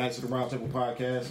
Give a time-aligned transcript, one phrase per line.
[0.00, 1.28] episode of the Roundtable podcast.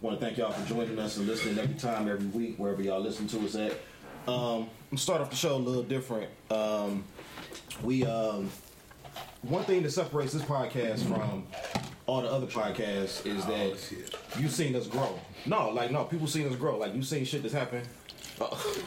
[0.00, 3.00] Want to thank y'all for joining us and listening every time, every week, wherever y'all
[3.00, 3.72] listen to us at.
[4.26, 6.30] Um, I'm start off the show a little different.
[6.50, 7.04] Um,
[7.82, 8.50] we um,
[9.42, 11.46] one thing that separates this podcast from
[12.06, 15.18] all the other podcasts is that you've seen us grow.
[15.46, 16.78] No, like no, people seen us grow.
[16.78, 17.86] Like you seen shit that's happened.
[18.40, 18.74] Oh.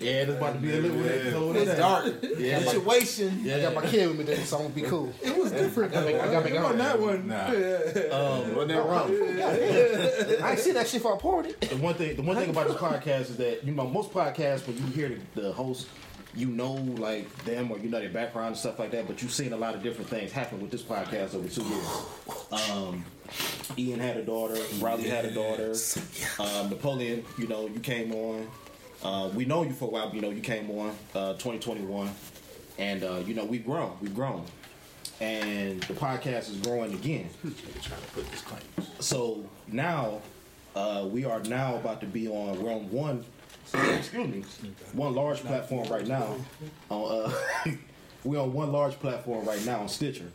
[0.00, 1.56] yeah, it's about to be a little bit cold.
[1.56, 2.12] It's dark.
[2.38, 3.40] Yeah, Situation.
[3.42, 3.56] Yeah.
[3.56, 5.12] I got my kid with me today, so I'm gonna be cool.
[5.22, 5.94] It was different.
[5.94, 7.28] I got I got on that one.
[7.28, 7.46] Nah.
[7.46, 10.42] um, Wasn't that wrong?
[10.42, 11.60] I see that shit for I poured it.
[11.60, 14.66] the one thing the one thing about this podcast is that you know most podcasts
[14.66, 15.86] when you hear the, the host
[16.34, 19.32] you know like them or you know their background and stuff like that but you've
[19.32, 23.04] seen a lot of different things happen with this podcast over two years um,
[23.78, 25.74] ian had a daughter riley had a daughter
[26.38, 28.46] um, napoleon you know you came on
[29.02, 32.10] uh, we know you for a while but, you know you came on uh, 2021
[32.78, 34.44] and uh, you know we've grown we've grown
[35.20, 38.62] and the podcast is growing again Trying to put this claim.
[39.00, 40.20] so now
[40.74, 42.62] uh, we are now about to be on.
[42.62, 43.24] We're on one.
[43.74, 44.44] Excuse me,
[44.92, 46.36] one large platform right now.
[46.88, 47.32] On
[47.66, 47.72] uh,
[48.24, 50.30] we're on one large platform right now on Stitcher,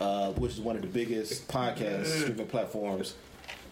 [0.00, 3.14] uh, which is one of the biggest podcast streaming platforms.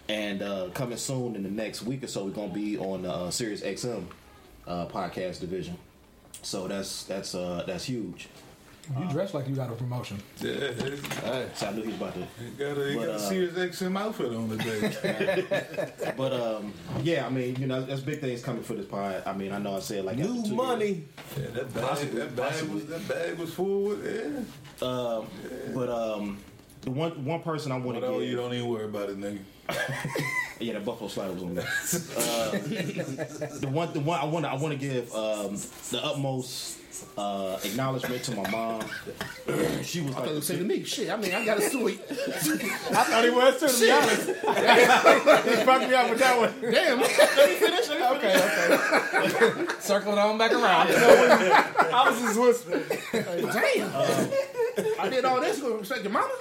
[0.09, 3.13] And uh, coming soon in the next week or so, we're gonna be on the
[3.13, 4.05] uh, Sirius XM
[4.67, 5.77] uh, podcast division.
[6.43, 8.29] So that's that's uh, that's huge.
[8.99, 10.19] You dress like you got a promotion.
[10.41, 13.09] Yeah, it's- So I knew he was about to you got a, you But, got
[13.11, 15.93] a uh, Sirius XM outfit on today.
[16.17, 19.23] But um, yeah, I mean, you know, there's big things coming for this pod.
[19.27, 21.05] I mean, I know I said like New two money.
[21.37, 22.75] yeah, that bag, Possibly, that bag possibly.
[22.75, 24.11] was that bag was full with yeah.
[24.13, 24.47] years.
[24.83, 25.27] Um,
[25.75, 26.39] but um,
[26.83, 29.19] the one one person I want to oh, give, you don't even worry about it,
[29.19, 29.41] nigga.
[30.61, 31.65] yeah, the Buffalo Slider was on there.
[32.17, 32.51] uh,
[33.61, 35.57] the one, the one I want, to I want to give um,
[35.91, 36.79] the utmost
[37.19, 38.83] uh, acknowledgement to my mom.
[39.83, 41.09] She was I thought like, you was to me, shit.
[41.11, 42.01] I mean, I got a sweet.
[42.11, 44.27] I thought he was too, to be honest.
[44.27, 46.53] he fucked me up with that one.
[46.61, 46.99] Damn.
[46.99, 48.03] Let me finish it.
[48.03, 49.73] Okay, okay.
[49.79, 50.89] Circling on back around.
[50.91, 52.83] I was just whispering.
[53.13, 53.91] Damn.
[54.99, 56.33] I did all this to respect your mama.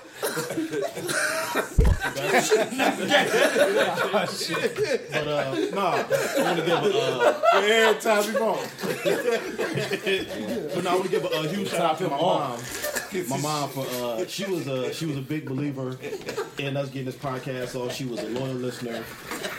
[5.11, 8.33] But uh, nah, I want to give a, uh, Every time we
[10.73, 12.59] but no, I want to give a, a huge shout out to my mom.
[13.29, 15.97] My mom for uh, she was a she was a big believer
[16.57, 17.69] in us getting this podcast.
[17.69, 19.03] So she was a loyal listener.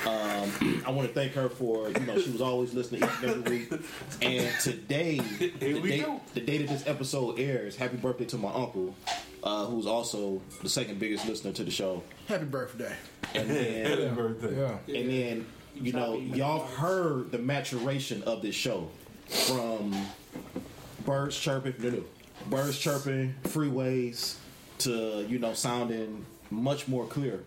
[0.07, 3.31] Um, I want to thank her for you know she was always listening each and
[3.31, 3.73] every week.
[4.23, 8.95] And today, the day, the day that this episode airs, happy birthday to my uncle,
[9.43, 12.03] uh, who's also the second biggest listener to the show.
[12.29, 12.95] Happy birthday.
[13.35, 14.57] And then Happy birthday.
[14.57, 14.95] Yeah.
[15.01, 18.89] and then, you know, y'all heard the maturation of this show
[19.29, 19.95] from
[21.05, 22.05] birds chirping, no, no,
[22.49, 24.37] birds chirping, freeways
[24.79, 27.41] to, you know, sounding much more clear.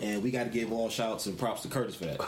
[0.00, 2.20] And we got to give all shouts and props to Curtis for that.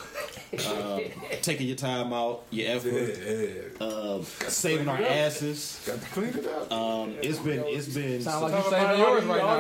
[0.67, 1.01] Uh,
[1.43, 3.87] taking your time out, your effort, yeah.
[3.87, 5.81] uh, saving our asses.
[5.87, 6.73] Got to clean it up.
[6.73, 9.57] Um, it's been, it's been, Sound like you saving yours right now.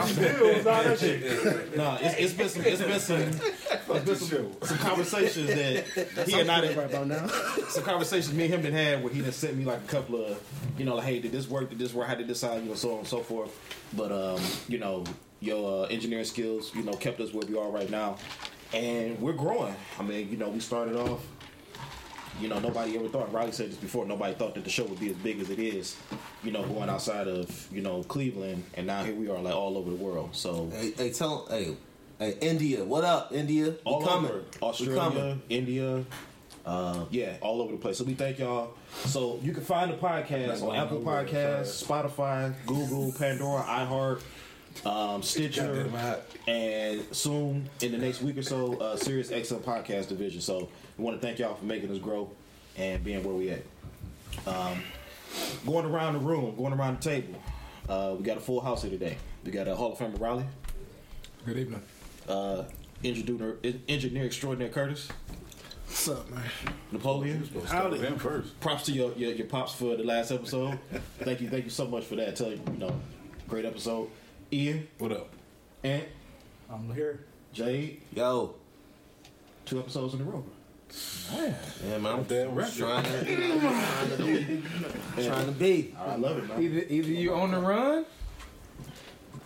[1.76, 6.40] no, it's, it's been some, it's been some, it's been some, some conversations that he
[6.40, 7.26] and I did, Right about now.
[7.68, 10.24] some conversations me and him done had where he done sent me like a couple
[10.24, 10.40] of,
[10.78, 11.70] you know, like, hey, did this work?
[11.70, 12.08] Did this work?
[12.08, 12.64] How did this sound?
[12.64, 13.56] You know, so on and so forth.
[13.92, 15.04] But um, you know,
[15.40, 18.16] your uh, engineering skills, you know, kept us where we are right now,
[18.74, 19.74] and we're growing.
[19.98, 21.24] I mean, you know, we started off.
[22.40, 23.30] You know, nobody ever thought.
[23.32, 24.06] Riley said this before.
[24.06, 25.96] Nobody thought that the show would be as big as it is.
[26.42, 29.76] You know, going outside of you know Cleveland, and now here we are, like all
[29.76, 30.30] over the world.
[30.32, 31.76] So Hey, hey, tell hey,
[32.18, 33.66] hey, India, what up, India?
[33.70, 34.30] We all coming.
[34.30, 35.42] over Australia, coming.
[35.50, 36.02] India,
[36.64, 37.98] uh, yeah, all over the place.
[37.98, 38.72] So we thank y'all.
[39.04, 44.22] So you can find the podcast on Apple Podcasts, Spotify, Google, Pandora, iHeart,
[44.84, 45.90] um, Stitcher,
[46.46, 50.40] and soon in the next week or so, uh, Sirius XM Podcast Division.
[50.40, 52.30] So we want to thank y'all for making us grow
[52.76, 53.62] and being where we at.
[54.46, 54.82] Um,
[55.66, 57.34] going around the room, going around the table.
[57.88, 59.16] Uh, we got a full house here today.
[59.44, 60.44] We got a Hall of Famer Riley,
[61.44, 61.82] Good evening.
[62.28, 62.64] uh,
[63.02, 63.56] engineer,
[63.88, 65.08] engineer extraordinaire Curtis,
[65.86, 66.42] What's up, man?
[66.92, 67.44] Napoleon.
[67.44, 68.60] Supposed to start with him first.
[68.60, 70.78] Props to your, your your pops for the last episode.
[71.18, 72.36] thank you, thank you so much for that.
[72.36, 72.94] Tell you, you know,
[73.48, 74.08] great episode.
[74.52, 75.28] Ian, What up?
[75.84, 76.04] Ant,
[76.70, 77.20] I'm here.
[77.52, 78.54] Jade, Yo,
[79.64, 80.44] two episodes in a row.
[81.32, 82.74] yeah, man, I'm Damn record.
[82.74, 84.62] trying to, trying to be,
[85.24, 85.94] trying to be.
[85.98, 86.62] I love it, man.
[86.62, 88.04] Either either you on the run,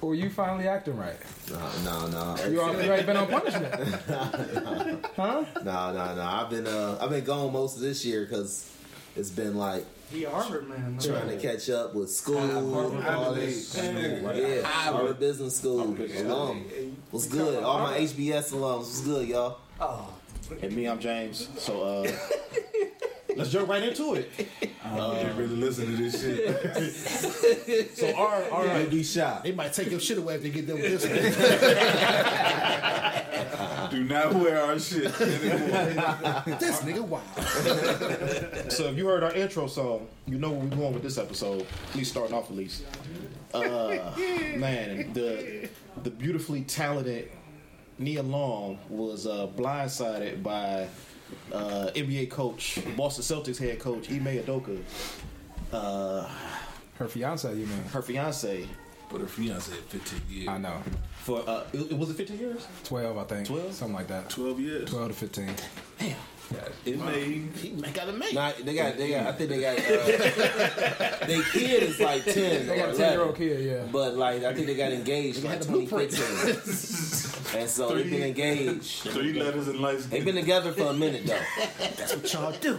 [0.01, 1.17] or you finally acting right.
[1.51, 3.75] No, no, no, You already, you already been on punishment.
[5.17, 5.45] huh?
[5.63, 6.23] no, no, no.
[6.23, 8.71] I've been, uh, I've been gone most of this year because
[9.17, 10.97] it's been like He a Harvard man.
[10.97, 11.13] though.
[11.13, 14.61] trying to catch up with school, Harvard all Business this.
[14.63, 15.81] Yeah, Harvard Business School.
[15.83, 16.65] Alum.
[17.11, 17.65] What's good?
[17.65, 18.79] All my HBS alums.
[18.79, 19.59] What's good, y'all?
[20.63, 21.49] And me, I'm James.
[21.59, 22.03] So uh,
[23.37, 24.31] let's jump right into it.
[24.85, 27.91] I can't really listen to this shit.
[27.95, 29.41] So our our Don't be shy.
[29.45, 31.05] They might take your shit away if they get them with this.
[33.91, 36.43] Do not wear our shit anymore.
[36.59, 38.73] this nigga wild.
[38.73, 41.67] So if you heard our intro song, you know where we're going with this episode.
[41.91, 42.85] At least starting off at least.
[43.53, 44.13] Uh,
[44.57, 45.69] man, the
[46.03, 47.31] the beautifully talented
[47.99, 50.89] Nia Long was uh, blindsided by
[51.53, 54.79] uh, NBA coach, Boston Celtics head coach Ime Udoka.
[55.73, 56.29] Uh,
[56.99, 57.83] Her fiance, you mean?
[57.93, 58.69] her fiance
[59.11, 60.49] But her fiance had 15 years.
[60.49, 60.83] I know.
[61.23, 62.67] for uh, it, it was it 15 years?
[62.85, 63.47] 12, I think.
[63.49, 63.75] 12?
[63.75, 64.31] Something like that.
[64.31, 64.91] 12 years.
[64.91, 65.55] 12 to 15.
[66.85, 67.49] It made.
[67.57, 68.35] He got to make.
[68.35, 69.27] Nah, they got, they got.
[69.27, 69.79] I think they got.
[69.79, 72.67] Uh, their kid is like ten.
[72.67, 73.85] They got a ten year old kid, yeah.
[73.91, 78.23] But like, I think they got engaged they like had 2015, and so they've been
[78.23, 79.03] engaged.
[79.09, 80.07] Three letters in lights.
[80.07, 81.41] They've been together for a minute though.
[81.97, 82.79] That's what y'all do.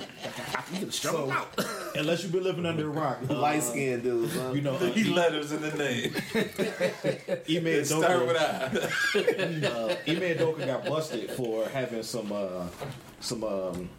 [0.74, 1.60] You can struggle out.
[1.96, 4.30] Unless you've been living under a rock, uh, Light skinned dude.
[4.30, 4.52] huh?
[4.52, 6.14] You know, uh, Three letters in the name.
[7.50, 9.68] Ime Start with Udoka, I.
[9.68, 12.68] uh, Ime Udoka got busted for having some uh,
[13.20, 13.90] some um,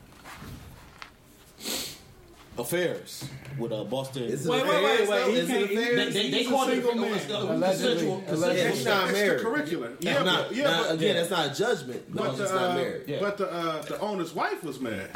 [2.59, 3.29] affairs
[3.59, 4.25] with uh, Boston.
[4.25, 5.29] Is it Wait, wait, wait, wait.
[5.31, 7.13] He Is it a can't- he- fair- they, they, they a called it single man.
[7.31, 8.07] Allegedly.
[8.07, 8.57] consensual- Allegedly.
[8.63, 9.41] Yeah, he's not married.
[9.41, 9.95] curricular.
[9.95, 11.21] It's Yeah, not, but, yeah, not- but, again, yeah.
[11.23, 12.15] it's not a judgment.
[12.15, 13.03] No, but, he's the, not uh, married.
[13.07, 13.19] Yeah.
[13.21, 15.11] but the uh, the owner's wife was married.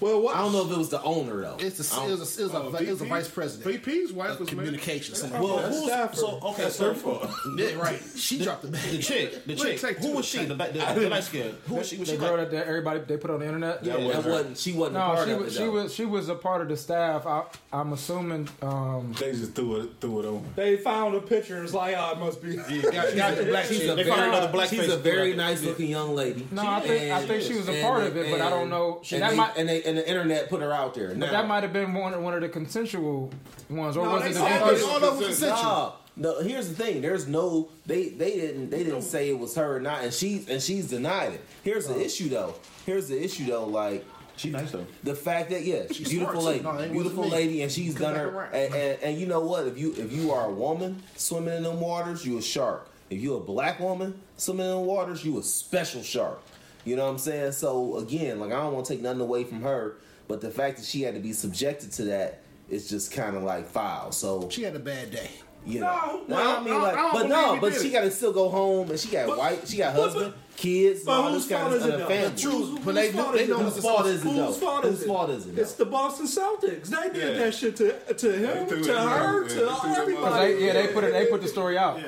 [0.00, 0.36] Well, what?
[0.36, 1.56] I don't know if it was the owner though.
[1.58, 3.82] It's I a, it was a, it was a, Oh, it was a vice president
[3.84, 4.66] VP's wife of was married.
[4.68, 5.22] communications.
[5.30, 6.18] Well, who's, Stafford.
[6.18, 7.28] so okay, That's so her.
[7.56, 8.00] Yeah, right.
[8.16, 8.90] She dropped the bag.
[8.90, 10.38] the chick, the Wait, chick, who was she?
[10.48, 10.64] The, the,
[10.94, 11.54] the, the light skin.
[11.66, 11.96] Who was she?
[11.96, 12.50] Was The she girl like?
[12.50, 13.84] that that everybody they put on the internet?
[13.84, 14.56] Yeah, That wasn't.
[14.58, 15.70] She wasn't a No, part she of was she though.
[15.70, 17.26] was she was a part of the staff.
[17.26, 18.48] I, I'm assuming.
[18.62, 20.44] Um, They just threw it, threw it on.
[20.56, 22.56] They found a picture and it's like, oh, it must be.
[22.56, 25.62] Got, got the black She's a They found very, another black she's a very nice
[25.62, 26.46] looking young lady.
[26.50, 28.62] no, I think I think she was a and- part of it, but I don't
[28.62, 29.02] and- know.
[29.12, 29.56] And, that they, might,
[29.88, 31.08] and, the internet put her out there.
[31.14, 33.30] but that might have been one of, one of the consensual
[33.70, 35.02] ones, or No, was it the said All, it.
[35.02, 35.96] all consensual.
[36.16, 36.40] No, no.
[36.40, 37.00] Here's the thing.
[37.02, 37.68] There's no.
[37.86, 40.88] They they didn't they didn't say it was her or not, and she's and she's
[40.88, 41.44] denied it.
[41.62, 42.00] Here's the oh.
[42.00, 42.54] issue though.
[42.86, 43.66] Here's the issue though.
[43.66, 44.04] Like
[44.36, 44.86] She nice though.
[45.02, 46.88] the fact that yeah, She's beautiful smart, lady.
[46.88, 47.30] No, beautiful me.
[47.30, 48.42] lady, and she's Come done her.
[48.52, 49.66] And, and, and you know what?
[49.66, 52.88] If you if you are a woman swimming in them waters, you a shark.
[53.10, 56.42] If you a black woman swimming in the waters, you a special shark.
[56.88, 57.52] You know what I'm saying?
[57.52, 60.78] So again, like I don't want to take nothing away from her, but the fact
[60.78, 62.40] that she had to be subjected to that
[62.70, 64.10] is just kind of like foul.
[64.10, 65.28] So She had a bad day.
[65.66, 68.32] you No, know, well, I mean, like, I but no, but she got to still
[68.32, 71.46] go home, and she got But- wife, she got but- husband, kids, But all whose
[71.46, 72.08] this kind fault of is and it though?
[72.08, 72.42] family.
[72.42, 74.52] Truth, but they Whose know fault they know it's Whose fault is it Whose though?
[74.52, 75.06] fault Whose is it?
[75.06, 75.58] fault is it?
[75.58, 76.86] It's the Boston Celtics.
[76.88, 77.44] They did Yeah.
[77.44, 79.48] that shit to to him, threw to it her, there.
[79.48, 80.52] to Yeah, they threw them Cause everybody.
[80.54, 81.12] they, yeah, they put it.
[81.12, 81.98] They put the story out.
[81.98, 82.02] I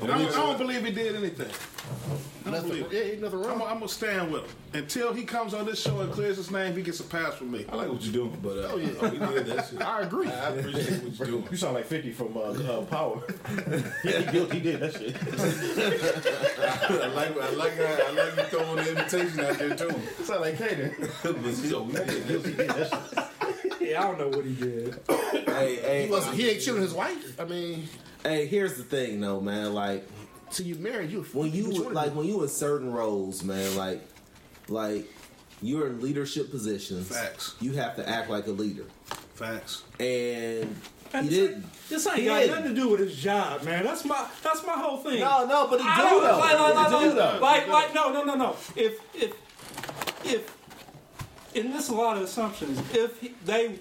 [0.00, 1.48] don't, I don't believe he did anything.
[2.42, 3.12] I don't Nothing, believe yeah, it.
[3.12, 3.62] ain't nothing I'm, wrong.
[3.62, 4.50] I'm gonna stand with him
[4.82, 6.74] until he comes on this show and clears his name.
[6.74, 7.66] He gets a pass from me.
[7.70, 8.90] I like what you're doing, but uh, Oh, yeah.
[9.02, 9.82] oh, did that shit.
[9.82, 10.28] I agree.
[10.28, 11.48] I appreciate what you're doing.
[11.50, 13.22] You sound like 50 from uh, uh, Power.
[14.04, 15.14] yeah, he, did, he did that shit.
[17.02, 20.00] I like, I like, how- I like you throwing the invitation out there too.
[20.24, 21.10] sound like Kaden.
[21.22, 23.78] but yo, we did that He shit.
[23.80, 23.88] did.
[23.88, 25.00] Yeah, I don't know what he did.
[25.08, 26.34] Hey, hey, He wasn't.
[26.34, 27.40] Uh, he ain't chilling his wife.
[27.40, 27.88] I mean,
[28.22, 29.74] hey, here's the thing, though, man.
[29.74, 30.06] Like
[30.50, 31.22] so you married you.
[31.32, 32.18] when you what wanna like do.
[32.18, 33.74] when you in certain roles, man.
[33.76, 34.02] Like,
[34.68, 35.06] like
[35.62, 37.08] you're in leadership positions.
[37.08, 37.54] Facts.
[37.60, 38.84] You have to act like a leader,
[39.34, 39.82] Facts.
[39.98, 40.74] and
[41.12, 41.64] And he didn't.
[41.88, 42.56] This ain't He got didn't.
[42.56, 43.84] nothing to do with his job, man.
[43.84, 45.20] That's my that's my whole thing.
[45.20, 46.38] No, no, but it do though.
[46.38, 48.56] like, like, like, like, like, like, no, no, no, no.
[48.76, 49.32] If if
[50.24, 50.56] if
[51.56, 52.78] and this is a lot of assumptions.
[52.94, 53.80] If he, they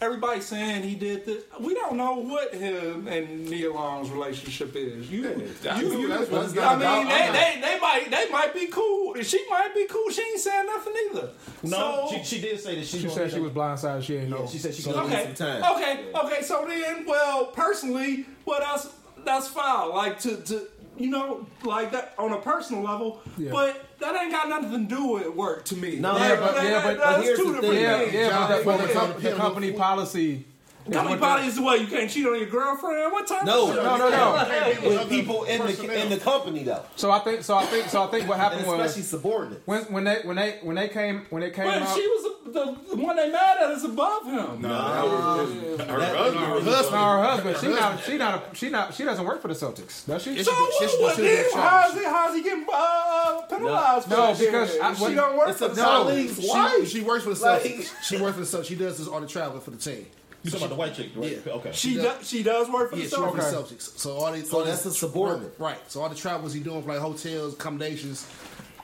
[0.00, 5.10] everybody's saying he did this, we don't know what him and Nia Long's relationship is.
[5.10, 7.08] You, you, you, that's what it's I mean, about.
[7.08, 9.14] they, they, they might they might be cool.
[9.22, 10.10] She might be cool.
[10.10, 11.30] She ain't saying nothing either.
[11.62, 14.02] No, so, she, she did say that she, She said she was blindsided.
[14.02, 14.40] She ain't know.
[14.40, 15.34] Yeah, she said she So gonna need Okay.
[15.34, 15.76] some time.
[15.76, 16.06] Okay.
[16.24, 16.42] Okay.
[16.42, 18.90] So then, well, personally, well, that's
[19.24, 19.94] that's foul.
[19.94, 23.20] Like to to you know, like that on a personal level.
[23.36, 23.50] Yeah.
[23.50, 25.96] But that ain't got nothing to do with work to me.
[25.96, 27.82] No, yeah, but- yeah, but- but that's here's two the different thing.
[27.82, 28.14] Yeah, things.
[28.14, 30.44] yeah, but, the, but the, Ford com- him the company policy
[30.92, 31.76] How many bodies away?
[31.78, 33.10] You can't cheat on your girlfriend?
[33.12, 33.44] What time?
[33.46, 34.88] No, No, no, no.
[34.88, 38.02] With people in the in the company though, So I think, so I think, so
[38.02, 39.66] I think what and happened was especially subordinates.
[39.66, 41.94] when when they when they when they came when they came But out.
[41.96, 44.60] she was the, the one they mad at is above him.
[44.60, 46.66] No, that was his, her husband.
[46.66, 47.56] No, her husband.
[47.60, 48.00] She not.
[48.04, 48.34] She not.
[48.52, 48.94] A, she not.
[48.94, 50.42] She doesn't work for the Celtics, does she?
[50.42, 51.44] So what, what then?
[51.54, 52.04] How is he?
[52.04, 54.10] How is he getting uh, penalized?
[54.10, 54.78] No, for that because?
[54.78, 55.82] I- she don't work for the no.
[55.82, 56.48] Celtics.
[56.50, 57.92] colleague's She, she works for the Celtics.
[58.02, 58.66] she works for the Celtics.
[58.66, 60.06] She does this on the travel for the team.
[60.44, 61.40] You talking about the white chick, right?
[61.46, 61.52] Yeah.
[61.54, 61.72] Okay.
[61.72, 62.28] She does.
[62.28, 63.50] She does work for Yeah, the she works Celtics.
[63.50, 63.98] for the Celtics.
[63.98, 65.54] So all these, So all that's these- a subordinate.
[65.58, 65.78] right?
[65.90, 68.26] So all the travels he doing for like hotels, accommodations,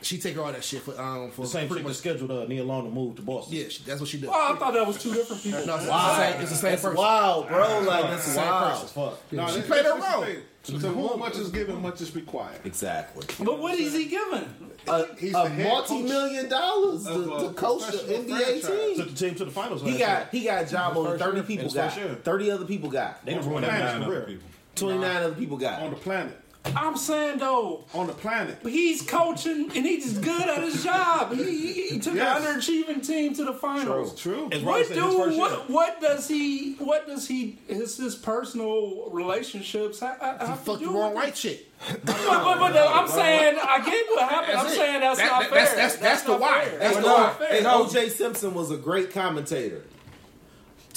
[0.03, 1.97] she take her all that shit for um for the same pretty chick that much.
[1.99, 3.55] scheduled uh, Nia Long to move to Boston.
[3.59, 4.31] Yeah, she, that's what she does.
[4.33, 5.67] Oh, I thought that was two different people.
[5.67, 6.09] no, it's, Wow.
[6.17, 6.97] the same, it's the same That's person.
[6.97, 7.81] Wow, bro.
[7.81, 8.73] Like that's Same wild.
[8.81, 8.89] person.
[8.89, 9.33] Fuck.
[9.33, 10.37] No, She played her that's the role.
[10.63, 10.81] Thing.
[10.81, 12.61] To whom much is given, much is required.
[12.65, 13.27] Exactly.
[13.45, 14.49] But what is he giving?
[14.87, 18.25] A, uh, He's a the head multi-million dollars of to, a to coach the professional
[18.25, 18.67] NBA franchise.
[18.69, 18.97] team.
[18.97, 19.83] Took the team to the finals.
[19.83, 20.29] He last got year.
[20.43, 22.15] he got a job on thirty people got first year.
[22.23, 24.27] thirty other people got They done ruined that Nine man's other career.
[24.27, 24.49] people.
[24.75, 25.81] twenty nine other people got.
[25.83, 25.97] on got.
[25.99, 26.40] the planet.
[26.77, 28.59] I'm saying though, On the planet.
[28.63, 31.33] he's coaching and he's just good at his job.
[31.33, 32.45] He, he, he took Yes.
[32.45, 34.15] an underachieving team to the finals.
[34.21, 34.49] True.
[34.53, 40.01] As Ronnie What do what, what does he what does he his his personal relationships
[40.01, 41.67] ha- ha- He to fucked the do wrong with white chick.
[42.05, 44.59] But, but, but no, I'm saying I get what happened.
[44.59, 44.71] I'm it.
[44.71, 45.59] saying that's That- not that- fair.
[45.65, 46.65] that's- that's- that's the not why.
[46.67, 46.79] fair.
[46.79, 47.47] That's That's the not why.
[47.47, 47.57] fair.
[47.57, 49.83] And OJ Simpson was a great commentator.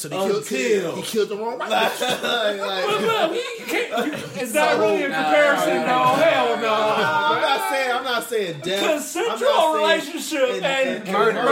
[0.04, 2.24] So they killed, Until- he killed the wrong white bitch.
[2.60, 5.78] Like, But look, you can't, you, is that really a comparison?
[5.78, 6.74] No, hell no.
[6.74, 8.84] I'm not saying I'm not saying death.
[8.84, 11.44] I'm Consensual not saying- relationship and, murder.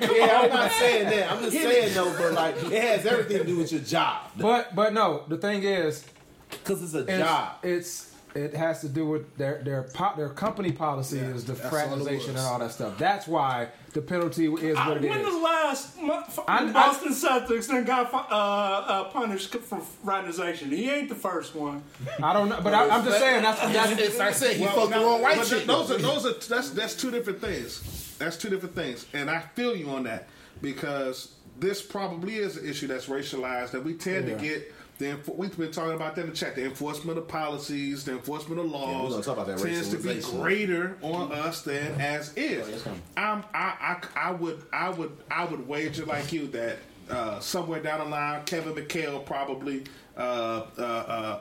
[0.00, 0.14] murder.
[0.16, 1.30] Yeah, I'm not saying that.
[1.30, 4.74] I'm just saying though, but like it has everything to do with your job But
[4.74, 6.04] but no, the thing is,
[6.50, 7.52] because it's a it's, job.
[7.62, 11.60] it's it has to do with their their po- their company policy is the that's
[11.60, 12.98] all it fraternization and all that stuff.
[12.98, 15.26] That's why the penalty is I- what it when is.
[15.26, 20.70] the last month, I- I- Boston Celtics then got uh, uh, punished for fraternization?
[20.70, 21.82] He ain't the first one.
[22.22, 24.64] I don't know, but I, I'm just saying that's that's It's like I said, he
[24.64, 25.66] Well, fucked the wrong white but chick.
[25.66, 28.16] Those are those are that's that's two different things.
[28.18, 30.28] That's two different things, and I feel you on that
[30.62, 34.36] because this probably is an issue that's racialized that we tend Yeah.
[34.36, 34.74] to get.
[35.02, 36.54] The, enfor- we've been talking about that in the chat.
[36.54, 40.20] The enforcement of policies, the enforcement of laws, gonna talk about that tends to be
[40.20, 42.84] greater on us than as is.
[43.16, 46.76] I'm, I, I, I would, I would, I would wager like you that
[47.10, 49.82] uh, somewhere down the line, Kevin McHale probably
[50.16, 50.82] uh, uh, uh,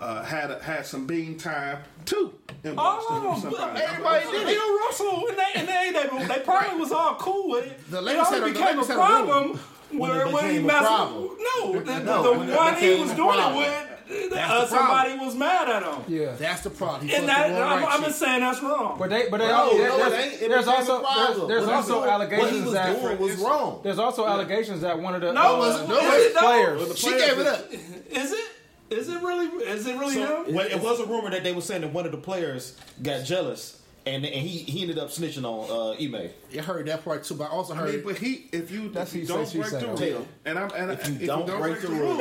[0.01, 3.17] uh, had had some bean time too in Boston.
[3.21, 4.57] Oh, with everybody did it.
[4.57, 7.91] Bill Russell, and they, and they, they, they probably was all cool with it.
[7.91, 8.95] The it only had a- the became a a rule.
[8.95, 9.59] problem
[9.97, 10.85] where it when he a messed.
[10.85, 11.29] problem.
[11.39, 15.35] No, the, No, the when it one he was doing it with, uh, somebody was
[15.35, 16.03] mad at him.
[16.07, 16.33] yeah.
[16.35, 17.07] That's the problem.
[17.07, 18.97] He And that, the I'm, white I'm just saying that's wrong.
[18.99, 20.41] But they but they No, also, no, there's, it ain't.
[20.41, 23.35] It there's also there's, there's What also was- allegations what he was that doing was
[23.37, 23.79] wrong.
[23.83, 26.97] there's also allegations that one of the no, uh, is, no, is it players.
[26.97, 27.71] She gave it up.
[27.71, 28.45] Is it?
[28.89, 29.45] Is it really?
[29.63, 30.53] Is it really So, him?
[30.55, 33.23] well, it was a rumor that they were saying that one of the players got
[33.23, 36.29] jealous, and and he, he ended up snitching on uh, Ime.
[36.51, 38.91] You heard that part too, but I also I heard mean, but he, if you,
[38.95, 39.81] if you don't break said.
[39.81, 42.17] the rule, and I'm, and If you if don't break the rule,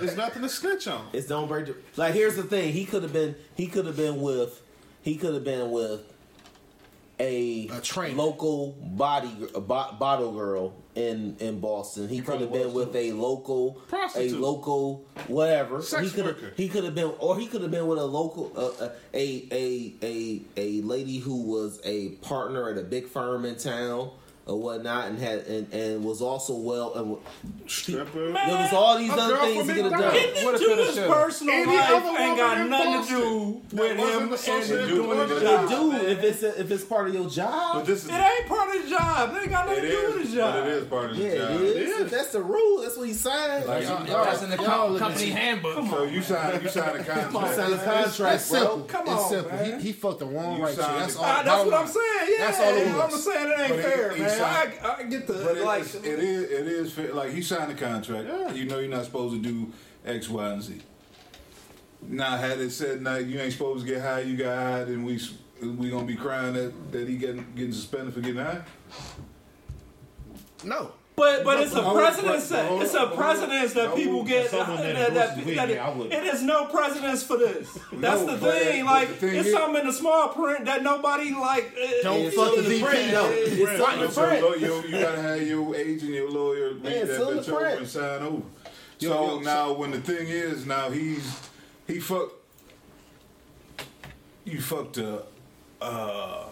[0.00, 1.08] there's nothing to snitch on.
[1.12, 2.14] It's don't break the like.
[2.14, 2.72] Here's the thing.
[2.72, 3.34] He could have been.
[3.54, 4.60] He could have been with.
[5.02, 6.02] He could have been with
[7.18, 8.16] a, A trainer.
[8.16, 12.08] local body a bo- bottle girl in in Boston.
[12.08, 13.80] He, could have been was, with a local
[14.16, 15.82] a local whatever.
[15.82, 16.46] Sex he could worker.
[16.46, 19.48] have he could have been or he could have been with a local uh, a
[19.50, 24.10] a a a lady who was a partner at a big firm in town
[24.46, 27.16] or whatnot and had and, and was also well and
[27.68, 28.30] Stripper.
[28.30, 30.14] Man, there was all these other things from he could have done.
[30.14, 31.10] Getting What into if his should've?
[31.12, 35.28] personal Any life other ain't woman got nothing to do with him and doing it.
[35.28, 35.68] his It job.
[35.68, 37.74] do if it's if it's part of your job.
[37.74, 39.34] But this is It ain't part of his job.
[39.36, 40.66] It ain't got nothing to do with is, his but job.
[40.66, 41.50] it is part of the Yeah, job.
[41.50, 42.00] it is.
[42.00, 43.66] If that's the rule, that's what he signed.
[43.66, 45.32] Like, y'all, That's uh, in the y'all com- look at company you.
[45.34, 45.86] handbook.
[45.90, 48.76] So you sign you sign a He signed a contract, It's simple.
[48.76, 48.86] bro.
[48.86, 49.50] Come it's on, simple.
[49.52, 49.80] man.
[49.80, 51.24] He, he fucked the wrong right That's all.
[51.24, 51.86] That's what I'm line.
[51.88, 52.30] saying.
[52.38, 53.14] Yeah, That's all it was.
[53.14, 54.35] I'm saying it ain't fair, man.
[54.38, 55.82] Signed- I, I get the But like.
[55.82, 57.12] it, is it is fair.
[57.14, 58.28] like he signed a contract.
[58.54, 59.72] You know you're not supposed to do
[60.04, 60.80] X, Y, and Z.
[62.08, 65.04] Now had it said now you ain't supposed to get high, you got high, then
[65.04, 65.20] we
[65.62, 68.62] we gonna be crying that, that he getting getting suspended for getting high.
[70.64, 70.92] No.
[71.16, 72.48] But but it's a Hold- precedence.
[72.50, 74.50] that It's a hold- precedence that people get.
[74.50, 75.14] that that- that-
[75.46, 77.68] that- yeah, it is no precedence for this.
[77.94, 78.84] That's No, the thing.
[78.84, 81.72] but Like the thing it's is- something in the small print that nobody like.
[81.82, 83.10] uh, Don't it's fuck in the VP, print.
[83.12, 83.30] though.
[83.30, 84.42] It's It's right the print.
[84.42, 87.48] lo- you, you gotta have your agent, your lawyer read Yeah, that seal the bitch
[87.48, 88.42] over and sign over.
[88.98, 91.24] So yo, now when the thing is now he's
[91.86, 92.34] he fucked
[94.44, 95.32] you fucked up.
[95.80, 96.44] uh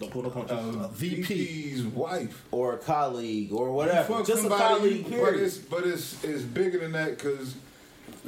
[0.00, 0.52] Don't pull no punches.
[0.52, 2.44] uh, VP's wife.
[2.50, 4.14] or a colleague or whatever.
[4.14, 5.06] fuck Just a somebody, colleague.
[5.10, 7.54] but it's but it's it's bigger than that because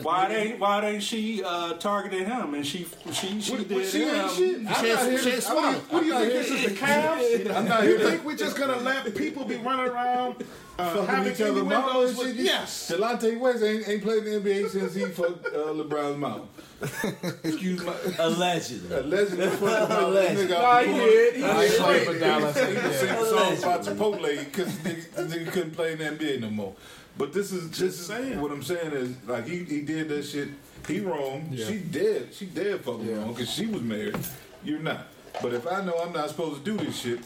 [0.02, 3.86] Why they why they she uh, targeted him and she she she What- did what,
[3.86, 4.14] she him.
[4.14, 4.56] ain't shit.
[4.66, 5.74] I'm She not here to- ain't I'm.
[5.90, 7.56] What do you think this is the Cavs?
[7.56, 10.44] I'm not You here to- think we're just gonna let people be running around
[10.78, 12.90] uh, fucking having each other mouths innuendos and with yes?
[12.92, 16.42] Delonte West ain't, ain't played in the NBA since he fucked uh, LeBron's mouth.
[17.44, 18.96] Excuse my Allegedly.
[18.96, 20.06] allegedly fucked the.
[20.06, 20.44] Allegedly.
[20.46, 21.34] Nigga Nah, out he did.
[21.34, 21.70] He did.
[21.70, 22.56] He played for Dallas.
[22.68, 26.50] He was singing songs about Chipotle because nigga, nigga couldn't play in the NBA no
[26.50, 26.74] more.
[27.16, 28.40] But this is this saying.
[28.40, 30.48] what I'm saying is like he, he did that shit.
[30.88, 31.54] He wrong.
[31.56, 32.34] She dead.
[32.34, 34.16] She dead fucking wrong because she was married.
[34.64, 35.06] You're not.
[35.40, 37.20] But if I know I'm not supposed to do this shit,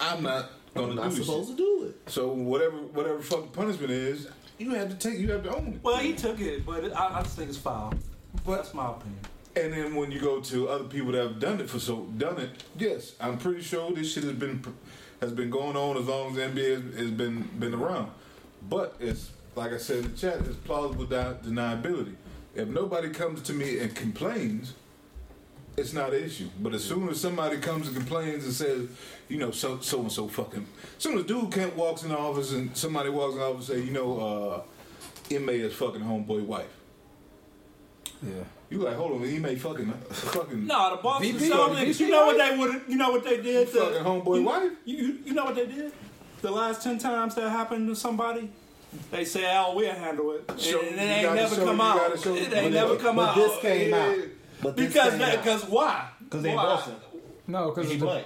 [0.00, 1.56] I'm not gonna I'm do not this supposed shit.
[1.58, 2.10] to do it.
[2.10, 5.18] So whatever whatever fucking punishment is, you have to take.
[5.18, 5.80] You have to own it.
[5.82, 7.94] Well, he took it, but I, I just think it's foul.
[8.44, 9.20] But That's my opinion.
[9.54, 12.38] And then when you go to other people that have done it for so done
[12.40, 14.64] it, yes, I'm pretty sure this shit has been
[15.20, 18.10] has been going on as long as the NBA has, has been been around.
[18.68, 22.14] But it's like I said in the chat, it's plausible deniability.
[22.54, 24.74] If nobody comes to me and complains,
[25.76, 26.48] it's not an issue.
[26.60, 28.88] But as soon as somebody comes and complains and says,
[29.28, 32.18] you know, so so and so fucking, as soon as dude Kent walks in the
[32.18, 34.62] office and somebody walks in the office and say, you know, uh,
[35.30, 36.66] Inmate is fucking homeboy wife.
[38.22, 38.44] Yeah.
[38.70, 41.84] You like, hold on, he may fucking fucking No, the Boston VP, Celtics.
[41.86, 42.82] VP, You know what they would.
[42.88, 43.68] You know what they did.
[43.72, 44.72] to- fucking homeboy you, wife.
[44.84, 45.92] You, you you know what they did?
[46.40, 48.50] The last ten times that happened to somebody,
[49.10, 52.20] they say, "Oh, we'll handle it," and Show- it ain't never show- come out.
[52.22, 53.34] show- It ain't never come but out.
[53.36, 53.96] this came Yeah.
[54.06, 54.16] out.
[54.62, 56.08] But Because that, because why?
[56.24, 56.94] Because they in Boston.
[57.46, 58.24] No, because He black.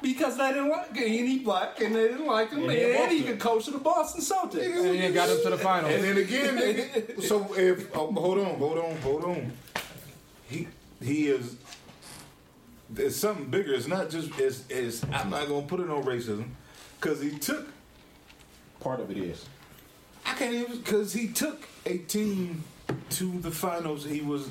[0.00, 1.04] Because they didn't like him.
[1.04, 3.26] And he black, and they didn't like him, And and, he in he Boston.
[3.26, 4.84] could coach the Boston Celtics.
[4.84, 5.92] and he got up to the finals.
[5.92, 9.52] And then again, nigga, so if oh, hold on, hold on, hold on,
[10.48, 10.66] he
[11.00, 11.56] he is.
[12.90, 13.74] There's something bigger.
[13.74, 14.38] It's not just.
[14.38, 14.64] It's.
[14.68, 16.48] it's I'm not gonna put it on racism,
[17.00, 17.68] because he took.
[18.80, 19.46] Part of it is.
[20.26, 22.64] I can't even because he took a team
[23.10, 24.04] to the finals.
[24.04, 24.48] He was.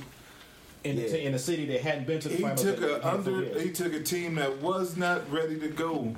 [0.84, 1.08] In, the, Yeah.
[1.10, 2.62] t- in a city that hadn't been to the He finals.
[2.63, 3.32] took in- a in under.
[3.32, 3.62] four years.
[3.63, 6.15] He took a team that was not ready to go.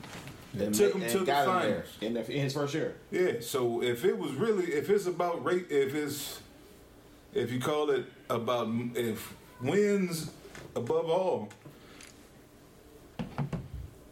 [0.57, 1.61] And took ma- him to the got him there.
[1.83, 1.87] finals.
[2.01, 2.95] in, the, in his first year.
[3.11, 6.39] Yeah, so if it was really, if it's about rate, if it's,
[7.33, 10.31] if you call it about, if wins
[10.75, 11.49] above all,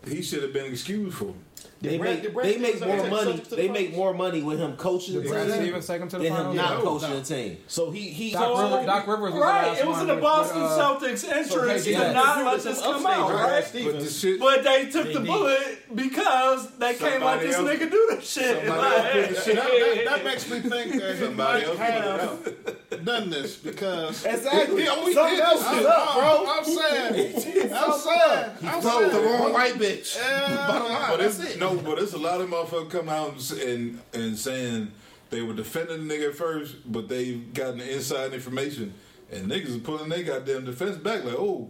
[0.08, 1.30] he should have been excused for.
[1.30, 1.36] it.
[1.82, 3.34] They Brad- make Brad they make more money.
[3.50, 6.24] The They make more money with him coaching the team Stevens take him to the
[6.26, 6.56] than him finals.
[6.56, 7.20] not No, coaching no.
[7.20, 7.58] the team.
[7.67, 10.08] So he he Doc, So- Rivers, Doc Rivers was right, the last it was in
[10.08, 13.52] the Boston with, uh, Celtics interest hey, to not let this come out, right?
[13.74, 13.84] right?
[13.86, 15.28] But the shit, But they took They the did.
[15.28, 18.58] bullet because they can't let this else- nigga do this shit.
[18.67, 22.04] somebody else put the shit That, that, that makes me think that he Somebody might
[22.06, 24.84] else put it have done this because Exactly.
[24.84, 25.44] He always Something did.
[25.44, 26.46] else is up, bro.
[26.48, 30.18] I'm saying, I'm saying, I'm Throw the wrong white bitch.
[30.68, 31.60] Bottom line, But that's it's it.
[31.60, 34.92] no, but it's a lot of motherfuckers come out and and, and saying
[35.30, 38.94] they were defending the nigga at first, but they gotten the inside information,
[39.32, 41.70] and niggas is pulling their goddamn defense back like, oh.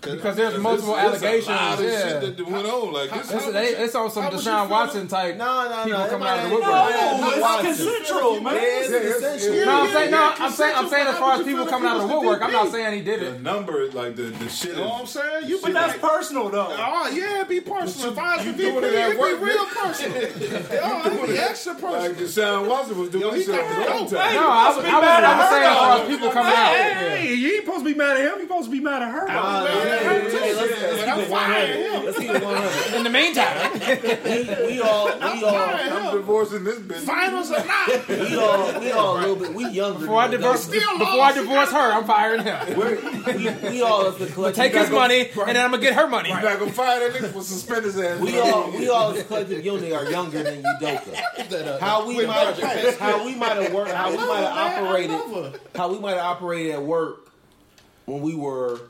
[0.00, 1.48] Because there's multiple There's- there's allegations.
[1.48, 2.20] A lot of yeah.
[2.20, 2.92] shit that went on.
[2.92, 4.70] Like this, It's, they, it's on some how was you Deshaun feeling?
[4.70, 5.36] Watson type.
[5.36, 6.72] No, no, People coming out of the woodwork.
[6.72, 7.66] everybody- No, it's Watson.
[7.66, 8.54] consensual, man.
[8.54, 8.88] Yeah, it's
[9.20, 9.66] consensual.
[9.66, 10.34] No, I'm saying no.
[10.38, 12.70] I'm saying I'm saying as far as people coming out of the woodwork, I'm not
[12.72, 13.24] saying he did it.
[13.26, 13.42] the it.
[13.42, 14.70] number, like the the shit.
[14.70, 15.48] You know what I'm saying?
[15.48, 16.68] You But be that's personal, though.
[16.78, 18.12] Oh yeah, be personal.
[18.12, 20.16] If I was you the doing VP, it at it'd be work, real personal.
[20.82, 22.14] oh, it'd be extra like personal.
[22.62, 24.16] Deshaun Watson was doing Yo, he himself got his to own go.
[24.16, 24.34] time.
[24.34, 26.74] No, I was, I was, I was saying as far as people coming out.
[26.74, 28.34] Hey, you ain't supposed to be mad at him.
[28.40, 29.28] You supposed to be mad at her.
[29.28, 30.36] Uh, man, yeah, that yeah, hurt too.
[30.38, 32.04] yeah, let's- let's keep it 100.
[32.04, 32.96] Let's keep it 100.
[32.96, 33.70] In the meantime,
[34.60, 37.00] We, we all, we all, I'm divorcing this bitch.
[37.00, 39.54] Finals or not, we all, we all a little bit.
[39.54, 40.00] We younger.
[40.00, 40.64] before I divorce.
[40.64, 42.78] Still before I divorce her, I'm firing him.
[42.78, 44.56] we, we all as the collective.
[44.62, 46.28] Take his money, and then I'm gonna get her money.
[46.28, 48.20] You not gonna fire that nigga for suspend his ass.
[48.20, 51.78] We all, we all as a collective unit are younger than Udoka.
[51.80, 52.54] How we might,
[52.98, 56.72] how we might have worked, how we might have operated, how we might have operated
[56.72, 57.30] at work
[58.06, 58.80] when we were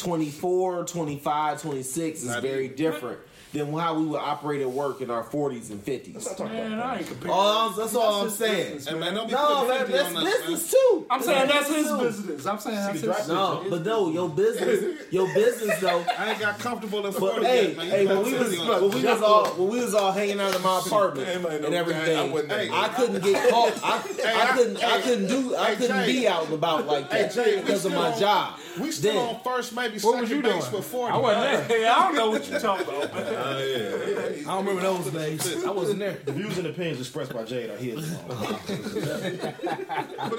[0.00, 3.20] 24, 25, 26 is very different
[3.52, 6.38] than how we would operate at work in our 40s and 50s.
[6.38, 7.32] Man, I ain't comparing.
[7.34, 8.80] All I'm, that's all I'm saying.
[8.88, 11.06] And man, don't be No, man, 50 that's on us, too.
[11.10, 11.98] I'm saying that's his too.
[11.98, 12.46] business.
[12.46, 16.04] I'm saying that's his No, but no, your business, your business though.
[16.16, 17.86] I ain't got comfortable in But 40 hey, yet, man.
[17.86, 18.80] You hey, when we was 50 on us.
[18.82, 21.64] when we was all when we was all hanging out in my apartment Hey, man,
[21.64, 22.32] and everything,
[22.72, 23.80] I, couldn't get caught.
[23.84, 27.34] I, I I- couldn't I couldn't do I couldn't be out and about like that
[27.34, 28.58] because of my job.
[28.80, 30.82] We still on first, maybe second was you base doing?
[30.82, 31.12] for 40.
[31.12, 31.92] I wasn't there.
[31.92, 33.10] I don't know what you're talking about,
[33.44, 33.68] man.
[33.68, 34.50] Yeah.
[34.50, 35.64] I don't remember those days.
[35.64, 36.18] I wasn't there.
[36.24, 38.10] The views and opinions expressed by Jade are his.
[38.14, 38.42] But I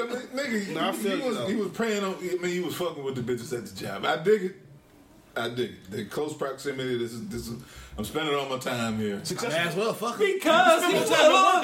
[0.06, 2.16] mean, nigga, No, I he, feel he was he was praying on.
[2.16, 4.06] I mean, he was fucking with the bitches at the job.
[4.06, 4.56] I dig it.
[5.36, 5.72] I dig.
[5.90, 6.98] The close proximity.
[6.98, 7.56] This is this is.
[7.98, 9.18] I'm spending all my time here.
[9.20, 10.40] May as well, fuck it.
[10.40, 11.10] Because he was,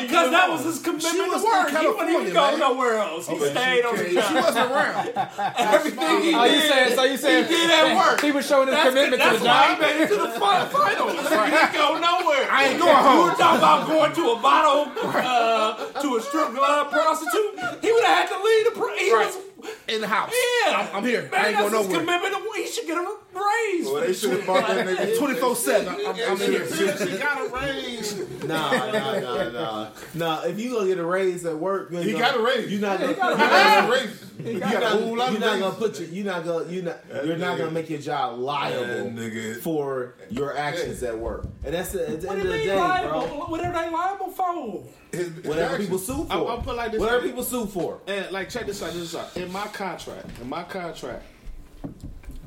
[0.01, 1.69] because that was his commitment She was to work.
[1.71, 2.59] in He wouldn't even go man.
[2.59, 3.27] nowhere else.
[3.29, 4.35] He stayed on the She job.
[4.35, 5.07] wasn't around.
[5.57, 6.95] Everything he Oh, you did, saying?
[6.95, 8.19] So you saying he did at work.
[8.21, 9.75] He was showing his That's, commitment to that's the why job.
[9.75, 11.11] he made it to the fi- finals.
[11.15, 12.45] He didn't go nowhere.
[12.51, 13.23] I ain't going You home.
[13.31, 17.55] were talking about going to a bottle, uh, to a strip club prostitute.
[17.81, 18.71] He would have had to leave the.
[18.75, 19.25] Pro- he Right.
[19.31, 20.31] was, In the house.
[20.67, 21.23] yeah, I'm, I'm here.
[21.31, 22.05] Man, I ain't going that's his nowhere.
[22.19, 22.33] commitment.
[22.35, 23.01] to- He should get a
[23.37, 23.85] raise.
[23.85, 25.87] Well, they should have bought that nigga 24 7.
[25.87, 26.67] I'm, I'm in here.
[26.97, 28.17] She got a raise.
[28.43, 29.89] Nah, nah, nah, nah.
[30.13, 32.71] Nah, if you gonna get a raise at work, you He gonna- got a raise.
[32.71, 33.13] You're not gonna.
[33.13, 34.23] He got a raise.
[34.39, 36.09] You're got a not, whole lot you're not gonna put your.
[36.09, 36.71] You're not gonna.
[36.71, 36.99] You're not.
[37.25, 41.47] You're not gonna make your job liable That nigga- for your actions at work.
[41.65, 43.09] And that's the, at the What end of the day, liable?
[43.27, 43.37] bro.
[43.47, 44.83] What are they liable for?
[45.11, 46.31] His- Whatever his people sue for.
[46.33, 46.99] I'll- I'll put like this.
[47.01, 47.99] Whatever people sue for.
[48.07, 48.93] And like, check this out.
[48.93, 49.35] This is out.
[49.35, 51.23] In my contract, in my contract,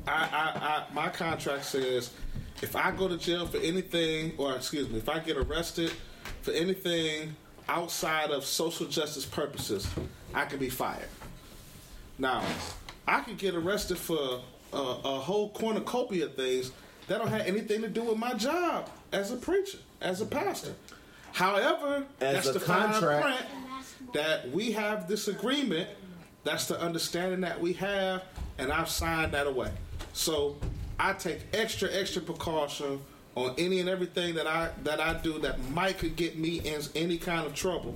[0.07, 2.11] I, I, I, my contract says
[2.61, 5.91] if I go to jail for anything, or excuse me, if I get arrested
[6.41, 7.35] for anything
[7.69, 9.87] outside of social justice purposes,
[10.33, 11.07] I can be fired.
[12.17, 12.43] Now,
[13.07, 14.41] I could get arrested for
[14.73, 16.71] a, a whole cornucopia of things
[17.07, 20.73] that don't have anything to do with my job as a preacher, as a pastor.
[21.33, 25.89] However, As that's a the fine contract- print that we have this agreement.
[26.43, 28.23] That's the understanding that we have,
[28.57, 29.71] and I've signed that away.
[30.13, 30.57] So
[30.99, 33.01] I take extra, extra precaution
[33.35, 36.81] on any and everything that I that I do that might could get me in
[36.95, 37.95] any kind of trouble.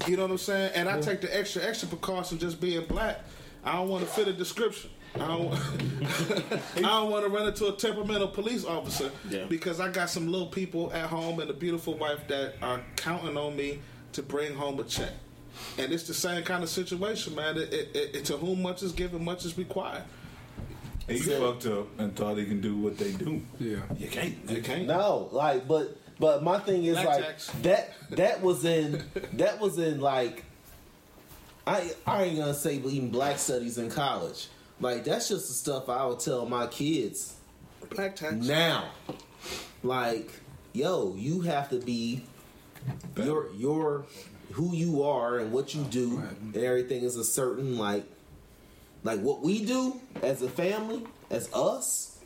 [0.07, 0.71] you know what I'm saying?
[0.75, 3.19] And I take the extra, extra precaution just being black.
[3.63, 4.89] I don't want to fit a description.
[5.15, 5.53] I don't,
[6.77, 9.45] I don't want to run into a temperamental police officer Yeah.
[9.45, 13.37] because I got some little people at home and a beautiful wife that are counting
[13.37, 13.79] on me
[14.13, 15.11] to bring home a check.
[15.77, 17.57] And it's the same kind of situation, man.
[17.57, 20.03] It, it, it, to whom much is given, much is required.
[21.07, 23.41] And you fucked up and thought he can do what they do.
[23.59, 23.77] Yeah.
[23.97, 24.35] You can't.
[24.49, 24.87] You can't.
[24.87, 27.47] No, like, but but my thing is Black like tax.
[27.63, 27.93] that.
[28.11, 29.03] That was in.
[29.33, 30.45] That was in like.
[31.65, 34.47] I I ain't gonna say even black studies in college.
[34.79, 37.35] Like that's just the stuff I would tell my kids
[37.89, 38.33] Black tax.
[38.35, 38.89] now.
[39.81, 40.31] Like,
[40.73, 42.23] yo, you have to be
[43.17, 44.05] your your
[44.53, 46.21] who you are and what you do
[46.53, 48.05] and everything is a certain like
[49.03, 52.19] like what we do as a family, as us,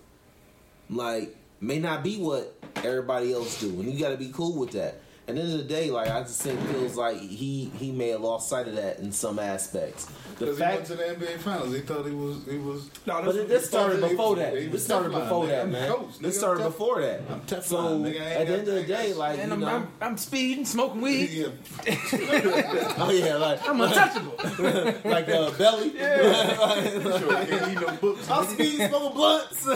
[0.89, 3.69] like may not be what everybody else do.
[3.69, 5.01] And you gotta be cool with that.
[5.29, 8.09] At the end of the day, like I just think feels like he he may
[8.09, 10.05] have lost sight of that in some aspects.
[10.39, 12.89] The Because he went to the NBA Finals, he thought he was he was.
[13.05, 14.53] No, but it, this started He- before that.
[14.71, 15.49] This started before nigga.
[15.49, 15.89] that, man.
[15.91, 17.21] coach, This started I'm before that.
[17.29, 18.21] I'm Teflon, So nigga.
[18.21, 21.01] At the end of the day, like And you I'm, know, I'm, I'm speeding, smoking
[21.01, 21.29] weed.
[21.29, 21.49] Yeah.
[22.97, 24.35] oh yeah, like I'm untouchable.
[25.11, 25.89] like uh, belly.
[25.91, 28.29] Sure, can't eat no books.
[28.29, 29.67] I'm speeding, smoking blunts.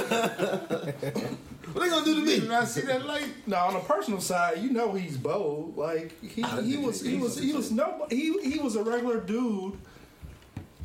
[1.74, 2.48] What they gonna do to Did you me?
[2.50, 3.28] not see that light?
[3.48, 5.78] No, on the personal side, you know he's bold.
[5.78, 9.78] Like he, he was he was he was no he he was a regular dude.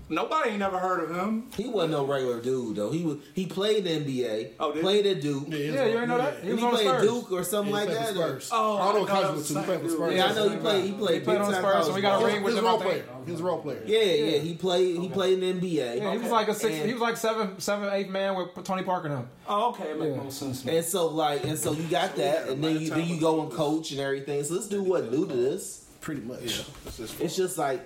[0.09, 1.49] Nobody ain't never heard of him.
[1.57, 2.93] He wasn't no regular dude though.
[2.93, 4.53] He was he played the NBA.
[4.61, 5.45] Oh, did played at Duke.
[5.49, 6.35] Yeah, he was Yeah, you ain't know that?
[6.39, 7.09] He Did was he on the play at Spurs.
[7.11, 8.15] Duke or something Yeah, like he played that?
[8.15, 8.51] Spurs.
[8.53, 9.59] Oh, I don't know I what college that he was went to.
[9.59, 10.15] He played for the Spurs.
[10.15, 10.85] Yeah, I know he played.
[10.85, 11.15] He played.
[11.15, 12.67] He played on big Spurs, so we got a ring He with was a him.
[12.67, 13.05] I role player.
[13.27, 13.83] He was a role player.
[13.85, 14.99] Yeah, yeah, he played.
[15.01, 15.97] He played in the NBA.
[15.99, 16.77] Yeah, he was like a six.
[16.77, 19.29] And- he was like seven, seven, eight man with Tony Parker and him.
[19.49, 20.23] Oh, okay, it makes Yeah.
[20.23, 20.65] more sense.
[20.67, 23.51] And so like, and so you got that, and then you then you go and
[23.51, 24.45] coach and everything.
[24.45, 25.83] So this dude wasn't new to this.
[26.01, 26.43] Pretty much.
[26.59, 27.07] Yeah.
[27.19, 27.81] It's just like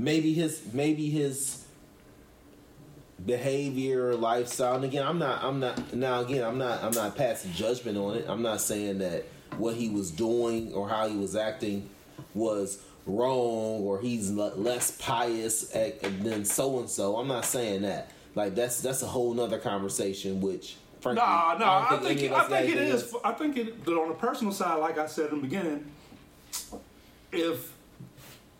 [0.00, 1.64] maybe his maybe his
[3.24, 4.76] behavior, lifestyle.
[4.76, 8.16] And again, I'm not I'm not now again I'm not I'm not passing judgment on
[8.16, 8.26] it.
[8.28, 11.88] I'm not saying that what he was doing or how he was acting
[12.34, 17.16] was wrong or he's less pious than so and so.
[17.16, 18.10] I'm not saying that.
[18.34, 20.40] Like that's that's a whole nother conversation.
[20.40, 21.86] Which frankly, Nah, nah.
[21.90, 23.14] I think any it, I think it is.
[23.24, 23.84] I think it.
[23.84, 25.90] But on the personal side, like I said in the beginning,
[27.32, 27.72] if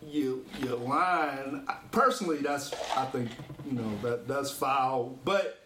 [0.06, 3.30] you you lying, personally, that's I think
[3.66, 5.18] you know that that's foul.
[5.24, 5.58] But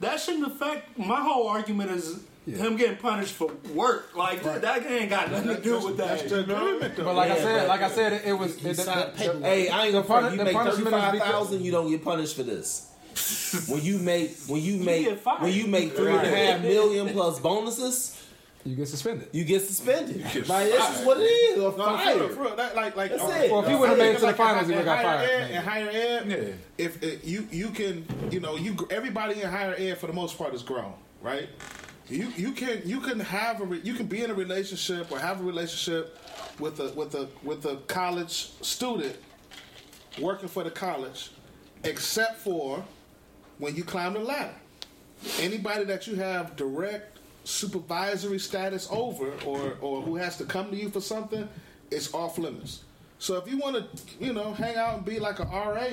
[0.00, 1.90] that shouldn't affect my whole argument.
[1.92, 4.16] Is him getting punished for work?
[4.16, 6.18] Like that, that ain't got nothing to do with that.
[6.18, 7.04] That's the agreement, though.
[7.04, 8.56] But like I said, but- like I said, it, it was.
[8.56, 10.36] It, the, signed the- Hey, I ain't gonna puni- front.
[10.36, 12.88] You make punishment thirty is five because- thousand, you don't get punished for this.
[13.68, 15.42] when you make when you make get fired.
[15.42, 18.21] when you make three and a half million plus bonuses,
[18.64, 19.28] you get suspended.
[19.32, 20.22] you get suspended.
[20.48, 21.58] Like this is what it is.
[21.58, 22.30] Or No, for real, fired.
[22.32, 22.56] for real.
[22.56, 23.50] That, like, like, That's uh, it.
[23.50, 25.26] Well, if he uh, would've made it to the finals, he in would've got higher
[25.26, 26.30] fired, ed- In higher ed,
[26.78, 26.84] Yeah.
[26.84, 30.38] if uh, you you can, you know, you everybody in higher ed for the most
[30.38, 31.48] part is grown, right?
[32.08, 35.18] You you can you can have a re, you can be in a relationship or
[35.18, 36.18] have a relationship
[36.58, 39.16] with a with a with a college student
[40.20, 41.30] working for the college,
[41.84, 42.84] except for
[43.58, 44.54] when you climb the ladder.
[45.40, 47.11] Anybody that you have direct
[47.44, 51.48] supervisory status over, or or who has to come to you for something,
[51.90, 52.84] it's off limits.
[53.18, 55.86] So if you want to, you know, hang out and be like a RA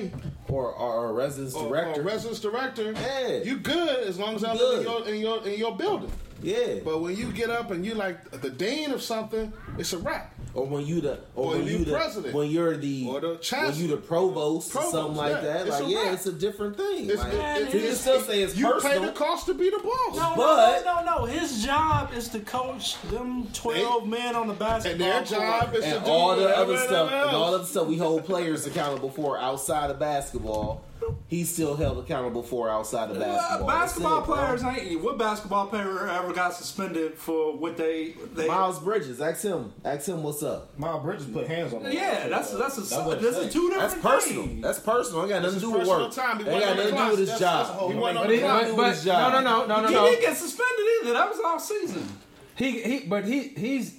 [0.48, 2.00] or, or a residence or, director.
[2.00, 3.42] or residence director, Yeah.
[3.44, 6.10] you good as long as I live in your in your in your building.
[6.42, 6.80] yeah.
[6.84, 10.34] But when you get up and you like the dean of something, it's a wrap.
[10.52, 12.34] Or when you the or Or when you you the president.
[12.34, 13.82] when you're the Or the when chancellor.
[13.82, 15.66] you the provost, or Provost, something like that.
[15.68, 16.14] It's Like yeah, wrap.
[16.14, 17.08] it's a different thing.
[17.08, 19.54] It's, like, Man, it- you it- can still say it's you pay the cost to
[19.54, 20.16] be the boss.
[20.16, 21.24] No, But- no, no, no, no.
[21.26, 25.76] His job is to coach them twelve men on the basketball and their job court.
[25.76, 27.28] is and to do all the other stuff, else.
[27.28, 30.82] and all the stuff we hold players accountable for outside of basketball,
[31.28, 33.66] he's still held accountable for outside of Well, basketball.
[33.68, 34.34] That's basketball it, bro.
[34.36, 35.02] players ain't.
[35.02, 38.46] What basketball player ever got suspended for what they they?
[38.46, 39.72] Miles Bridges, ask him.
[39.84, 40.78] Ask him what's up.
[40.78, 41.82] Miles Bridges put hands on.
[41.84, 41.92] him.
[41.92, 43.52] Yeah, that's that's a That wasn't that's a safe.
[43.52, 44.42] two That's personal.
[44.46, 44.62] things.
[44.62, 45.20] That's personal.
[45.22, 46.12] Ain't got nothing to do with work.
[46.12, 46.38] time.
[46.40, 47.58] He Ain't got nothing to do with his That's- job.
[47.58, 49.32] that's the whole He wasn't on But the Nothing but, to do but his job.
[49.32, 50.04] no, no, no, no, no, he no.
[50.10, 51.12] didn't get suspended either.
[51.14, 52.08] That was off season.
[52.56, 53.94] He he, but he he's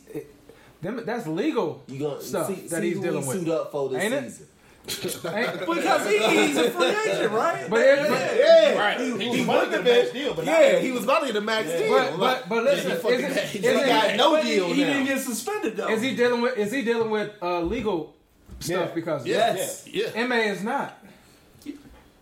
[0.82, 3.40] them, that's legal You gonna stuff see, that see he's who dealing he with.
[3.40, 4.46] suit up for this Ain't season.
[4.46, 4.51] Ain't-
[4.86, 6.18] Because he,
[6.48, 7.70] he's a free agent, right?
[7.70, 9.00] But it- but- Yeah, Right.
[9.00, 11.20] He, He, he, he wanted wanted the to max deal, but Yeah, he was about
[11.22, 11.90] to get a max deal.
[11.90, 13.46] But but but listen, fucking is, it, bad.
[13.46, 14.88] is, he got no But he, deal he now.
[14.94, 15.90] didn't get suspended though.
[15.90, 18.16] is he dealing with is he dealing with uh, legal
[18.60, 18.96] stuff Yeah.
[18.96, 19.88] because Yes.
[19.88, 20.26] Yeah.
[20.26, 20.98] MA is not.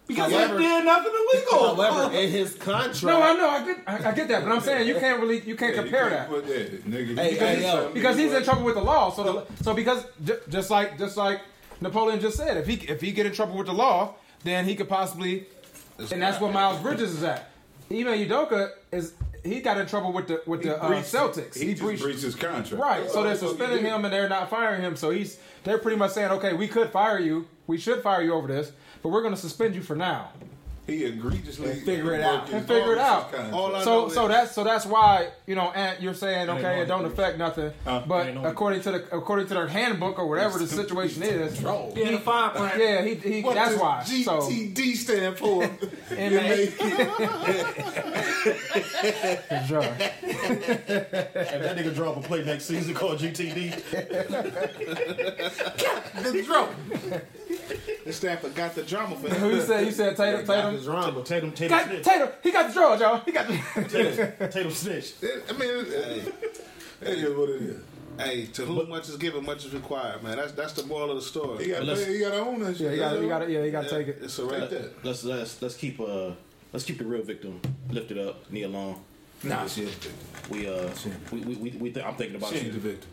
[0.08, 1.76] because However- he did nothing illegal.
[1.76, 4.62] However, in his contract, No, I know, I get I, I get that, but I'm
[4.62, 6.30] saying you can't really you can't Yeah, compare you that.
[6.30, 7.18] can't put that, nigga.
[7.18, 7.90] Hey, You hey, can't yo.
[7.94, 9.12] because he's in trouble with the law.
[9.12, 11.42] So, the, so because ju- just like just like
[11.82, 14.76] Napoleon just said, if he if he get in trouble with the law, then he
[14.76, 15.46] could possibly,
[16.12, 17.50] and that's where Miles Bridges is at.
[17.90, 19.14] Even Udoka is
[19.44, 21.58] he got in trouble with the with He the uh, breached- Celtics.
[21.58, 22.72] He, just breached his contract.
[22.74, 24.96] Right, so they're suspending him and they're not firing him.
[24.96, 28.34] So he's they're pretty much saying, okay, we could fire you, we should fire you
[28.34, 30.30] over this, but we're going to suspend you for now.
[30.90, 32.46] He egregiously And figure it out.
[32.46, 33.32] his And figure it out.
[33.32, 33.54] contract.
[33.54, 36.76] All So so is- that's so that's why you know, Ant, you're saying Ain't okay,
[36.78, 37.14] no it don't agreement.
[37.14, 38.02] affect nothing, Huh?
[38.08, 42.04] but no according to the according to their handbook or whatever the situation is, He
[42.04, 42.74] had a fine print.
[42.78, 44.04] yeah, he, he What that's does why.
[44.04, 45.64] So GTD stand for?
[45.70, 45.70] MA,
[49.68, 49.82] sure.
[49.82, 53.72] If that nigga draw up a play next season called GTD,
[56.24, 56.74] the drama.
[58.10, 59.56] This Stanford got the drama for Who him.
[59.58, 59.86] you said?
[59.86, 60.44] You said Tatum.
[60.44, 60.92] got his Tatum.
[60.96, 61.24] drama.
[61.24, 62.04] Tatum, Tatum, Got, snitch.
[62.04, 62.30] Tatum.
[62.42, 63.20] He got the draw, y'all.
[63.20, 63.54] He got the.
[63.88, 65.14] Tatum, Tatum snitch.
[65.22, 66.34] I mean, it,
[67.04, 67.82] it is what it is.
[68.18, 70.38] Hey, to whom much is given, much is required, man.
[70.38, 71.66] That's that's the moral of the story.
[71.66, 72.88] He got to he got to own that shit.
[72.88, 73.10] Yeah, he got.
[73.12, 73.50] That's He got.
[73.52, 74.18] Yeah, he got to take it.
[74.24, 74.80] It's a Right right there.
[74.80, 74.90] there.
[75.04, 76.32] Let's let's let's keep uh
[76.74, 79.04] let's keep the real victim lifted up, Nia Long.
[79.44, 79.88] Nah, she
[80.50, 80.90] We uh
[81.32, 83.10] we we, we, we th- I'm thinking about She ain't the victim.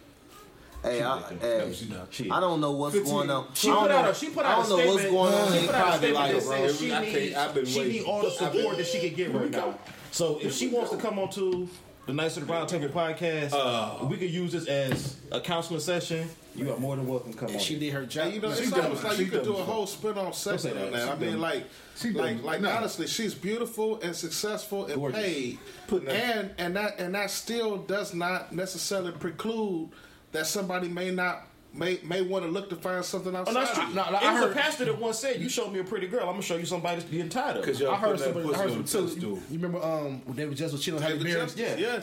[0.82, 1.74] Hey, I, hey,
[2.10, 3.12] she I don't know what's 15.
[3.12, 3.48] going on.
[3.54, 5.52] She put know, out a she put I out a don't know what's going on
[5.52, 6.56] She in put out a private statement life, that bro.
[6.68, 7.92] says she I can't- needs I've she waiting.
[7.92, 9.78] need all the support that she can get right now.
[10.12, 11.68] So if she wants to come on to
[12.06, 14.04] the Nights of the Round Table podcast, Uh.
[14.06, 16.28] we could use this as a counseling session.
[16.54, 17.58] You are more than welcome to come on.
[17.58, 18.26] She did her job.
[18.26, 20.16] And you know, She it's done- almost like she you could do a whole spin
[20.16, 20.98] on say segment on that.
[21.06, 21.08] that.
[21.10, 21.64] I mean, done- like,
[21.96, 22.76] she like, like nah.
[22.76, 25.20] honestly, she's beautiful and successful and Gorgeous.
[25.20, 25.58] paid,
[25.88, 29.88] Putting and and that and that still does not necessarily preclude
[30.37, 33.55] that somebody may not may may want to look to find something Oh, outside.
[33.55, 33.83] that's true.
[33.85, 33.94] of you.
[33.96, 35.85] no, no, it I was heard- a pastor that once said, "You show me a
[35.85, 38.46] pretty girl, I'm gonna show you somebody that's getting tired of." Because I heard somebody.
[38.46, 39.07] I pussy heard some too.
[39.09, 39.31] pedestal.
[39.51, 41.40] You remember um when David Just was cheating on Halle David Berry?
[41.46, 41.77] Justice, Yeah.
[41.96, 42.03] yeah.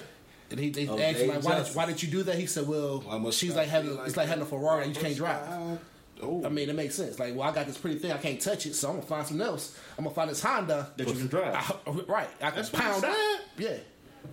[0.51, 1.75] And he they Oh, asked him like, why did, Justice.
[1.75, 2.35] why did you do that?
[2.37, 4.95] He said, well, I must she's like having like it's like having a Ferrari that
[4.95, 5.79] you can't drive.
[6.21, 7.19] Oh, I mean, it makes sense.
[7.19, 9.27] Like, well, I got this pretty thing, I can't touch it, so I'm gonna find
[9.27, 9.75] something else.
[9.97, 10.91] I'm gonna find this Honda.
[10.95, 11.55] that you can drive.
[11.87, 13.39] I, right, I can That's what pound he out.
[13.57, 13.77] Yeah,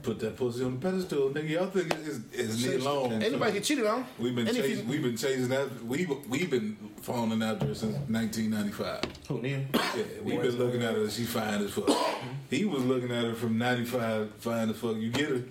[0.02, 1.48] Put that pussy on the pedestal, nigga.
[1.50, 3.12] Y'all think it's, it's Nia Long.
[3.22, 4.06] anybody get cheated on.
[4.18, 4.86] We've been And chasing.
[4.86, 5.84] you- We've been chasing that.
[5.84, 9.00] We we've been falling after her since 1995.
[9.28, 9.58] Who Nia?
[9.74, 11.10] Yeah, we've been looking at her.
[11.10, 11.86] She fine as fuck.
[11.86, 12.28] Mm-hmm.
[12.48, 14.96] He was looking at her from 95, fine as fuck.
[14.96, 15.42] You get her.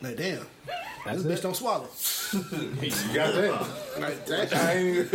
[0.00, 0.46] Like, damn,
[1.16, 1.88] this bitch don't swallow.
[2.82, 3.68] You got that.
[3.98, 5.10] Like, that, I ain't,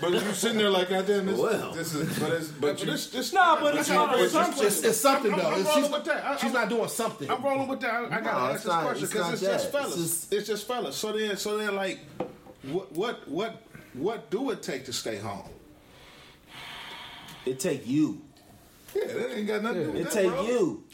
[0.00, 1.72] but you sitting there like, goddamn, this, Well.
[1.72, 4.66] this is, but it's, but you, this this Nah, but it's not you- assumption.
[4.66, 5.48] it's, it's something I'm- though.
[5.50, 6.24] I'm It's- rolling she's, with that.
[6.24, 7.30] I- she's I'm- not doing something.
[7.30, 7.92] I'm rolling with that.
[7.94, 9.94] I, I gotta ask this not- question it's because not it's, just fellas.
[9.96, 10.96] It's It's just- just, fellas.
[10.96, 12.00] So then, so then, like,
[12.62, 15.48] what, what, what, what do it take to stay home?
[17.46, 18.22] It take you.
[18.94, 20.46] yeah, that ain't got nothing to do with It that, take bro.
[20.46, 20.84] you.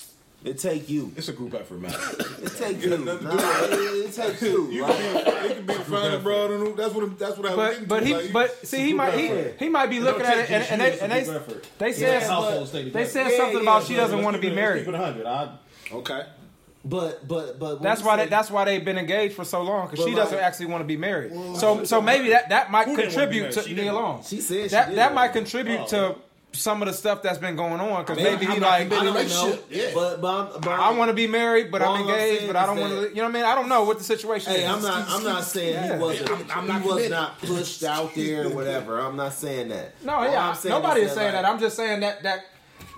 [0.42, 1.12] It take you.
[1.16, 1.92] It's a group effort, man.
[1.92, 2.90] It take you.
[2.90, 4.70] got nothing to Nah, it, it take you.
[4.70, 4.96] You right?
[4.96, 7.56] can be, it can be fine and broad, and that's what that's what I was
[7.56, 10.38] But getting but he like, but see he might he, he might be looking at
[10.38, 13.62] it and, and they and they they said household stay they said Yeah, something yeah,
[13.62, 14.88] about she doesn't want to be Keep married.
[14.94, 15.58] I,
[15.92, 16.22] Okay.
[16.82, 19.90] But but but That's you why they, that's why they've been engaged for so long
[19.90, 21.32] because she doesn't like- actually want to be married.
[21.58, 23.92] So so maybe that that might Who didn't wanna be contribute to She Nia.
[23.92, 24.22] Long.
[24.24, 25.86] She said she that that might contribute Oh.
[25.88, 26.16] to
[26.52, 29.08] some of the stuff that's been going on because Maybe maybe he not like committed.
[29.16, 29.90] I don't know, yeah.
[29.94, 32.66] but but, I'm, but I want to be married, but I'm I'm engaged, but I
[32.66, 33.08] don't want to.
[33.10, 33.44] You know what I mean?
[33.44, 34.68] I don't know what the situation Hey, is.
[34.68, 35.08] I'm not.
[35.10, 35.94] I'm not saying Yeah.
[35.96, 36.30] he wasn't.
[36.30, 38.98] I'm- I'm not he was not pushed out there or whatever.
[39.00, 39.94] I'm not saying that.
[40.04, 41.48] No, All yeah, I'm saying nobody is saying like, that.
[41.50, 42.44] I'm just saying that that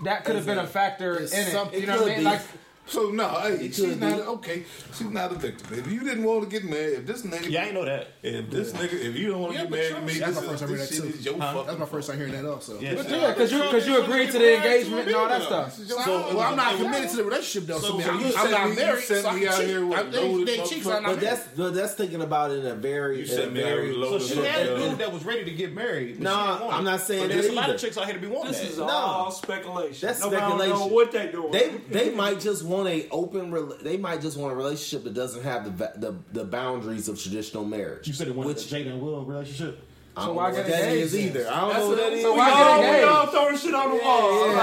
[0.03, 1.29] that could have been a factor in it.
[1.51, 2.23] something- You know what I mean?
[2.23, 2.41] Like,
[2.85, 4.21] So no, hey, It she's could not be.
[4.23, 4.63] okay.
[4.93, 5.79] She's not a victim.
[5.79, 8.07] If you didn't want to get married, if this nigga, Yeah, I ain't know that.
[8.21, 10.35] If this nigga, if you don't want to Yeah, get but married to me, That's
[10.35, 11.39] this, my first time is, hearing that shit too.
[11.39, 11.63] Huh?
[11.65, 12.79] That's my first time hearing that also.
[12.81, 12.91] Yeah.
[12.91, 15.73] yeah, because you because you agreed to the engagement and all that stuff.
[15.75, 17.79] So, well, I'm not committed to the relationship though.
[17.79, 19.09] So, So- I mean, so I'm, you I'm not married.
[19.09, 20.91] you so I me can out here with I- a they- loaded they cheat, so
[20.93, 23.15] I'm not But that's but that's thinking about it in a very.
[23.19, 25.11] You in sent a me out very with a So she had a dude that
[25.13, 26.17] was ready to get married.
[26.17, 28.15] but No, she didn't I'm not saying that there's a lot of chicks out here
[28.15, 28.69] to be wanting This that.
[28.71, 28.87] is No.
[28.89, 30.05] all speculation.
[30.07, 30.91] That's don't speculation.
[30.91, 31.51] what they doing.
[31.51, 33.51] They they might just want a open.
[33.51, 37.21] rela- They might just want a relationship that doesn't have the the, the boundaries of
[37.21, 38.07] traditional marriage.
[38.07, 39.79] You said it wasn't Which a Jada and Will relationship.
[40.15, 41.47] I don't why know what get that engaged either.
[41.49, 42.21] I don't That's know what a- that is.
[42.21, 43.07] So we why get all, we engaged?
[43.07, 44.53] all throwing shit on the wall.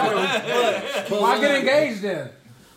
[1.10, 2.30] But Why get engaged then?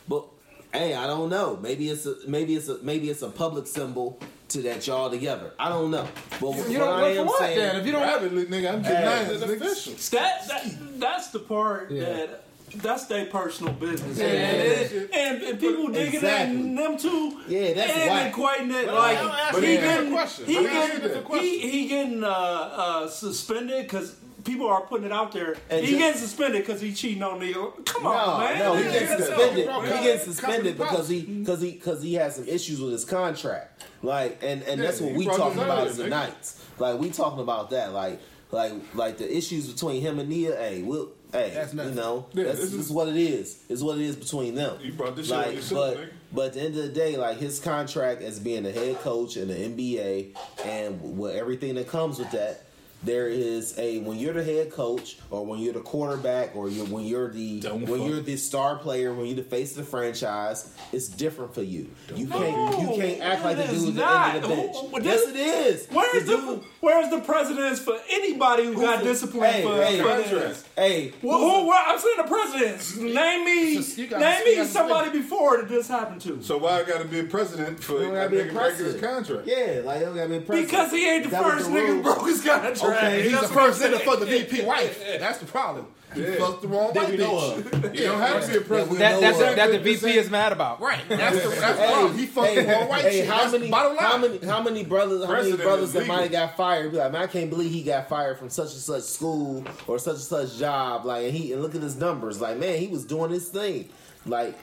[0.07, 0.25] But
[0.73, 1.57] hey, I don't know.
[1.62, 5.51] Maybe it's a maybe it's a maybe it's a public symbol to that y'all together.
[5.57, 6.07] I don't know.
[6.41, 7.75] But You what don't I am what saying, then?
[7.77, 9.25] If you don't have it, nigga, I'm getting Hey.
[9.25, 9.33] mine.
[9.33, 9.93] It's official.
[10.19, 12.42] That, that that's the part that
[12.75, 14.17] that's their personal business.
[14.17, 14.25] Yeah.
[14.25, 16.55] And, and, and people digging Exactly.
[16.59, 17.41] in them too.
[17.47, 18.33] Yeah, that's and whack.
[18.33, 20.45] equating it But like I'm asking But he he getting question.
[20.45, 21.45] he Let me ask getting the question.
[21.47, 24.15] he, he getting uh, uh, suspended because.
[24.43, 25.55] People are putting it out there.
[25.69, 27.53] And he just- getting suspended because he cheating on Nia.
[27.86, 28.59] Come No, on, man.
[28.59, 29.57] no, he Yeah, gets suspended.
[29.57, 29.81] He bro.
[30.03, 33.86] gets suspended because he because he because he has some issues with his contract.
[34.01, 36.03] Like, and and that's what we talking about earlier, nigga.
[36.03, 36.53] tonight.
[36.77, 37.93] Like, we talking about that.
[37.93, 38.19] Like,
[38.51, 40.57] like like the issues between him and Nia.
[40.57, 41.13] Hey, we'll.
[41.33, 43.57] Hey, That's you know, Yeah, that's, this this is- is what it is.
[43.67, 44.77] It's what it is between them.
[44.83, 46.09] You brought this shit like, on yourself, but nigga.
[46.31, 49.35] but at the end of the day, like his contract as being a head coach
[49.35, 52.65] in the NBA and with everything that comes with that,
[53.03, 56.85] there is a when you're the head coach or when you're the quarterback or you're
[56.85, 58.09] when you're the Don't when fuck.
[58.09, 61.89] you're the star player when you're the face of the franchise, it's different for you.
[62.15, 64.75] You can't you can't act like the dude is at the end of the bench.
[64.75, 65.87] Who- who- yes, this- it is.
[65.91, 69.97] Where's the dude- Where's the presidents for anybody who got Who's disciplined Hey, for, hey,
[69.99, 70.29] for contract.
[70.31, 70.63] this?
[70.75, 72.97] Hey, Well, who, well, I'm saying the presidents.
[72.97, 76.41] Name me, So you got- name me got- somebody before that this happened to.
[76.43, 78.53] So why I got to be a president for You don't gotta be a nigga
[78.53, 79.47] breaking his contract?
[79.47, 80.71] yeah, like you don't gotta be a president.
[80.71, 82.03] Because he ain't the That was first the nigga rules.
[82.03, 82.79] broke his contract.
[82.83, 84.06] Oh, Okay, He's That's the what I'm first nigga saying.
[84.10, 85.03] fuck the VP wife.
[85.19, 85.88] That's the problem.
[86.13, 86.36] He Yeah.
[86.36, 87.95] fucked the wrong white we know bitch.
[87.97, 88.99] You don't have to be a president.
[88.99, 90.79] that, that's know, uh, that the VP is mad about.
[90.79, 91.01] Right.
[91.10, 92.17] That's the, that's Hey, problem.
[92.19, 93.27] He fucked hey, the wrong white hey, shit.
[93.27, 94.06] how That's many, the bottom line.
[94.06, 96.91] how many, how many brothers, how many brothers that might have got fired?
[96.91, 99.97] Be like, man, I can't believe he got fired from such and such school or
[99.97, 101.03] such and such job.
[101.06, 102.39] Like, and he and look at his numbers.
[102.39, 103.89] Like, man, he was doing his thing.
[104.27, 104.56] Like,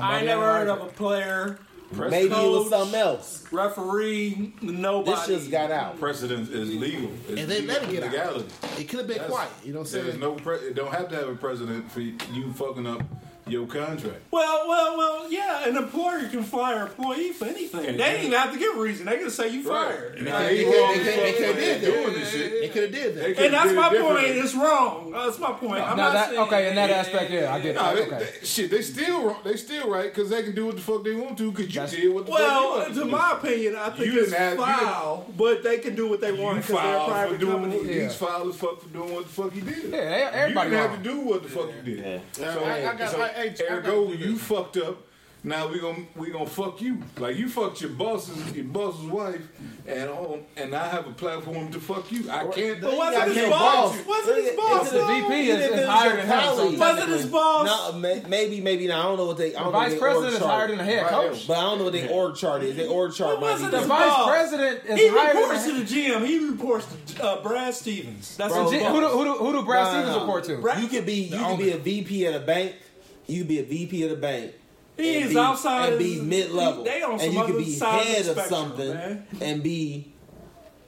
[0.00, 1.58] I never heard of a player,
[1.92, 3.44] maybe it was something else.
[3.52, 5.16] referee, nobody.
[5.16, 5.98] This just got out.
[5.98, 7.10] Precedent is legal.
[7.28, 8.44] It's And they let it get out.
[8.78, 9.50] It could have been That's- quiet.
[9.64, 10.20] You know what I'm saying?
[10.20, 13.02] no pre- it don't have to have a president for you fucking up
[13.48, 14.22] your contract.
[14.32, 15.68] Well, well, well, yeah.
[15.68, 17.86] An employer can fire an employee for anything.
[17.86, 19.06] And they then- ain't even have to give a reason.
[19.06, 20.16] They can say you fired.
[20.18, 22.14] And if they They could- as they could- they for could did doing that.
[22.14, 23.24] this shit, They could have did that.
[23.44, 24.26] and uh, that's my point.
[24.26, 25.10] It's wrong.
[25.12, 25.82] That's my point.
[25.82, 26.68] I'm No, not that saying, okay.
[26.70, 27.74] In that aspect, yeah, I get it.
[27.76, 28.18] Nah, they, Okay.
[28.40, 29.36] they- shit, they still wrong.
[29.44, 31.80] They still right because they can do what the fuck they want to because you
[31.80, 33.04] That's- did what the fuck Well, you to do.
[33.06, 36.32] my opinion, I think You it's didn't have- foul, but they can do what they
[36.32, 37.76] want because they're a private company.
[37.76, 38.02] what, Yeah.
[38.04, 39.84] he's filed as fuck for doing what the fuck he did.
[39.84, 42.20] Yeah, they- everybody You didn't have to do what the fuck you did.
[42.32, 44.98] So, I- I got- so I- I- I ergo, to do you fucked up.
[45.44, 46.98] Now we gonna we gonna fuck you.
[47.18, 49.42] Like you fucked your boss's your boss's wife,
[49.86, 52.28] and on and I have a platform to fuck you.
[52.28, 52.80] I can't.
[52.80, 53.90] But He wasn't got his kicked boss?
[53.92, 54.06] off.
[54.08, 54.90] Wasn't his It's boss?
[54.90, 55.04] the?
[55.06, 56.38] VP is, didn't is finish higher than him.
[56.40, 56.78] colleague.
[56.80, 57.92] Wasn't his boss?
[57.92, 58.98] No, maybe, maybe not.
[58.98, 59.54] I don't know what they.
[59.54, 61.46] I don't know vice what their org president is higher than the head coach.
[61.46, 62.76] But I don't know what their org chart is.
[62.76, 63.70] Their org chart What was be it?
[63.70, 66.26] The vice president is He higher reports than to the GM.
[66.26, 68.36] He reports to uh, Brad Stevens.
[68.36, 70.20] That's Bro, his G- who do, who do, who do Brad Nah, Stevens nah.
[70.22, 70.80] report to?
[70.82, 72.74] You could be you could be a VP at a bank.
[73.26, 74.52] You could be a VP at a bank.
[74.96, 76.84] He and is be, outside and be mid level.
[76.84, 78.88] They on and some you could other be side of the head of spectrum, something
[78.94, 79.26] man.
[79.42, 80.12] and be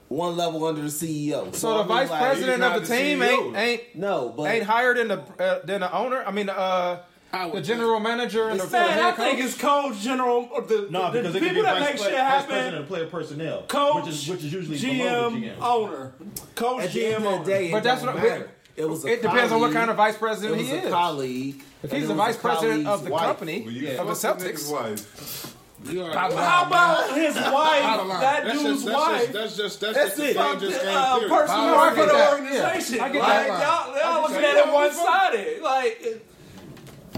[0.07, 1.53] one level under the CEO.
[1.55, 3.45] So I the mean, vice like, president of the the team CEO.
[3.47, 6.23] ain't ain't No, but ain't higher than the uh, than the owner.
[6.25, 9.99] I mean, uh, the general manager and the, the Man, I head think it's coach,
[9.99, 12.47] general, or the, No, the, because the it be people that make pre- shit happen.
[12.49, 15.61] president of player personnel, Coach, which is which is usually GM, below the GM.
[15.61, 16.13] owner,
[16.55, 17.45] coach, at GM, end of the owner.
[17.45, 18.49] day, But that's what matter.
[18.79, 19.03] It was.
[19.05, 20.89] A It depends on what kind of vice It president was he a is.
[20.91, 21.61] colleague.
[21.83, 23.23] If he's it the vice president of the wife.
[23.25, 23.57] company
[23.97, 25.55] of the fucked that nigga's Celtics, wife.
[25.85, 27.53] You already How about his wife?
[27.53, 28.07] line.
[28.09, 29.21] That That's dude's just, that's wife.
[29.21, 30.33] Just, that's just that's, That's just the it.
[30.33, 31.29] game just came uh, period.
[31.31, 32.31] person I work for get the that.
[32.33, 32.95] organization.
[32.97, 33.61] Yeah, I get like, that.
[33.63, 35.61] y'all, y'all looking at it one sided.
[35.61, 36.25] Like,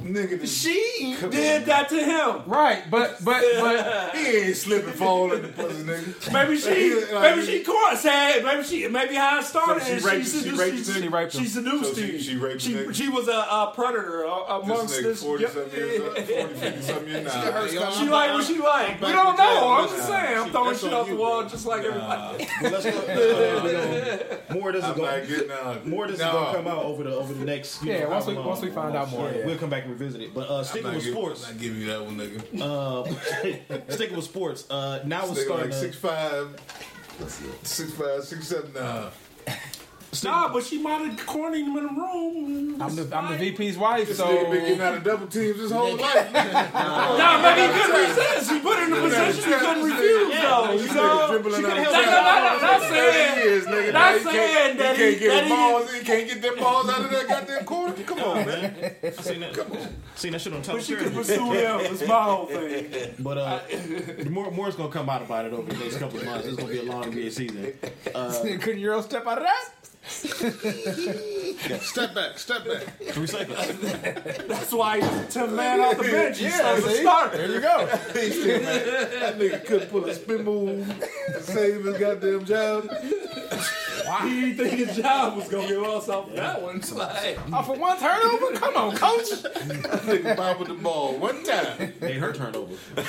[0.04, 2.42] Nigga, this- She did that to him.
[2.48, 6.34] Right, but but but he ain't slipping, fall in the pussy, nigga.
[6.34, 9.82] Maybe she, Like, maybe she caught said, maybe she, maybe how it started.
[9.84, 11.02] So she and raped- she, she raped she, the nigga?
[11.02, 11.42] She raped him.
[11.44, 12.20] she seduced So him.
[12.20, 15.24] she raped she, she was a, a predator amongst This nigga this.
[15.24, 17.92] 40 something years old, 40, 50 something years now.
[17.92, 19.02] She like what she like.
[19.02, 19.78] We don't know.
[19.78, 20.38] I'm just saying.
[20.38, 22.48] I'm throwing shit off the wall just like everybody.
[22.62, 23.62] But let's go.
[23.64, 25.28] We gonna- more of this is going.
[25.28, 25.86] getting out.
[25.88, 26.32] More of this is No.
[26.34, 27.84] gonna come out over the over the next.
[27.84, 29.46] You Yeah, once we- once we find out more, Yeah, yeah.
[29.46, 30.34] we'll come back and revisit it.
[30.34, 32.62] But uh, sticking with sports, not giving you that one, nigga.
[32.62, 34.70] uh, sticking with sports.
[34.70, 35.72] Uh, now we're starting.
[35.72, 36.56] like six five,
[37.64, 38.74] six five, six seven.
[38.74, 39.10] Nah,
[40.24, 42.82] Nah, but she might have cornered him in the room.
[42.82, 45.58] I'm the I'm the VP's wife, this so nigga been getting out of double teams
[45.58, 46.34] his whole life.
[46.34, 48.52] Nah, maybe he couldn't resist.
[48.52, 50.72] He put her in a position he couldn't refuse, though.
[50.74, 51.28] You know?
[51.32, 53.38] dribbling out of Not, not, not, not thirty saying.
[53.38, 53.94] years, nigga.
[53.94, 55.94] not he saying can't, that he he- can't get that his he- balls.
[55.94, 57.94] He can't get them balls out of that goddamn corner.
[58.04, 58.96] Come on, man.
[59.04, 59.54] I seen that.
[59.54, 59.88] Come on.
[60.16, 61.80] Seen that shit on top But she could pursue him.
[61.82, 63.14] It's my whole thing.
[63.20, 63.60] But uh,
[64.30, 66.48] more more's gonna come out about it over the next couple of months.
[66.48, 68.60] It's gonna be a long NBA season.
[68.60, 69.70] couldn't Euro step out of that?
[71.82, 72.84] Step back, step back.
[73.12, 73.58] Three seconds.
[74.48, 76.40] That's why he's 10 man off the bench.
[76.40, 77.02] He's Yeah, supposed to see?
[77.02, 77.32] start.
[77.34, 77.86] There you go.
[77.86, 82.90] That nigga couldn't pull a spin move to save his goddamn job.
[84.24, 86.78] He didn't think his job was going to get lost off that one.
[86.78, 88.54] It's like, Oh, for one turnover?
[88.54, 89.30] Come on, coach.
[89.44, 89.54] That
[90.06, 91.94] nigga bobbled the ball one time.
[92.02, 92.74] Ain't her turnover.
[92.98, 93.02] Uh,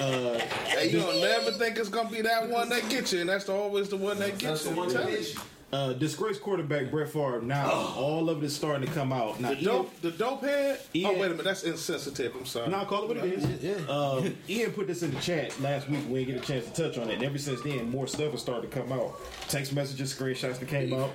[0.00, 3.20] uh, hey, you uh, don't never think it's gonna be that one that gets you,
[3.20, 4.53] and that's always the one that gets you.
[4.66, 5.24] I'm telling you.
[5.72, 7.42] Uh, disgraced quarterback Brett Favre.
[7.42, 9.40] Now all of it is starting to come out.
[9.40, 10.78] Now The dope, the dope head.
[10.94, 12.32] Ian- Oh wait a minute, that's insensitive.
[12.36, 12.68] I'm sorry.
[12.68, 13.24] Now call it what it
[13.64, 13.88] is.
[13.90, 16.04] Um, Ian put this in the chat last week.
[16.08, 17.14] We didn't get a chance to touch on it.
[17.14, 19.18] And ever since then, more stuff has started to come out.
[19.48, 21.10] Text messages, screenshots that came out.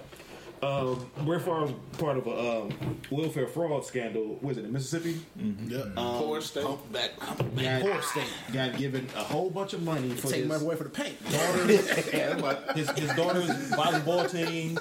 [0.62, 4.38] Um, Brett Favre was part of a um, welfare fraud scandal.
[4.41, 5.20] Was it in Mississippi?
[5.95, 6.64] Poor state.
[6.64, 8.28] Got, Poor state.
[8.51, 11.16] got given a whole bunch of money for Take his money away for the paint.
[12.76, 14.78] his, his daughter's volleyball team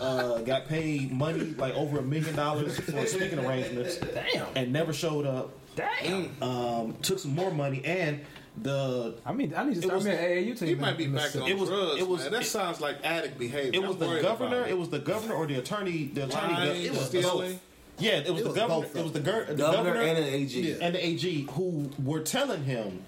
[0.00, 3.96] uh, got paid money like over a million dollars for speaking arrangements.
[3.98, 4.46] Damn.
[4.54, 5.50] And never showed up.
[5.76, 6.30] Damn.
[6.42, 8.20] Um, took some more money and
[8.60, 10.68] the I mean, I need to It start was- me an AAU team.
[10.68, 11.44] He in might be back Mississippi.
[11.44, 12.00] on It was- drugs.
[12.00, 12.32] it was- man.
[12.32, 13.70] That it- sounds like addict behavior.
[13.74, 14.58] it was I'm the governor.
[14.58, 16.10] about It was the governor or the attorney.
[16.12, 16.52] The attorney.
[16.54, 17.60] Lying, the, it was stealing.
[17.98, 18.86] Yeah, it was It the was governor.
[18.94, 19.24] It was the, them.
[19.24, 20.76] gir- the Governor, governor, and an AG.
[20.80, 23.04] and the AG who were telling him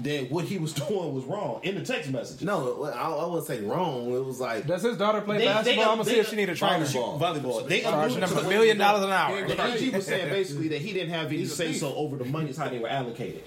[0.00, 2.42] that what he was doing was wrong in the text message.
[2.42, 4.12] No, I, I wouldn't say wrong.
[4.12, 5.74] It was like Does his daughter play They- basketball?
[5.84, 6.84] they- I'm gonna see if she need a trainer.
[6.84, 7.20] volleyball.
[7.20, 7.68] Volleyball.
[7.68, 9.46] They Charging agreed them to a million dollars an hour.
[9.46, 12.56] The AG was saying basically that he didn't have any say so over the monies
[12.56, 13.44] how they were allocated.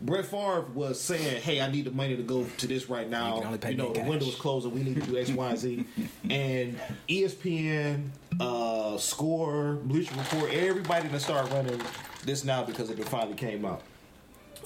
[0.00, 3.34] Brett Favre was saying, "Hey, I need the money to go to this right now.
[3.34, 4.72] You can only pay You know, the cash." window's closing.
[4.72, 5.84] We need to do X, Y, and Z."
[6.30, 11.80] And ESPN, uh, Score, Bleacher Report, everybody that started running
[12.24, 13.82] this now because it finally came out.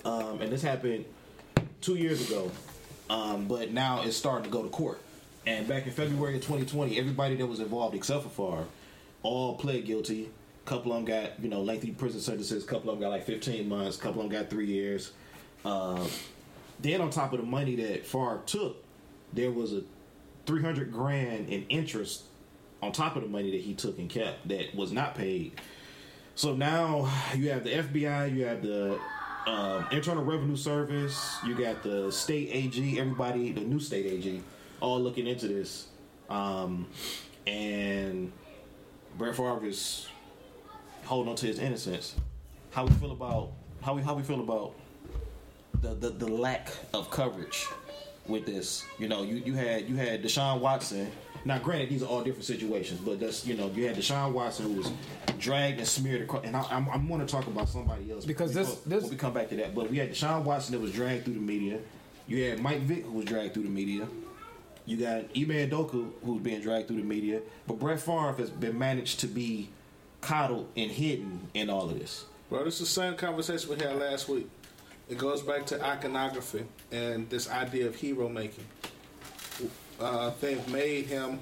[0.04, 1.04] Um, and this happened
[1.80, 2.50] two years ago,
[3.08, 5.00] um, but now it's starting to go to court.
[5.46, 8.66] And back in February of 2020, everybody that was involved except for Favre
[9.22, 10.28] all pled guilty.
[10.64, 12.64] A couple of them got you know lengthy prison sentences.
[12.64, 13.96] A couple of them got like 15 months.
[13.96, 15.12] A couple of them got three years.
[15.64, 16.08] Um,
[16.80, 18.82] then on top of the money that Favre took,
[19.32, 19.82] there was a
[20.46, 22.24] 300 grand in interest
[22.82, 25.52] on top of the money that he took and kept that was not paid.
[26.34, 28.98] So now you have the FBI, you have the
[29.46, 34.42] um, Internal Revenue Service, you got the state AG, everybody, the new state AG,
[34.80, 35.88] all looking into this.
[36.28, 36.88] Um,
[37.46, 38.32] and
[39.18, 40.08] Brett Favre is
[41.04, 42.14] holding on to his innocence.
[42.70, 43.52] How we feel about
[43.82, 44.74] how we how we feel about
[45.82, 47.66] the the, the lack of coverage
[48.26, 48.84] with this?
[48.98, 51.10] You know, you, you had you had Deshaun Watson.
[51.44, 54.66] Now, granted, these are all different situations, but that's you know you had Deshaun Watson
[54.72, 54.90] who was
[55.38, 56.44] dragged and smeared across.
[56.44, 59.10] And I, I'm, I'm going to talk about somebody else Because this- before- this- when
[59.10, 59.74] we come back to that.
[59.74, 61.80] But we had Deshaun Watson that was dragged through the media.
[62.28, 64.06] You had Mike Vick who was dragged through the media.
[64.86, 67.40] You got Ime Udoka who's being dragged through the media.
[67.66, 69.70] But Brett Favre has been managed to be
[70.20, 72.24] coddled and hidden in all of this.
[72.48, 74.48] Bro, this is the same conversation we had last week.
[75.08, 78.64] It goes back to iconography and this idea of hero making.
[80.00, 81.38] Uh, they've made him,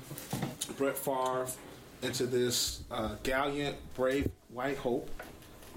[0.76, 1.46] Brett Favre,
[2.02, 5.08] into this uh, gallant, brave white hope,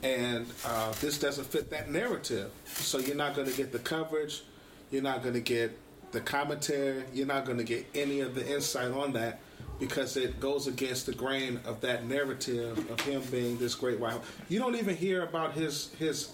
[0.02, 2.52] and uh, this doesn't fit that narrative.
[2.66, 4.44] So you're not going to get the coverage,
[4.92, 5.78] you're not going to get
[6.12, 9.40] the commentary, you're not going to get any of the insight on that
[9.80, 14.14] because it goes against the grain of that narrative of him being this great white
[14.14, 14.26] hope.
[14.50, 16.32] You don't even hear about his his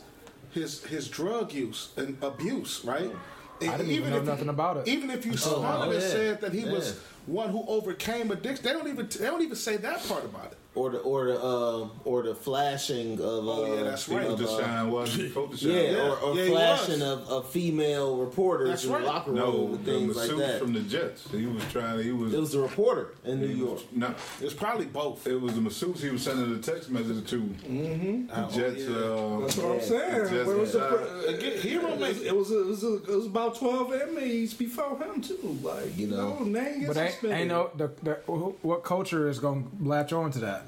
[0.51, 3.11] his his drug use and abuse, right?
[3.11, 4.87] Oh, I didn't even know if nothing about it.
[4.87, 5.99] Even if you oh, it yeah.
[5.99, 8.63] said that he was one who overcame addiction.
[8.63, 10.57] They don't even they don't even say that part about it.
[10.75, 14.25] Or the or the um or the flashing of uh, Oh, yeah, that's He right.
[14.29, 15.27] was of, the uh, shine, wasn't he?
[15.29, 15.71] Supposed to shine.
[15.71, 16.09] yeah, Yeah.
[16.09, 17.01] or, or Yeah, flashing was.
[17.01, 19.01] of, of female reporters That's in right.
[19.01, 20.59] the locker room No, and the things like masseuse that.
[20.61, 21.31] from the Jets.
[21.31, 22.03] He was trying.
[22.03, 22.33] He was.
[22.33, 23.71] it was a reporter in New he York.
[23.73, 25.25] was- No, It's probably both.
[25.25, 26.01] it was the masseuse.
[26.03, 27.41] He was sending the text message to.
[27.41, 28.27] Mm-hmm.
[28.27, 28.87] The Jets.
[28.87, 30.29] uh, That's what I'm saying.
[30.29, 31.33] Just But it was, a, inside.
[31.35, 35.19] again, hero it was, it was, it was, it was about 12 inmates before him,
[35.21, 35.57] too.
[35.63, 36.39] Like, you, You know.
[36.39, 38.13] know, name But ain't, ain't no the, the
[38.61, 40.58] what culture is gonna latch on to that.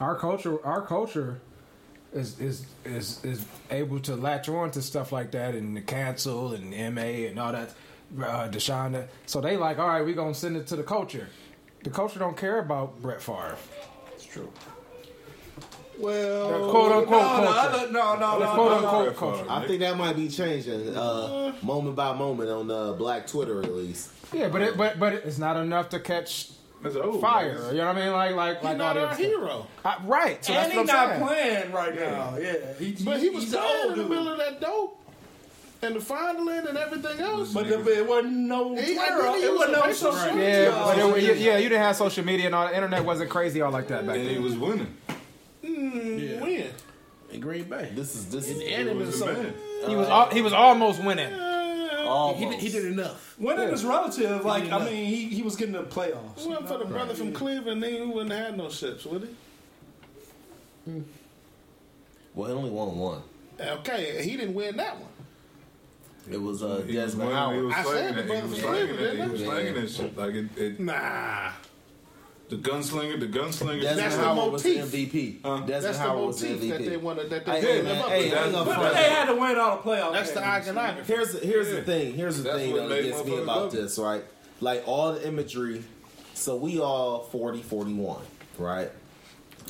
[0.00, 1.40] Our culture, our culture,
[2.12, 6.52] is is is is able to latch on to stuff like that and the cancel
[6.52, 7.70] and MA and all that.
[8.16, 11.28] Uh, Deshaun, so they like, all right, we gonna send it to the culture.
[11.82, 13.56] The culture don't care about Brett Favre.
[14.12, 14.52] It's true.
[15.98, 17.92] Well, The quote unquote no, culture.
[17.92, 18.86] No, no, no, no, quote no, no.
[18.88, 19.46] unquote Brett culture.
[19.48, 23.72] I think that might be changing uh, moment by moment on uh, Black Twitter at
[23.74, 24.10] least.
[24.32, 26.50] Yeah, but it, but but it's not enough to catch
[26.84, 27.20] That's old.
[27.20, 27.58] fire.
[27.72, 28.12] You know what I mean?
[28.12, 29.66] Like like He's like not all our hero.
[29.84, 30.44] Uh, right.
[30.44, 31.26] So and that's he's what not I'm saying.
[31.26, 32.36] playing right now.
[32.38, 35.00] Yeah, he, But he was he's playing in the middle of that dope
[35.82, 37.52] and the fondling and everything else.
[37.52, 38.82] But the, it wasn't no Twitter.
[38.86, 40.34] think he It was wasn't no social right.
[40.34, 40.70] media.
[40.70, 42.68] Yeah, but it, yeah, yeah, you didn't have social media and all.
[42.68, 44.42] The internet wasn't crazy all like that back And he then.
[44.42, 44.94] was winning.
[45.64, 46.70] Mm, when
[47.32, 49.52] in Green Bay, This is this is and in He was a
[49.88, 51.32] He was al- he was almost winning.
[52.14, 52.38] Almost.
[52.42, 53.34] he, did- he did enough.
[53.38, 54.44] Winning is relative.
[54.44, 56.38] Like, I mean, he, he was getting the playoffs.
[56.46, 59.28] If for the brother from Cleveland, then he wouldn't have had no ships, would
[60.86, 61.02] he?
[62.34, 63.22] well, he only won one.
[63.60, 65.08] Okay, he didn't win that one.
[66.30, 67.72] It was uh, He was Desmond Howard.
[67.72, 68.26] I said the it.
[68.26, 68.98] Brother from Cleveland.
[69.18, 69.60] He was didn't I?
[69.62, 70.16] slanging that shit.
[70.16, 71.50] Like it, it, Nah,
[72.48, 73.80] the gunslinger, the gunslinger.
[73.80, 74.92] Desmond That's the Howard was the motif.
[74.92, 75.42] MVP.
[75.42, 77.30] Desmond that's the Howard was the motif that they wanted.
[77.30, 77.84] That they Hey, did.
[77.84, 78.36] man, live up hey, to.
[78.38, 80.12] I ain't gonna But they had to win all the playoffs.
[80.12, 80.68] That's the games.
[80.68, 81.12] iconography.
[81.12, 82.14] Here's the, here's the thing.
[82.14, 84.24] Here's the That's thing that gets me about love this, right?
[84.60, 85.82] Like all the imagery.
[86.34, 88.20] So we all 40, 41,
[88.58, 88.90] right?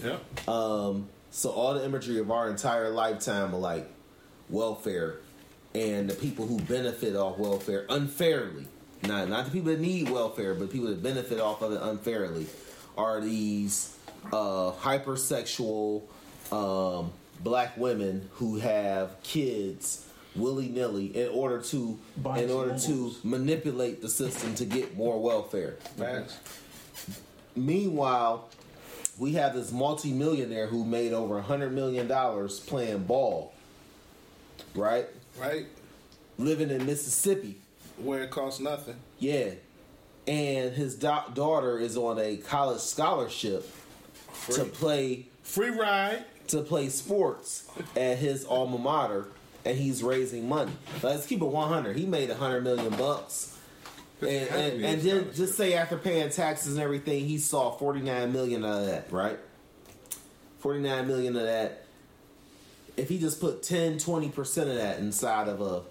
[0.03, 0.17] Yeah.
[0.49, 3.89] Um, so all the imagery of our entire lifetime of like
[4.51, 5.17] welfare
[5.75, 8.67] and the people who benefit off welfare unfairly,
[9.07, 12.47] not not the people that need welfare, but people that benefit off of it unfairly,
[12.97, 13.97] are these
[14.33, 16.03] uh, hypersexual
[16.53, 21.99] um, black women who have kids willy nilly in order to
[22.37, 25.73] in order to manipulate the system to get more welfare.
[25.97, 26.39] Facts.
[27.57, 28.49] Meanwhile,
[29.19, 33.53] we have this multimillionaire who made over a hundred million dollars playing ball,
[34.75, 35.07] right?
[35.39, 35.67] Right.
[36.37, 37.59] Living in Mississippi,
[37.97, 38.97] Where it costs nothing.
[39.21, 39.51] yeah,
[40.27, 43.69] and his da- daughter is on a college scholarship
[44.51, 46.25] to play Free ride.
[46.49, 49.27] to play sports at his alma mater,
[49.65, 50.73] and he's raising money.
[51.03, 51.97] Let's keep it one hundred.
[51.97, 53.51] He made a hundred million bucks.
[54.21, 58.33] And, and, and then just say after paying taxes and everything, he saw forty nine
[58.33, 59.39] million of that, right?
[60.61, 61.83] Forty nine million of that.
[62.97, 65.83] If he just put 10, 20 percent of that inside of a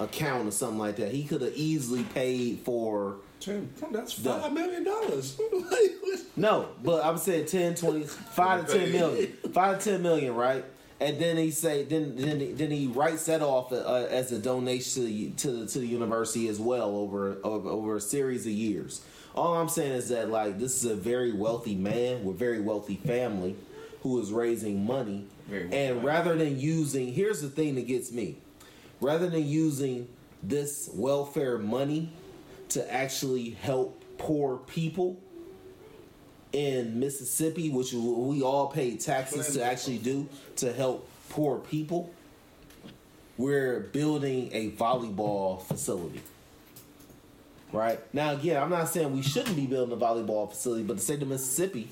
[0.00, 4.52] account or something like that, he could have easily paid for Ten- That's The- five
[4.52, 5.38] million dollars.
[6.36, 9.32] No, but I'm saying 10, 20, 5 to 10 million.
[9.52, 10.64] 5 to 10 million, right?
[11.00, 14.38] And then he say then then he- then he writes that off uh, as a
[14.38, 18.46] donation to the, to the, to the university as well over, over over a series
[18.46, 19.00] of years.
[19.34, 22.96] All I'm saying is that like this is a very wealthy man with very wealthy
[22.96, 23.54] family
[24.02, 25.26] who is raising money,
[25.72, 28.38] and rather than using here's the thing that gets me,
[29.00, 30.08] rather than using
[30.42, 32.12] this welfare money
[32.70, 35.18] to actually help poor people
[36.52, 42.12] in Mississippi, which we all pay taxes to actually do to help poor people,
[43.36, 46.22] we're building a volleyball facility.
[47.72, 51.02] Right now, again, I'm not saying we shouldn't be building a volleyball facility, but the
[51.02, 51.88] state of Mississippi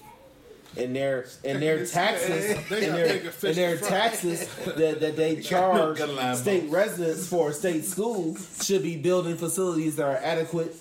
[0.77, 5.17] and their and their taxes They and their bigger fish and their taxes that, that
[5.17, 9.97] they charge Got a line, state residents for a state school should be building facilities
[9.97, 10.77] that are adequate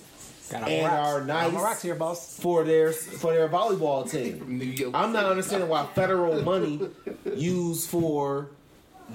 [0.50, 2.38] Got and are nice rocks here, boss.
[2.38, 4.92] for their for their volleyball team.
[4.94, 6.88] I'm not understanding why federal money
[7.34, 8.50] used for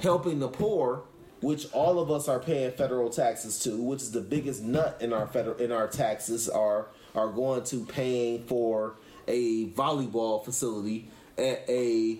[0.01, 1.03] helping the poor,
[1.39, 5.13] which all of us are paying federal taxes to, which is the biggest nut in
[5.13, 8.95] our federal in our taxes are are going to paying for
[9.27, 12.17] a volleyball facility at a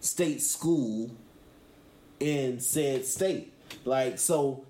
[0.00, 1.10] state school
[2.20, 3.52] in said state.
[3.84, 4.64] Like so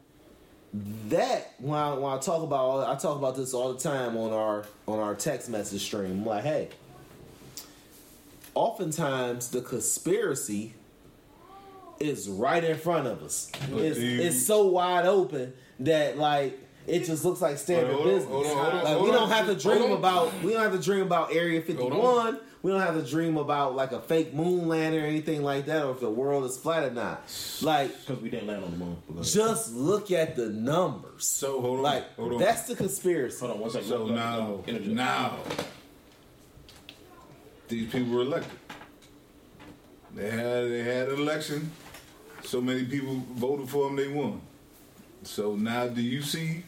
[1.08, 4.32] that when I, when I talk about I talk about this all the time on
[4.32, 6.10] our on our text message stream.
[6.10, 6.68] I'm like, hey,
[8.54, 10.74] oftentimes the conspiracy
[12.00, 13.50] is right in front of us.
[13.72, 16.58] It's, it's so wide open that like
[16.88, 18.32] It just looks like standard Hold on, business.
[18.32, 19.98] hold on, hold on, like hold we don't have to Hold dream on.
[19.98, 22.38] about we don't have to dream about Area 51.
[22.62, 25.84] We don't have to dream about like a fake moon landing or anything like that,
[25.84, 27.22] or if the world is flat or not.
[27.62, 28.96] Like Because we didn't land on the moon.
[29.22, 31.26] just look at the numbers.
[31.26, 32.38] So hold on, Like hold on.
[32.40, 33.38] that's the conspiracy.
[33.40, 33.88] Hold on one second.
[33.88, 34.94] So Let- let- now, let- interject.
[34.96, 35.36] now,
[37.68, 38.58] these people were elected.
[40.14, 41.70] They had they had an election.
[42.44, 44.40] So many people voted for them, they won.
[45.22, 46.62] So now, do you see?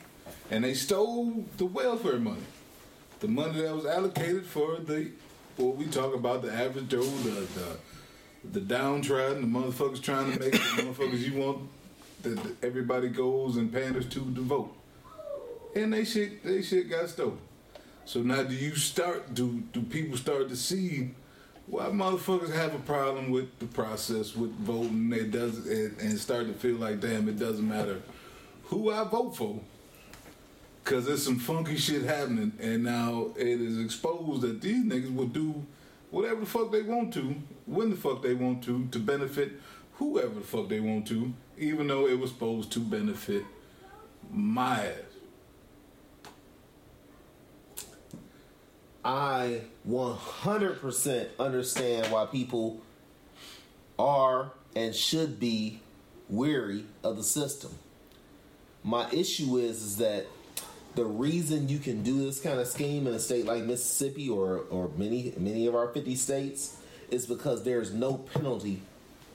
[0.51, 2.43] And they stole the welfare money,
[3.21, 5.11] the money that was allocated for the
[5.57, 7.77] what we talk about the average Joe, the the,
[8.53, 11.69] the downtrodden, the motherfuckers trying to make the motherfuckers you want
[12.23, 14.77] that everybody goes and panders to to vote.
[15.77, 17.39] And they shit they shit got stolen.
[18.05, 21.11] So now do you start do do people start to see
[21.69, 25.13] why motherfuckers have a problem with the process with voting?
[25.13, 28.03] It does and, and start to feel like damn it doesn't matter
[28.65, 29.61] who I vote for
[30.83, 35.27] because there's some funky shit happening and now it is exposed that these niggas will
[35.27, 35.65] do
[36.11, 37.35] whatever the fuck they want to
[37.67, 39.53] when the fuck they want to to benefit
[39.95, 43.45] whoever the fuck they want to even though it was supposed to benefit
[44.33, 45.11] my ass.
[49.05, 52.81] I 100% understand why people
[53.99, 55.81] are and should be
[56.29, 57.71] weary of the system.
[58.83, 60.27] My issue is is that
[60.95, 64.59] the reason you can do this kind of scheme in a state like Mississippi or
[64.71, 66.77] or many many of our 50 states
[67.11, 68.83] is because there's no penalty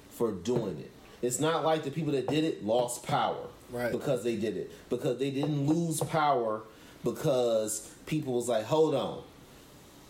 [0.10, 0.92] for doing it.
[1.22, 3.92] It's not like the people that did it lost power Right.
[3.92, 4.72] because they did it.
[4.90, 6.62] Because they didn't lose power
[7.04, 9.24] because people was like, "Hold on.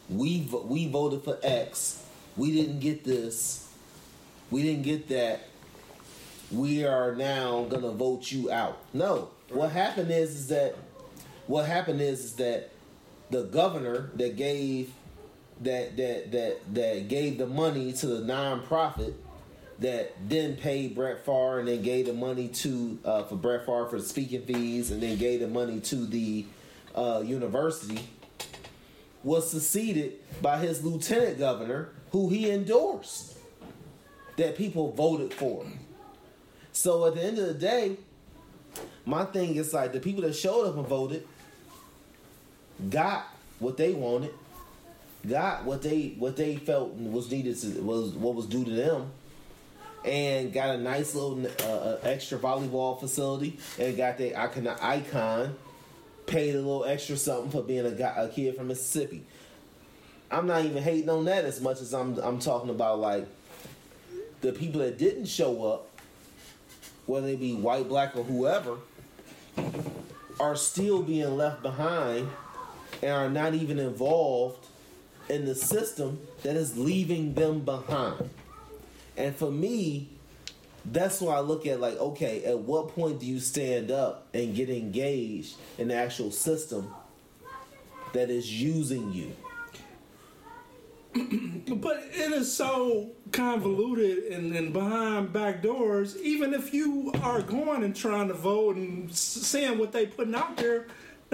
[0.10, 2.04] We we voted for X.
[2.38, 3.68] We didn't get this.
[4.52, 5.48] We didn't get that.
[6.52, 9.30] We are now gonna vote you out." No.
[9.50, 10.76] What happened is is that
[11.48, 12.70] what happened is is that
[13.30, 14.92] the governor that gave
[15.62, 19.14] that that that that gave the money to the nonprofit
[19.80, 23.88] that then paid Brett Favre and then gave the money to uh, for Brett Favre
[23.88, 26.46] for the speaking fees and then gave the money to the
[26.94, 28.00] uh, university
[29.24, 33.38] was succeeded by his lieutenant governor who he endorsed
[34.38, 35.66] that people voted for.
[36.72, 37.98] So at the end of the day,
[39.06, 41.28] my thing is like the people that showed up and voted
[42.90, 43.28] got
[43.60, 44.34] what they wanted,
[45.28, 49.12] got what they what they felt was needed to, was what was due to them,
[50.04, 55.56] and got a nice little uh, uh, extra volleyball facility and got their icon icon,
[56.26, 59.24] paid a little extra something for being a guy, a kid from Mississippi.
[60.32, 63.28] I'm not even hating on that as much as I'm I'm talking about like
[64.42, 65.88] the people that didn't show up,
[67.06, 68.78] whether they be white, black, or whoever,
[70.40, 72.30] are still being left behind
[73.02, 74.68] and are not even involved
[75.30, 78.30] in the system that is leaving them behind.
[79.18, 80.10] And for me,
[80.92, 84.56] that's why I look at like, okay, at what point do you stand up and
[84.56, 86.94] get engaged in the actual system
[88.14, 89.36] that is using you?
[91.68, 96.16] But it is so convoluted and, and behind back doors.
[96.22, 100.58] Even if you are going and trying to vote and seeing what they putting out
[100.58, 100.86] there,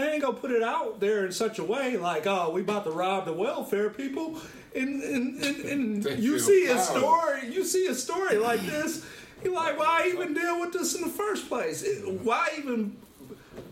[0.02, 2.84] they ain't gonna put it out there in such a way like, oh, we about
[2.86, 4.38] to rob the welfare people.
[4.76, 8.62] And and, and, and They you feel see a story, you see a story like
[8.62, 9.06] this.
[9.44, 11.82] You're like, why even deal with this in the first place?
[11.84, 12.96] It- Why even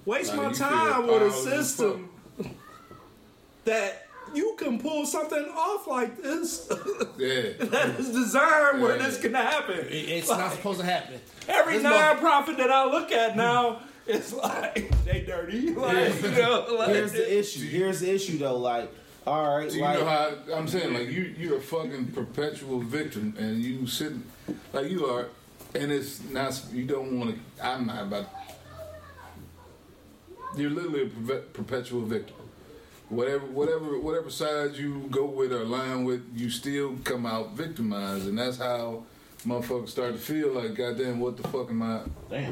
[0.05, 2.09] waste Like, my time with a system
[3.65, 6.67] that you can pull something off like this?
[7.17, 7.41] Yeah.
[7.59, 9.03] that is designed where Yeah.
[9.03, 9.77] this can happen.
[9.80, 11.19] It- It's not supposed to happen.
[11.47, 15.74] Every This mother- non-profit that I look at now, it's like they dirty.
[15.76, 17.68] Like, you know, like, Here's the issue.
[17.68, 18.57] Here's the issue though.
[18.57, 18.91] Like,
[19.26, 20.93] all right, Do you like, know how I'm saying?
[20.93, 24.24] Like you, you're a fucking perpetual victim, and you sitting
[24.74, 25.28] like you are,
[25.76, 26.60] and it's not.
[26.74, 27.66] You don't want to.
[27.66, 28.30] I'm not about.
[30.57, 32.36] You're literally a perpe- perpetual victim.
[33.10, 38.28] Whatever, whatever, whatever side you go with or line with, you still come out victimized,
[38.28, 39.03] and that's how
[39.45, 42.01] motherfuckers start to feel like, goddamn, what the fuck am I?
[42.29, 42.51] Damn.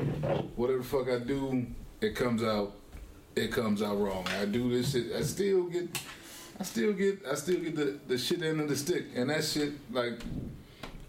[0.55, 1.65] whatever the fuck I do,
[2.01, 2.73] it comes out,
[3.35, 4.25] it comes out wrong.
[4.39, 6.01] I do this shit, I still get,
[6.59, 9.43] I still get, I still get the, the shit end of the stick, and that
[9.43, 10.21] shit like,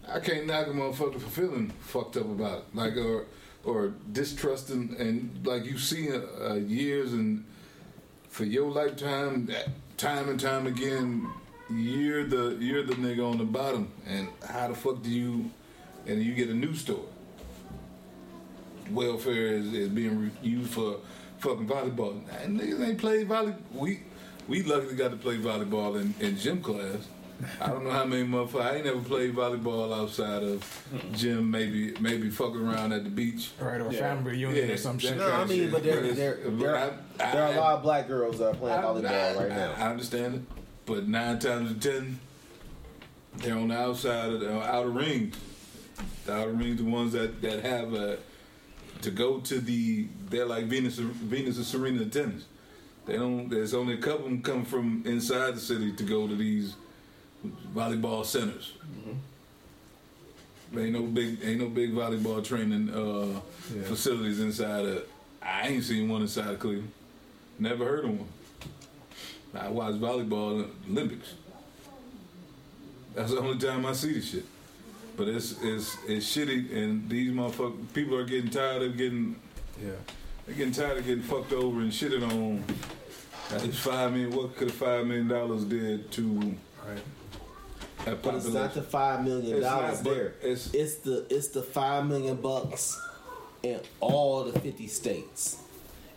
[0.07, 3.25] I can't knock a motherfucker for feeling fucked up about it, like or
[3.63, 7.45] or distrusting, and like you see uh, uh, years and
[8.29, 9.67] for your lifetime, that
[9.97, 11.29] time and time again,
[11.69, 15.51] you're the you're the nigga on the bottom, and how the fuck do you,
[16.07, 17.01] and you get a new story
[18.91, 20.95] welfare is, is being re- used for
[21.39, 22.25] fucking volleyball.
[22.27, 22.33] Nah,
[22.63, 23.55] niggas ain't played volleyball.
[23.73, 23.99] We
[24.47, 27.07] we luckily got to play volleyball in, in gym class.
[27.61, 28.61] I don't know how many motherfuckers.
[28.65, 30.65] I ain't never played volleyball outside of
[31.13, 31.49] gym.
[31.51, 33.51] Maybe maybe fucking around at the beach.
[33.59, 35.17] Right, or family reunion or some that shit.
[35.17, 35.71] No, I mean, shit.
[35.71, 38.55] but there, there, there, I- I- there are a lot of black girls that are
[38.55, 39.73] playing I- volleyball I- right now.
[39.77, 40.41] I, I understand it,
[40.87, 42.19] but nine times out of ten,
[43.37, 45.37] they're on the outside of the uh, outer rings.
[46.25, 48.15] The outer rings, the ones that that have uh,
[49.01, 50.07] to go to the.
[50.29, 52.45] They're like Venus, Venus and Serena tennis.
[53.05, 53.49] They don't.
[53.49, 56.75] There's only a couple of them come from inside the city to go to these
[57.73, 58.73] volleyball centers.
[60.77, 63.39] Ain't no big, ain't no big volleyball training uh,
[63.85, 65.03] facilities inside of.
[65.41, 66.91] I ain't seen one inside of Cleveland.
[67.57, 68.27] Never heard of one.
[69.55, 71.33] I watch volleyball in the Olympics.
[73.15, 74.45] That's the only time I see this shit.
[75.19, 79.35] But it's it's it's shitty, and these motherfuckers, people are getting tired of getting.
[79.83, 79.89] Yeah.
[80.45, 82.63] They're getting tired of getting fucked over and shitted on.
[83.51, 84.31] It's five million.
[84.33, 86.21] What could five million dollars did to
[86.87, 87.01] Right.
[88.05, 90.35] that But it's not the five million dollars there.
[90.41, 92.97] it's- It's the it's the five million bucks
[93.61, 95.57] in all the fifty states,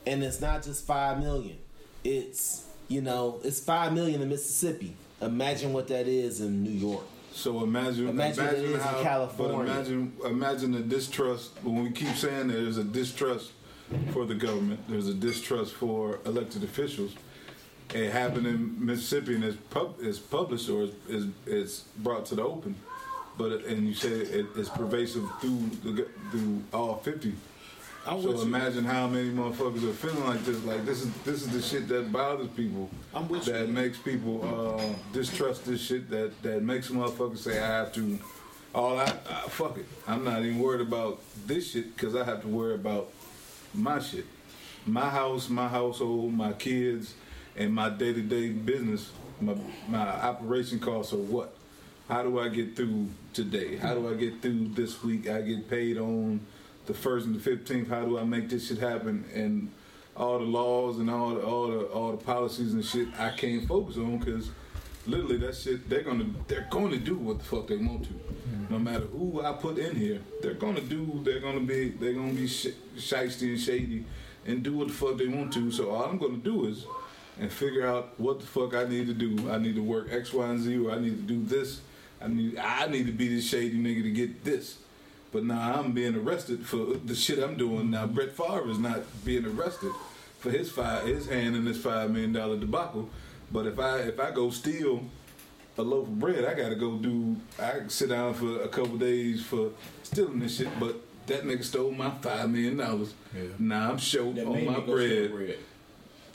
[0.07, 1.57] and it's not just five million.
[2.05, 4.95] It's you know it's five million in Mississippi.
[5.21, 7.03] Imagine what that is in New York.
[7.33, 9.57] So imagine, Imagine what it is in how, California.
[9.57, 11.51] But imagine, imagine the distrust.
[11.63, 13.53] When we keep saying that there's a distrust
[14.13, 17.15] for the government, there's a distrust for elected officials.
[17.95, 22.43] It happened in Mississippi and it's, pub, it's published or it's, it's, brought to the
[22.43, 22.75] open.
[23.37, 27.35] But and you say it, it's pervasive through the, through all fifty.
[28.07, 28.43] I'm so with you.
[28.43, 30.63] imagine how many motherfuckers are feeling like this.
[30.65, 32.91] Like this is this is the shit that bothers people.
[33.15, 33.73] I'm with that you.
[33.73, 34.43] makes people
[34.81, 36.11] uh, distrust this shit.
[36.11, 38.19] That that makes motherfuckers say I have to.
[38.75, 39.87] All I, I fuck it.
[40.09, 43.11] I'm not even worried about this shit because I have to worry about
[43.75, 44.25] my shit,
[44.87, 47.15] my house, my household, my kids,
[47.55, 49.11] and my day to day business.
[49.41, 49.55] My
[49.89, 51.55] my operation costs are what?
[52.09, 53.77] How do I get through today?
[53.77, 55.29] How do I get through this week?
[55.29, 56.41] I get paid on
[56.87, 57.89] the first and the fifteenth.
[57.89, 59.25] How do I make this shit happen?
[59.35, 59.71] And
[60.17, 63.67] all the laws and all the all the all the policies and shit I can't
[63.67, 64.51] focus on because
[65.07, 68.11] literally that shit they're gonna they're going to do what the fuck they want to.
[68.11, 68.73] Mm-hmm.
[68.73, 71.21] No matter who I put in here, they're gonna do.
[71.25, 71.91] They're gonna be.
[71.91, 74.05] They're gonna be sh- shisty and shady,
[74.47, 75.71] and do what the fuck they want to.
[75.71, 76.87] So all I'm gonna do is,
[77.39, 79.51] and figure out what the fuck I need to do.
[79.51, 81.81] I need to work X, Y, and Z, or I need to do this.
[82.21, 82.59] I need.
[82.59, 84.79] I need to be this shady nigga to get this.
[85.33, 87.91] But now I'm being arrested for the shit I'm doing.
[87.91, 89.93] Now Brett Favre is not being arrested
[90.39, 93.09] for his five, his hand in this five million dollar debacle.
[93.51, 95.03] But if I if I go steal
[95.79, 97.37] a loaf of bread, I gotta go do.
[97.59, 99.71] I can sit down for a couple days for
[100.03, 100.69] stealing this shit.
[100.79, 103.15] But that nigga stole my five million dollars.
[103.59, 105.33] Now I'm short That on my me go steal bread.
[105.33, 105.59] bread.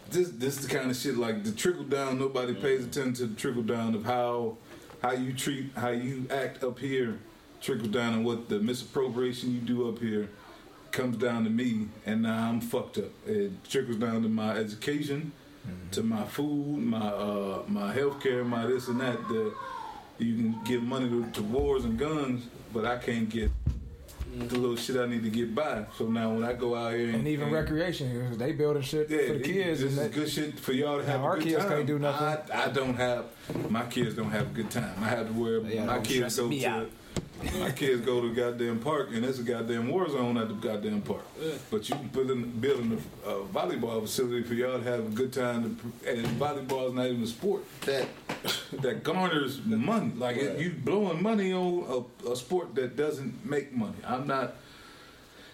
[0.09, 2.17] This this is the kind of shit like the trickle down.
[2.17, 4.57] Nobody pays attention to the trickle down of how
[5.03, 7.19] how you treat how you act up here.
[7.61, 10.29] Trickle down and what the misappropriation you do up here
[10.91, 13.11] comes down to me, and now I'm fucked up.
[13.25, 15.31] It trickles down to my education,
[15.91, 19.27] to my food, my uh, my health care, my this and that.
[19.27, 19.53] The,
[20.19, 23.51] you can give money to, to wars and guns, but I can't get
[24.35, 25.85] the little shit I need to get by.
[25.97, 29.09] So now when I go out here and, And even recreation here, they building shit
[29.09, 29.81] yeah, for the kids.
[29.81, 31.21] This and is that, good shit for y'all to have.
[31.21, 31.69] our a good kids time.
[31.69, 32.51] can't do nothing.
[32.53, 33.25] I, I don't have.
[33.69, 34.95] My kids don't have a good time.
[35.01, 35.75] I have to worry.
[35.75, 36.65] Yeah, my kids go to.
[36.65, 36.89] out.
[37.59, 40.53] My kids go to the goddamn park, and there's a goddamn war zone at the
[40.53, 41.25] goddamn park.
[41.71, 45.09] But you can put in building a, a volleyball facility for y'all to have a
[45.09, 45.79] good time.
[46.03, 48.07] To, and volleyball is not even a sport that
[48.81, 50.11] that garners money.
[50.15, 53.97] Like it, you blowing money on a, a sport that doesn't make money.
[54.05, 54.55] I'm not.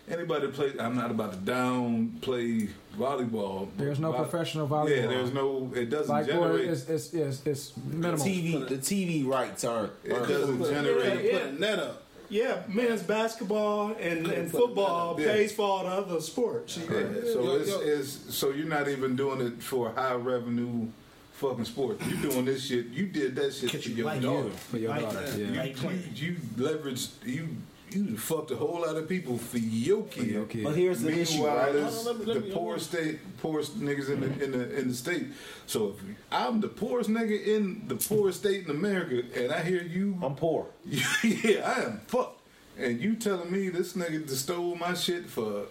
[0.10, 3.70] Anybody that plays, I'm not about to downplay volleyball.
[3.78, 4.90] There's no Vo- professional volleyball.
[4.90, 5.72] Yeah, there's no.
[5.74, 6.70] It doesn't like boy, generate.
[6.70, 8.26] it's it's it's, it's minimal.
[8.26, 9.94] TV, the TV rights aren't.
[10.04, 11.34] it aren't doesn't Put generate.
[11.34, 12.04] a net up.
[12.30, 15.34] Yeah, men's basketball and, and football Yeah.
[15.34, 16.78] pays for all the other sports.
[16.78, 16.88] Yeah,
[17.32, 17.80] so Yo, it's, yo.
[17.82, 20.88] it's so you're not even doing it for high revenue
[21.34, 21.98] fucking sport.
[22.08, 22.88] You're doing this shit.
[22.88, 24.50] You did that shit for your like daughter.
[24.50, 25.22] for your Like daughter.
[25.22, 25.38] that.
[25.40, 25.64] Yeah.
[25.64, 27.50] You, you, you leveraged you
[27.96, 30.28] you fucked a whole lot of people for your kid.
[30.28, 30.64] your kid.
[30.64, 31.76] But here's the issue, Meanwhile, right?
[31.76, 34.52] it's No, no, let me- let the me- poorest state, poorest niggas in the in
[34.52, 35.28] the in the state.
[35.68, 39.82] So if I'm the poorest nigga in the poorest state in America, and I hear
[39.84, 40.68] you, I'm poor.
[40.86, 42.40] yeah, I am fucked.
[42.78, 45.66] And you telling me this nigga just stole my shit for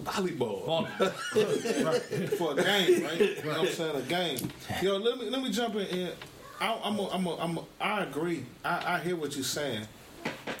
[0.00, 0.86] volleyball?
[2.38, 3.20] for a game, right?
[3.20, 3.96] You know what I'm saying?
[3.96, 4.38] A game.
[4.82, 5.86] Yo, let me let me jump in.
[5.86, 6.12] here.
[6.60, 8.44] I, I'm a, I'm a, I'm a, I agree.
[8.64, 9.86] I, I hear what you're saying,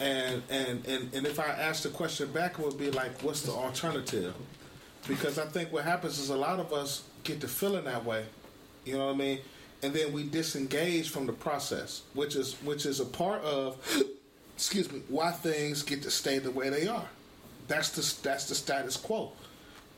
[0.00, 3.42] and, and and and if I ask the question back, it would be like, what's
[3.42, 4.34] the alternative?
[5.08, 8.24] because I think what happens is a lot of us get to feeling that way.
[8.84, 9.40] You know what I mean?
[9.82, 13.76] And then we disengage from the process, which is which is a part of,
[14.56, 17.08] excuse me, why things get to stay the way they are.
[17.68, 19.32] That's the that's the status quo,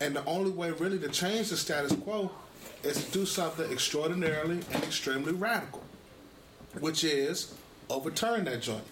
[0.00, 2.30] and the only way really to change the status quo
[2.82, 5.82] is to do something extraordinarily and extremely radical,
[6.80, 7.54] which is
[7.90, 8.84] overturn that joint.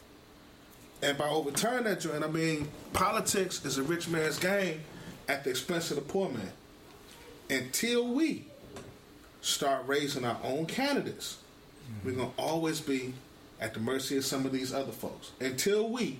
[1.03, 4.81] And by overturn that joint, I mean politics is a rich man's game
[5.29, 6.53] at the expense of the poor man.
[7.51, 8.47] Until we
[9.43, 11.39] start raising our own candidates,
[12.05, 13.15] we're going to always be
[13.61, 15.33] at the mercy of some of these other folks.
[15.41, 16.19] Until we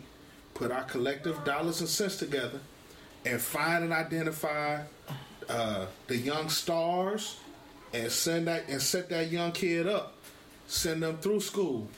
[0.55, 2.61] put our collective dollars and cents together
[3.25, 4.83] and find and identify
[5.49, 7.37] uh, the young stars
[7.93, 10.15] and send that and set that young kid up,
[10.67, 11.89] send them through school.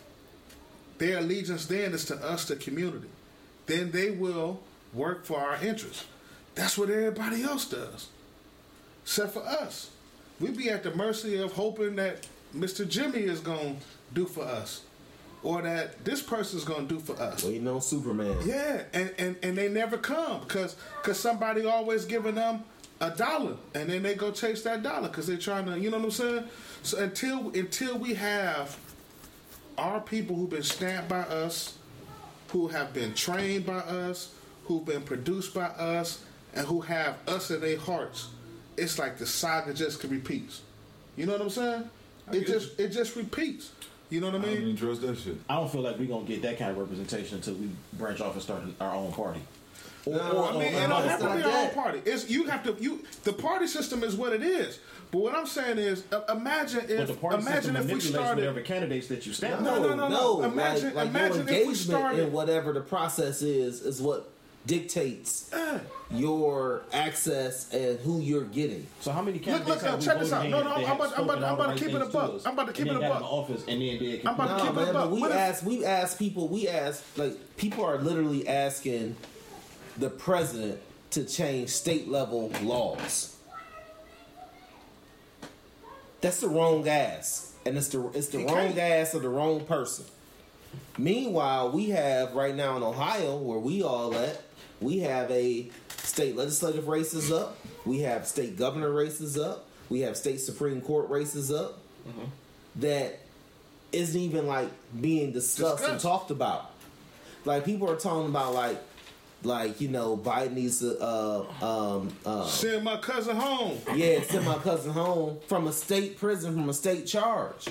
[0.99, 3.09] Their allegiance then is to us, the community.
[3.67, 4.61] Then they will
[4.93, 6.05] work for our interests.
[6.55, 8.09] That's what everybody else does,
[9.03, 9.91] except for us.
[10.41, 12.27] We'd be at the mercy of hoping that
[12.57, 12.89] Mr.
[12.89, 13.83] Jimmy is going to
[14.15, 14.83] do for us,
[15.43, 17.45] or that this person's going to do for us.
[17.45, 18.37] Waiting on Superman.
[18.45, 22.65] Yeah, and, and, and they never come because cause somebody always giving them
[23.01, 25.99] a dollar, and then they go chase that dollar because they're trying to, you know
[25.99, 26.45] what I'm saying?
[26.83, 28.77] So until until we have
[29.79, 31.79] our people who've been stamped by us,
[32.49, 36.23] who have been trained by us, who've been produced by us,
[36.55, 38.29] and who have us in their hearts,
[38.77, 40.63] it's like the saga just repeats.
[41.17, 41.91] You know what I'm saying?
[42.33, 43.73] It just it just repeats.
[44.11, 44.63] You know what I I don't mean?
[44.63, 45.37] even trust that shit.
[45.49, 48.35] I don't feel like we're gonna get that kind of representation until we branch off
[48.35, 49.41] and start our own party.
[50.09, 52.01] Or, No, or- I mean, or- it or- don't have to be our own party.
[52.05, 53.05] It's you have to you.
[53.25, 54.79] The party system is what it is.
[55.11, 58.41] But what I'm saying is, uh, imagine if the party imagine if we manipulates started.
[58.41, 59.65] whatever candidates that you stand.
[59.65, 60.43] No, no, no, no.
[60.45, 64.01] Imagine- like, like imagine your if we engagement started- in whatever the process is is
[64.03, 64.29] what
[64.67, 65.51] dictates
[66.11, 68.87] your access and who you're getting.
[69.01, 70.49] So how many Look, candidates look, have no, we check this out.
[70.49, 72.41] No, no, I'm about- I'm about- I'm about the to keep it a things buck.
[72.45, 73.33] I'm about to keep and it then a got buck.
[73.33, 74.27] office and then did.
[74.27, 75.11] I'm about to No, keep it a buck.
[75.11, 79.17] we What ask, we ask people, we ask, like, people are literally asking
[79.99, 80.81] the president
[81.11, 83.37] to change state level laws.
[86.21, 88.79] That's the wrong ass, and it's the it's the He wrong can't.
[88.79, 90.05] ass of the wrong person.
[90.99, 94.43] Meanwhile, we have right now in Ohio, where we all at,
[94.81, 100.17] we have a state legislative races up, we have state governor races up, we have
[100.17, 101.79] state supreme court races up.
[102.09, 102.25] Mm-hmm.
[102.77, 103.21] That
[103.93, 104.69] isn't even like
[105.01, 106.71] being discussed and talked about.
[107.45, 108.79] Like people are talking about like
[109.45, 113.79] like you know Biden needs to uh um uh Send my cousin home.
[113.95, 117.67] yeah send my cousin home from a state prison from a state charge.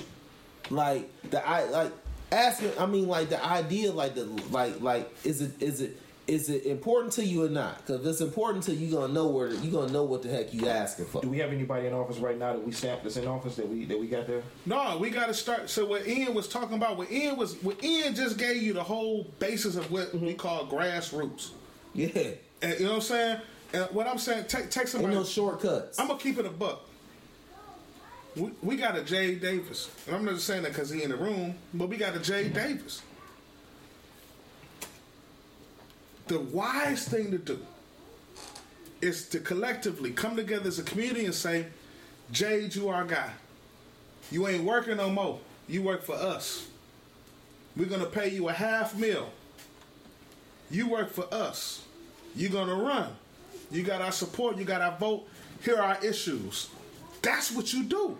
[0.70, 1.92] Like the I like
[2.32, 6.50] asking I mean like the idea like the like like is it is it is
[6.50, 7.78] it important to you or not?
[7.78, 10.28] Because if it's important to you, you gonna know where you gonna know what the
[10.28, 11.22] heck you asking for.
[11.22, 13.66] Do we have anybody in office right now that we stamped that's in office that
[13.66, 14.42] we that we got there?
[14.66, 15.70] No, we got to start.
[15.70, 18.82] So what Ian was talking about, what Ian was, what Ian just gave you the
[18.82, 21.52] whole basis of what we call grassroots.
[21.94, 22.08] Yeah,
[22.62, 23.40] And you know what I'm saying?
[23.72, 25.14] And what I'm saying, take take ain't somebody.
[25.14, 25.98] no shortcuts.
[25.98, 26.82] I'm gonna keep it a buck.
[28.36, 31.10] We, we got a Jay Davis, and I'm not just saying that because he in
[31.10, 33.02] the room, but we got a Jay Davis.
[36.28, 37.58] The wise thing to do
[39.00, 41.66] is to collectively come together as a community and say,
[42.30, 43.30] Jade, you are our guy.
[44.30, 45.40] You ain't working no more.
[45.68, 46.66] You work for us.
[47.76, 49.30] We're gonna pay you a half meal.
[50.70, 51.84] You work for us.
[52.34, 53.10] You're gonna run.
[53.70, 54.56] You got our support.
[54.56, 55.28] You got our vote.
[55.62, 56.68] Here are our issues.
[57.22, 58.16] That's what you do.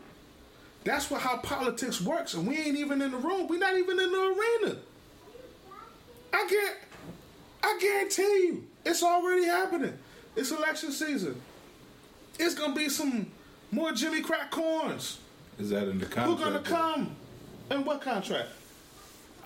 [0.85, 2.35] That's what how politics works.
[2.35, 3.47] And we ain't even in the room.
[3.49, 4.77] We're not even in the arena.
[6.33, 6.77] I get.
[7.63, 9.99] I guarantee you, it's already happening.
[10.37, 11.41] It's election season.
[12.39, 13.31] It's gonna be some
[13.73, 15.19] more Jimmy Crack corns.
[15.59, 16.29] Is that in the contract?
[16.29, 16.69] Who contract?
[16.69, 17.17] gonna come?
[17.71, 18.49] And what contract?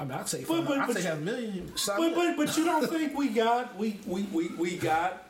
[0.03, 1.77] I mean, I'd say, But- but- I'd but say you- half a million.
[1.77, 5.29] Sign But, but but you don't think we got we we, we, we got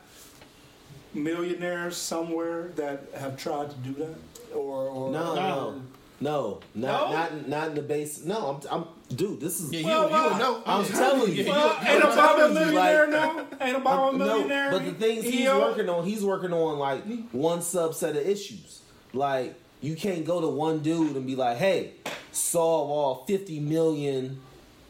[1.13, 5.81] millionaires somewhere that have tried to do that or, or No, no,
[6.21, 7.11] no, not No?
[7.13, 8.23] not not in the base.
[8.25, 9.39] No, I'm, I'm dude.
[9.39, 9.71] This is.
[9.71, 10.63] yeah, you, Well, you well, would know.
[10.65, 11.45] I'm telling you.
[11.49, 13.65] Well, I'm ain't Obama a telling millionaire like- now?
[13.67, 14.71] Ain't Obama a No, millionaire?
[14.71, 15.59] but the things he's EO?
[15.61, 18.81] working on, he's working on like one subset of issues.
[19.13, 21.91] Like you can't go to one dude and be like, "Hey,
[22.31, 24.39] solve all 50 million."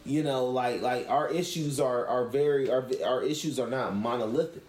[0.04, 4.62] You know, like like our issues are are very our our issues are not monolithic,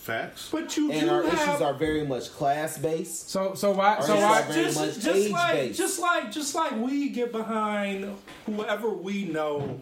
[0.00, 0.48] Facts.
[0.50, 3.28] But you and do our have issues are very much class based.
[3.28, 5.78] So so why Or so why that just, just like based.
[5.78, 8.16] just like just like we get behind
[8.46, 9.78] whoever we know.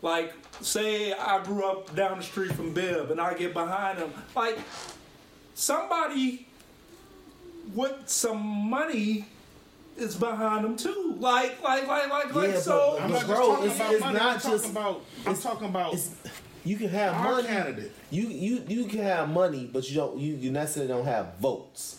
[0.00, 0.32] Like
[0.62, 4.10] say I grew up down the street from Bibb and I get behind him.
[4.34, 4.58] Like
[5.54, 6.48] somebody
[7.74, 8.40] with some
[8.70, 9.26] money
[10.00, 11.16] is behind them too.
[11.18, 12.48] Like, like, like, like, like.
[12.50, 14.18] Yeah, so, but- I'm not just Bro, talking it's- about it's money.
[14.18, 15.00] not I'm talking just- about.
[15.26, 16.10] I'm talking about It's,
[16.64, 17.46] you can have our money.
[17.48, 17.92] candidate.
[18.10, 21.98] You you you can have money, but you don't you, you necessarily don't have votes,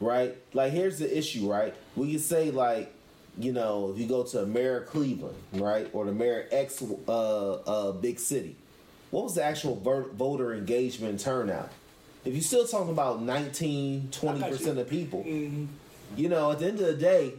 [0.00, 0.36] right?
[0.54, 1.74] Like here's the issue, right?
[1.96, 2.92] We can say like,
[3.38, 7.92] you know, if you go to Mayor Cleveland, right, or the Mayor X uh, uh,
[7.92, 8.56] big city,
[9.10, 11.70] what was the actual ver- voter engagement turnout?
[12.24, 15.22] If you're still talking about 19, 20 percent of people,
[16.16, 17.34] you know, at the end of the day,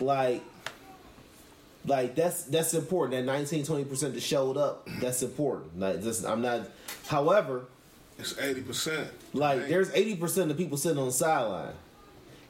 [0.00, 0.42] like
[1.86, 3.12] like that's that's important.
[3.26, 5.78] That 19, 20 percent that showed up, that's important.
[5.78, 6.68] Like this, I'm not.
[7.06, 7.66] However,
[8.18, 9.08] It's eighty percent.
[9.32, 11.74] like there's eighty percent of people sitting on the sideline,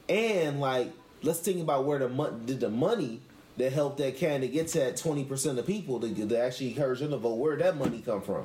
[0.09, 0.93] and like
[1.23, 3.21] let's think about where the money did the money
[3.59, 7.01] that helped that candidate get to that twenty percent of people to, to actually encourage
[7.01, 7.35] them to vote.
[7.35, 8.45] Where did that money come from?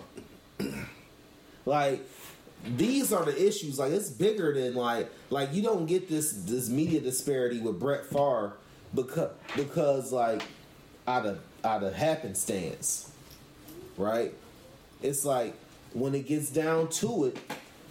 [1.66, 2.05] like
[2.66, 3.80] these are the issues.
[3.80, 8.05] Like it's bigger than like like you don't get this this media disparity with Brett
[8.05, 8.53] Favre
[8.93, 10.43] because because like
[11.07, 13.12] out of out of happenstance,
[13.97, 14.34] right?
[15.01, 15.55] It's like
[15.93, 17.38] when it gets down to it,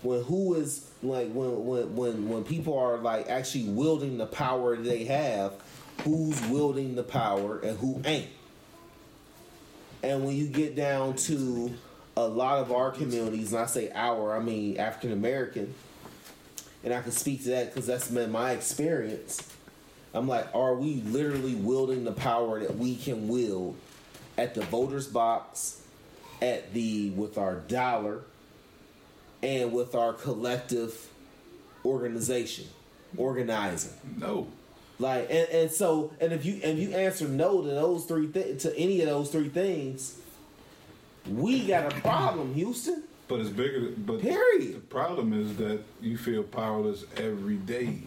[0.02, 4.76] when who is like when when when when people are like actually wielding the power
[4.76, 5.54] they have,
[6.04, 8.30] who's wielding the power and who ain't.
[10.02, 11.74] And when you get down to
[12.24, 15.74] a lot of our communities, and I say our, I mean African American,
[16.84, 19.46] and I can speak to that because that's been my experience.
[20.12, 23.76] I'm like, are we literally wielding the power that we can wield
[24.36, 25.82] at the voters box,
[26.42, 28.22] at the with our dollar,
[29.42, 31.08] and with our collective
[31.84, 32.66] organization,
[33.16, 33.92] organizing?
[34.18, 34.48] No.
[34.98, 38.56] Like and, and so and if you and you answer no to those three thi-
[38.58, 40.16] to any of those three things,
[41.28, 43.04] we got a problem, Houston.
[43.28, 43.92] But it's bigger.
[43.96, 44.74] But Period.
[44.76, 48.00] the problem is that you feel powerless every day.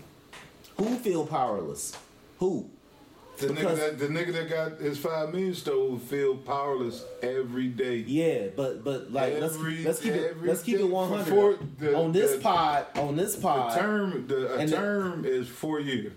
[0.77, 1.95] Who feel powerless?
[2.39, 2.69] Who?
[3.37, 7.67] The Because- nigga that the nigga that got his five million stole feel powerless every
[7.67, 7.97] day.
[7.97, 12.33] Yeah, but but like let's Every- let's keep it let's keep it hundred on this
[12.33, 13.79] the- pod on this The pod.
[13.79, 16.13] term the a And the- term is four years.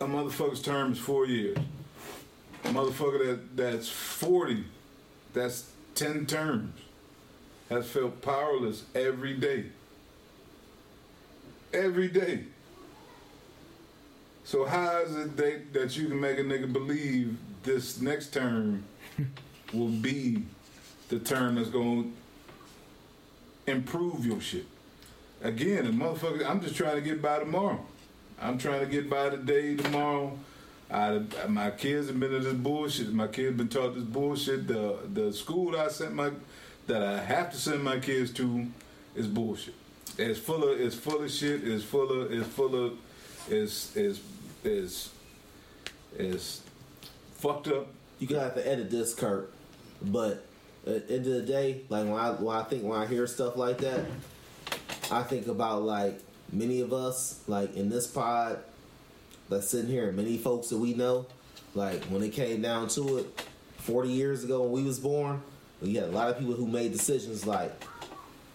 [0.00, 1.58] A motherfucker's term is four years.
[2.64, 4.64] A motherfucker that that's forty,
[5.32, 6.78] that's ten terms.
[7.68, 9.66] Has felt powerless every day.
[11.72, 12.44] Every day.
[14.44, 18.82] So how is it that, that you can make a nigga believe this next term
[19.72, 20.42] will be
[21.08, 22.08] the term that's gonna
[23.68, 24.66] improve your shit?
[25.42, 27.78] Again, a motherfucker, I'm just trying to get by tomorrow.
[28.42, 30.36] I'm trying to get by today, tomorrow.
[30.92, 33.12] I, my kids have been to this bullshit.
[33.12, 34.66] My kids been taught this bullshit.
[34.66, 36.32] The the school I sent my
[36.86, 38.66] that I have to send my kids to
[39.14, 39.74] is bullshit.
[40.18, 41.66] It's full of it's full of shit.
[41.66, 42.98] It's full of it's full of
[43.48, 44.20] it's is
[44.64, 45.10] is
[46.16, 46.62] is
[47.34, 47.86] fucked up.
[48.18, 49.52] You gonna have to edit this, Kurt.
[50.02, 50.44] But
[50.86, 53.26] at the end of the day, like when I when I think when I hear
[53.26, 54.06] stuff like that,
[55.10, 56.20] I think about like
[56.52, 58.58] many of us, like in this pod,
[59.50, 61.26] that's sitting here, and many folks that we know,
[61.74, 63.46] like when it came down to it,
[63.78, 65.42] forty years ago when we was born,
[65.82, 67.72] we had a lot of people who made decisions like,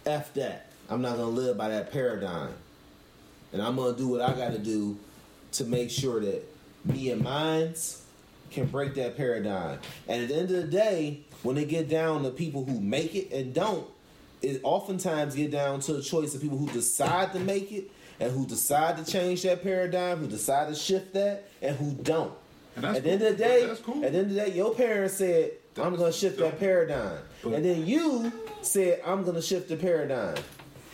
[0.05, 2.53] "F that, I'm not gonna live by that paradigm,
[3.53, 4.97] and I'm gonna do what I got to do
[5.53, 6.43] to make sure that
[6.85, 8.01] me and mine's
[8.51, 9.79] can break that paradigm.
[10.07, 13.15] And at the end of the day, when they get down to people who make
[13.15, 13.87] it and don't,
[14.41, 17.89] it oftentimes get down to a choice of people who decide to make it
[18.20, 22.34] and who decide to change that paradigm, who decide to shift that, and who don't.
[22.76, 24.03] And that's at the end of the day, cool.
[24.05, 27.20] at the end of the day, your parents said, "I'm going to shift that paradigm,"
[27.43, 30.36] But- and then you said, "I'm going to shift the paradigm."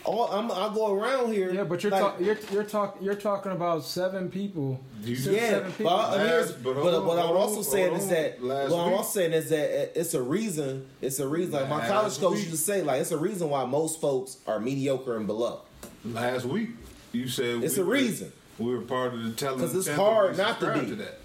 [0.04, 1.52] All I'm, I'll go around here.
[1.54, 4.80] Yeah, but you're like- talk, you're you're talk, you're talking about seven people.
[5.04, 5.92] Six, yeah, seven but, people.
[5.92, 8.92] I- I mean, Last- but but, what I'm also saying is that Last what I'm
[8.94, 10.86] also saying is that it's a reason.
[11.00, 11.52] It's a reason.
[11.52, 12.46] Like my Last college coach week.
[12.48, 15.60] used to say, like it's a reason why most folks are mediocre and below.
[16.04, 16.70] Last week,
[17.12, 18.32] you said It's we a were- reason.
[18.58, 20.90] We were part of the telling 'Cause the it's tenth, hard not to be.
[20.96, 21.18] that.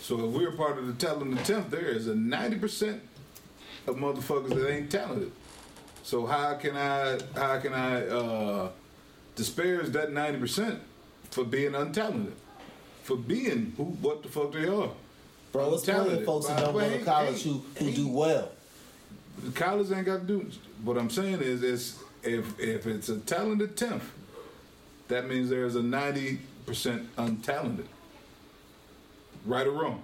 [0.00, 3.02] So if we're part of the telling the tenth, there is a ninety percent
[3.86, 5.32] of motherfuckers that ain't talented.
[6.02, 8.70] So how can I how can I uh,
[9.34, 10.80] disparage that ninety percent
[11.30, 12.32] for being untalented,
[13.02, 14.90] for being who what the fuck they are?
[15.52, 18.50] Bro, it's plenty of folks that don't go to college who, who do well.
[19.44, 20.50] the college ain't got to do.
[20.82, 24.02] What I'm saying is, is if if it's a talented tenth,
[25.08, 27.86] that means there's a ninety percent untalented.
[29.44, 30.02] Right or wrong?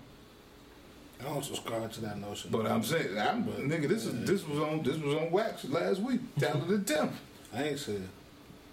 [1.21, 2.51] I don't subscribe to that notion.
[2.51, 6.01] But I'm saying, I'm, nigga, this is this was on this was on wax last
[6.01, 6.21] week.
[6.39, 7.13] Talented tenth.
[7.55, 8.09] I ain't saying.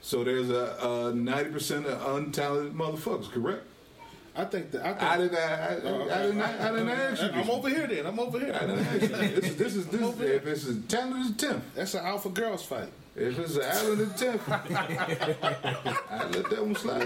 [0.01, 3.63] So there's a ninety percent of untalented motherfuckers, correct?
[4.36, 5.03] I think that I think.
[5.03, 5.38] I didn't.
[5.38, 6.41] I, I, I oh, didn't.
[6.41, 7.30] I didn't ask you.
[7.30, 8.05] I'm over here then.
[8.05, 8.53] I'm over here.
[8.53, 9.07] I didn't ask you.
[9.07, 10.01] This is this is this.
[10.01, 12.89] is- If it's a talented tenth, That's an alpha girls fight.
[13.20, 17.03] If it's an talented tenth, I let that one slide.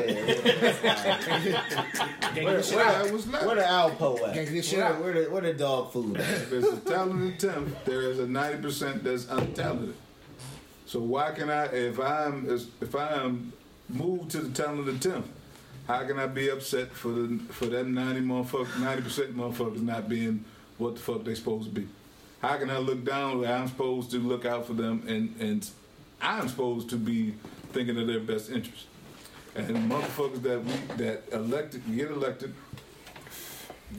[2.35, 3.45] Where, Let that one slide.
[3.45, 4.33] where the Alpo at?
[4.33, 5.01] Can't get this shit Where, out.
[5.01, 6.29] where, the, where the dog food at?
[6.29, 9.93] If it's a talented tenth, there is a ninety percent that's untalented.
[10.85, 13.51] So why can I, if I'm if I am
[13.89, 15.25] moved to the talented tenth,
[15.87, 20.07] how can I be upset for the for that ninety motherfucker, ninety percent motherfuckers not
[20.09, 20.45] being
[20.77, 21.87] what the fuck they supposed to be?
[22.41, 25.69] How can I look down where I'm supposed to look out for them and and
[26.23, 27.35] I'm supposed to be
[27.73, 28.87] thinking of their best interest?
[29.55, 32.53] And motherfuckers that we that elected get elected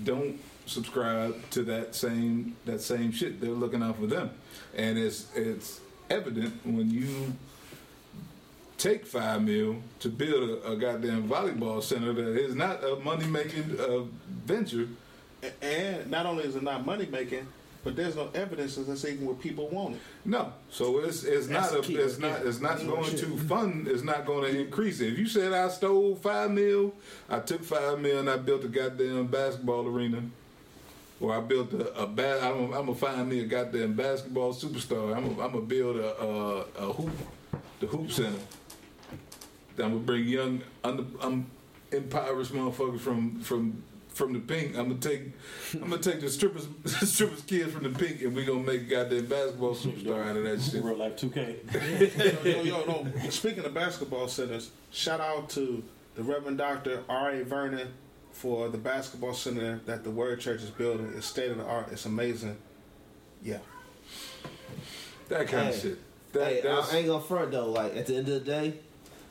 [0.02, 3.40] don't subscribe to that same that same shit.
[3.40, 4.30] They're looking out for them,
[4.74, 7.34] and it's it's evident when you
[8.78, 13.26] take five mil to build a, a goddamn volleyball center that is not a money
[13.26, 14.02] making uh,
[14.44, 14.88] venture.
[15.62, 17.46] And not only is it not money making,
[17.84, 20.00] but there's no evidence that that's even what people want it.
[20.24, 22.84] No, so it's it's That's not the a, key it's right not it's not That's
[22.84, 23.86] going to fund.
[23.86, 25.12] It's not going to increase it.
[25.12, 26.94] If you said I stole five mil,
[27.28, 30.22] I took five mil and I built a goddamn basketball arena,
[31.20, 32.42] or I built a, a bad.
[32.42, 35.14] I'm gonna I'm find me a goddamn basketball superstar.
[35.14, 37.12] I'm gonna I'm gonna build a, a a hoop,
[37.80, 38.38] the hoop center.
[39.76, 41.46] I'm gonna bring young under um,
[41.92, 43.82] impoverished motherfuckers from from.
[44.14, 45.22] From the pink, I'm gonna take,
[45.74, 46.68] I'm gonna take the strippers,
[47.10, 50.44] strippers kids from the pink, and we gonna make a goddamn basketball superstar out of
[50.44, 50.82] that shit.
[50.84, 52.44] Real life 2K.
[52.44, 53.28] yo, yo, yo, no.
[53.30, 55.82] Speaking of basketball centers, shout out to
[56.14, 57.32] the Reverend Doctor R.
[57.32, 57.44] A.
[57.44, 57.88] Vernon
[58.30, 61.12] for the basketball center that the Word Church is building.
[61.16, 61.88] It's state of the art.
[61.90, 62.56] It's amazing.
[63.42, 63.58] Yeah.
[65.28, 65.98] That kind Hey, of shit.
[66.32, 67.70] That, hey, I ain't gonna front though.
[67.70, 68.74] Like at the end of the day,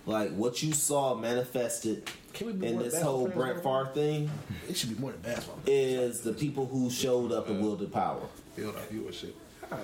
[0.05, 3.83] like what you saw manifested Can we be in this whole players, Brett bro?
[3.85, 4.31] Favre thing
[4.69, 5.59] It should be more than basketball.
[5.67, 8.21] is the people who showed up and wielded power.
[8.55, 9.33] Build our viewership.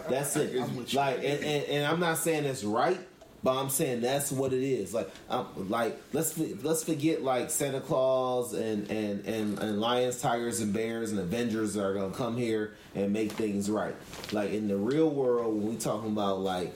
[0.10, 0.60] That's it.
[0.62, 1.00] I'm with you.
[1.00, 3.00] Like, and, and, and I'm not saying it's right,
[3.42, 4.94] but I'm saying that's what it is.
[4.94, 10.60] Like, I'm, like let's let's forget like Santa Claus and and and and lions, tigers,
[10.60, 13.96] and bears and Avengers are gonna come here and make things right.
[14.32, 16.74] Like in the real world, when we talking about like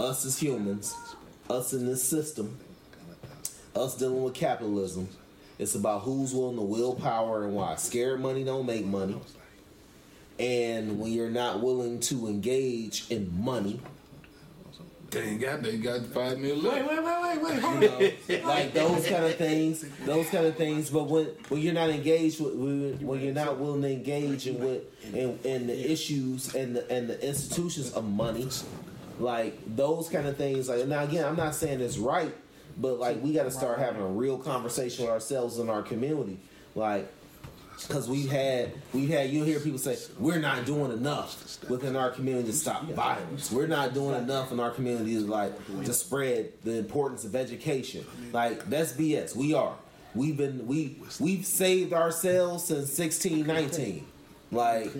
[0.00, 0.94] us as humans,
[1.48, 2.58] us in this system,
[3.74, 5.08] us dealing with capitalism.
[5.58, 7.76] It's about who's willing to will power and why.
[7.76, 9.20] Scared money don't make money.
[10.38, 13.80] And when you're not willing to engage in money,
[15.10, 16.88] they ain't got they got five mil left.
[16.88, 17.58] wait, wait, wait.
[17.58, 20.88] Hold you know, like those kind of things, those kind of things.
[20.88, 24.60] But when when you're not engaged with, when, when you're not willing to engage in
[24.60, 28.48] with in, in the issues and the and the institutions of money,
[29.18, 30.68] like those kind of things.
[30.68, 32.34] Like now again, I'm not saying it's right,
[32.80, 36.38] but like we got to start having a real conversation with ourselves in our community,
[36.74, 37.10] like.
[37.88, 42.10] Because we've had, we've had, you'll hear people say, we're not doing enough within our
[42.10, 43.50] community to stop violence.
[43.50, 45.54] We're not doing enough in our community to like
[45.86, 48.04] to spread the importance of education.
[48.34, 49.34] Like that's BS.
[49.34, 49.74] We are.
[50.14, 54.06] We've been we we've saved ourselves since sixteen nineteen.
[54.52, 54.92] Like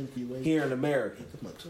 [0.45, 1.25] here in America,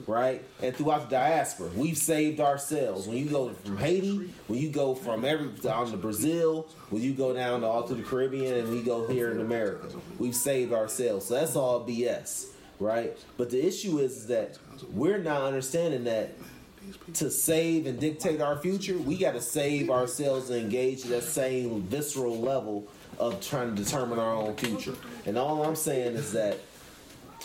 [0.06, 0.44] right?
[0.62, 3.08] And throughout the diaspora, we've saved ourselves.
[3.08, 7.14] When you go from Haiti, when you go from every down to Brazil, when you
[7.14, 9.88] go down to all to the Caribbean, and we go here in America,
[10.18, 11.24] we've saved ourselves.
[11.24, 12.48] So that's all BS,
[12.78, 13.16] right?
[13.38, 14.58] But the issue is, is that
[14.92, 16.34] we're not understanding that
[17.14, 21.22] to save and dictate our future, we got to save ourselves and engage at that
[21.22, 22.88] same visceral level
[23.18, 24.94] of trying to determine our own future.
[25.26, 26.58] And all I'm saying is that,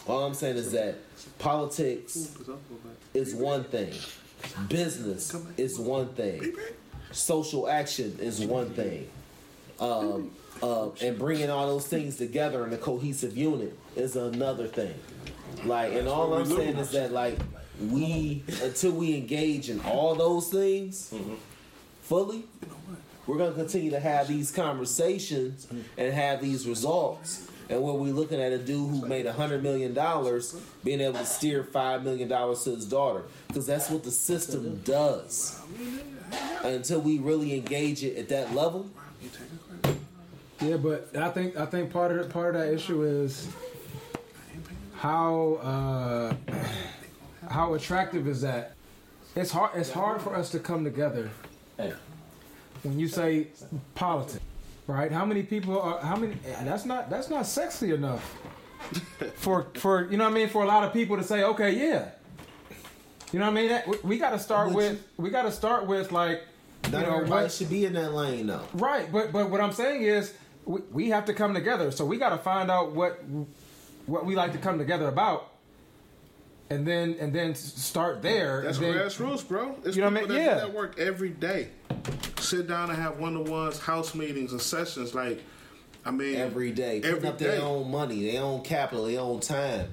[0.07, 0.95] all I'm saying is that
[1.39, 2.29] politics
[3.13, 3.93] is one thing,
[4.69, 6.55] business is one thing,
[7.11, 9.09] social action is one thing,
[9.79, 14.93] um, uh, and bringing all those things together in a cohesive unit is another thing.
[15.65, 17.37] Like, and all I'm saying is that, like,
[17.81, 21.13] we until we engage in all those things
[22.03, 22.45] fully,
[23.27, 25.67] we're gonna continue to have these conversations
[25.97, 27.47] and have these results.
[27.69, 31.19] And when we're looking at a dude who made a hundred million dollars being able
[31.19, 35.59] to steer five million dollars to his daughter, because that's what the system does.
[36.63, 38.89] Until we really engage it at that level,
[40.59, 43.47] Yeah, but I think I think part of part of that issue is
[44.95, 46.33] how uh,
[47.49, 48.73] how attractive is that?
[49.35, 49.71] It's hard.
[49.75, 51.29] It's hard for us to come together
[52.85, 53.47] when you say
[53.95, 54.43] politics,
[54.87, 55.11] right?
[55.11, 55.99] How many people are?
[55.99, 56.33] How many?
[56.45, 58.35] Eh, that's not that's not sexy enough
[59.35, 61.71] for for you know what I mean for a lot of people to say, okay,
[61.75, 62.09] yeah.
[63.31, 63.69] You know what I mean?
[63.69, 66.43] That, we, we got to start with we got to start with like
[66.91, 68.65] Not you know, everybody what- should be in that lane though.
[68.73, 70.33] Right, but but what I'm saying is
[70.65, 71.91] we, we have to come together.
[71.91, 73.21] So we got to find out what
[74.05, 75.51] what we like to come together about,
[76.69, 78.61] and then and then start there.
[78.63, 79.75] That's and then, grassroots, bro.
[79.83, 80.45] It's You know what I people mean?
[80.45, 80.65] that Yeah.
[80.65, 81.69] that work every day.
[82.39, 85.13] Sit down and have one to ones, house meetings, and sessions.
[85.15, 85.41] Like,
[86.05, 89.39] I mean, every day, putting Every up their own money, their own capital, their own
[89.39, 89.87] time.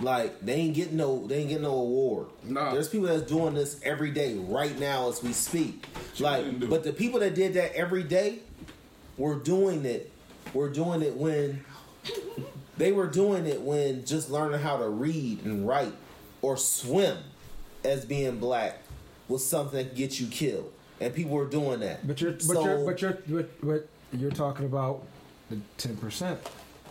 [0.00, 2.26] Like they ain't getting no, they ain't getting no award.
[2.42, 2.72] Nah.
[2.72, 5.86] There's people that's doing this every day, right now as we speak.
[6.18, 8.40] Like, but the people that did that every day
[9.16, 10.10] were doing it.
[10.52, 11.64] Were doing it when
[12.76, 15.92] they were doing it when just learning how to read and write
[16.44, 17.16] or swim
[17.84, 18.78] as being black
[19.28, 22.06] was something that could get you killed, and people were doing that.
[22.06, 23.88] But you're but So- you're but you're but, but
[24.20, 25.02] you're talking about
[25.48, 26.38] the ten percent.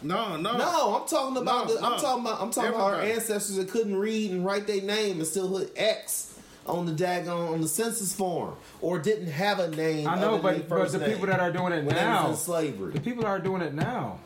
[0.01, 1.97] no, no, No, I'm talking about No, the, I'm no.
[1.99, 5.27] talking about I'm talking about our ancestors that couldn't read and write their name and
[5.27, 10.07] still put X on the daggone on the census form or didn't have a name.
[10.07, 12.93] I know, but but the people that are doing it now, slavery.
[12.93, 14.17] the people that are doing it now.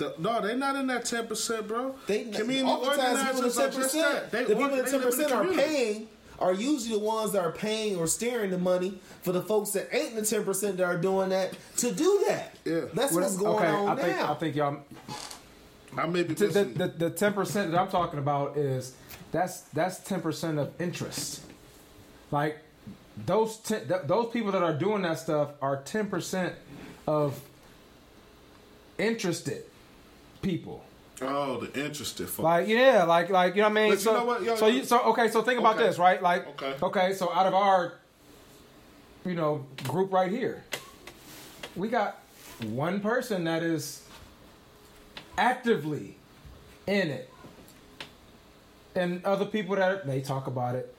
[0.00, 1.94] The- no, they're not in that ten percent, bro.
[2.06, 4.30] They community oftentimes people in ten percent.
[4.30, 6.08] The people org- in ten live in the percent are paying
[6.38, 9.94] are usually the ones that are paying or steering the money for the folks that
[9.94, 12.56] ain't in the ten percent that are doing that to do that.
[12.64, 12.80] Yeah.
[12.94, 14.32] that's what's going okay, on I think now.
[14.32, 14.78] I think y'all
[15.98, 18.94] I may be the the the ten percent that I'm talking about is
[19.32, 21.42] that's that's ten percent of interest.
[22.30, 22.56] Like
[23.26, 26.54] those 10, th- those people that are doing that stuff are ten percent
[27.06, 27.38] of
[28.96, 29.64] interested
[30.42, 30.84] people.
[31.22, 32.44] oh, the interested folks.
[32.44, 33.90] Like yeah, like like you know what I mean.
[33.90, 34.42] But you so know what?
[34.42, 35.28] Yo, so yo- you so okay.
[35.28, 35.84] So think about Okay.
[35.86, 36.22] this, right?
[36.22, 36.74] Like Okay.
[36.82, 37.12] okay.
[37.12, 37.94] So out of our
[39.26, 40.64] you know group right here,
[41.76, 42.18] we got
[42.68, 44.02] one person that is
[45.38, 46.16] actively
[46.86, 47.30] in it,
[48.94, 50.94] and other people that they talk about it,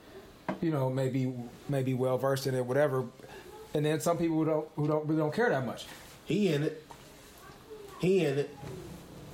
[0.60, 1.32] you know, maybe
[1.68, 3.04] maybe well versed in it, whatever.
[3.74, 5.86] And then some people who don't who don't really don't care that much.
[6.26, 6.84] he in it.
[8.00, 8.56] He in it.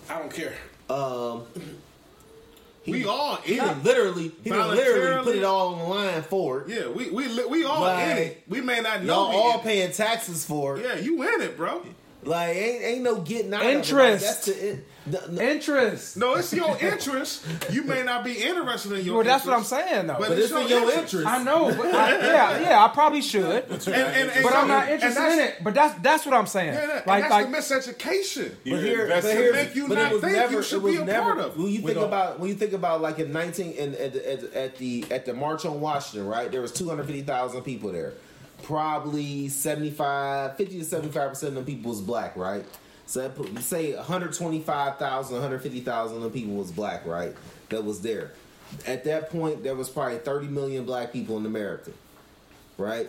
[0.09, 0.55] I don't care.
[0.91, 1.43] Um,
[2.83, 3.85] he, We all in he it.
[3.85, 6.69] literally he literally put it all on the line for it.
[6.69, 8.43] Yeah, we we we all Like, in it.
[8.49, 9.25] We may not know.
[9.25, 10.85] Y'all we all in paying taxes for it.
[10.85, 11.85] Yeah, you in it, bro.
[12.25, 13.69] Like ain't ain't no getting out of it.
[13.71, 14.25] Like, Interest.
[14.25, 16.17] that's the, it, the, the- Interest.
[16.17, 17.45] No, it's your interest.
[17.71, 19.17] You may not be interested in your.
[19.17, 20.17] Well, that's what I'm saying though.
[20.19, 21.27] But, but it's in your interest.
[21.27, 24.89] I know, but I, yeah, yeah, I probably should, And, and, and but I'm not
[24.89, 25.57] interested in it.
[25.65, 26.75] But that's that's what I'm saying.
[26.75, 28.55] Yeah, yeah, like and like that's the miseducation.
[28.65, 30.85] But here, That's but to here, make you but not it think never, you should
[30.85, 31.57] it be a never, part of.
[31.57, 34.41] When you think about when you think about like in 19 and at, the- at,
[34.41, 36.51] the- at the at the March on Washington, right?
[36.51, 38.15] There was 250,000 people there.
[38.65, 42.65] Probably 75, 50 to 75 percent of the people was black, right?
[43.09, 47.35] So that put, say 125,000, 150,000 of people was black, right?
[47.71, 48.33] That was there.
[48.87, 51.93] At that point, there was probably 30 million black people in America,
[52.77, 53.09] right?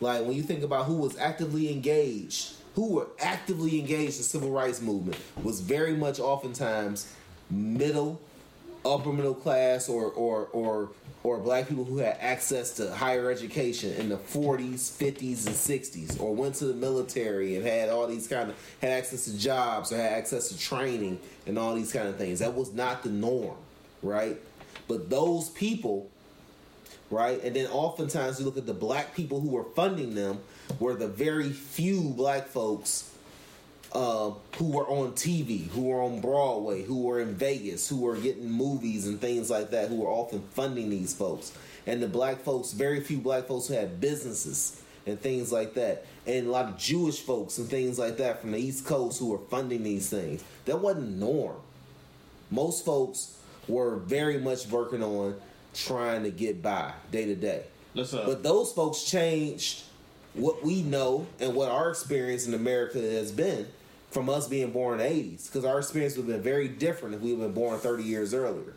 [0.00, 4.24] Like when you think about who was actively engaged, who were actively engaged in the
[4.24, 7.12] civil rights movement, was very much oftentimes
[7.50, 8.18] middle,
[8.84, 10.90] upper middle class, or or or
[11.22, 16.20] or black people who had access to higher education in the 40s, 50s, and 60s,
[16.20, 19.90] or went to the military and had all these kind of had access to jobs
[19.90, 22.40] or had access to training and all these kind of things.
[22.40, 23.56] That was not the norm,
[24.02, 24.36] right?
[24.86, 26.10] But those people
[27.10, 27.42] right?
[27.44, 30.40] And then oftentimes you look at the black people who were funding them
[30.80, 33.13] were the very few black folks
[33.94, 38.16] uh, who were on TV, who were on Broadway, who were in Vegas, who were
[38.16, 41.52] getting movies and things like that, who were often funding these folks.
[41.86, 46.06] And the black folks, very few black folks who had businesses and things like that.
[46.26, 49.28] And a lot of Jewish folks and things like that from the East Coast who
[49.28, 50.42] were funding these things.
[50.64, 51.56] That wasn't norm.
[52.50, 53.36] Most folks
[53.68, 55.36] were very much working on
[55.74, 57.64] trying to get by day to day.
[58.26, 59.82] But those folks changed
[60.32, 63.68] what we know and what our experience in America has been
[64.14, 65.46] from us being born in the 80s.
[65.46, 68.32] Because our experience would have been very different if we had been born 30 years
[68.32, 68.72] earlier.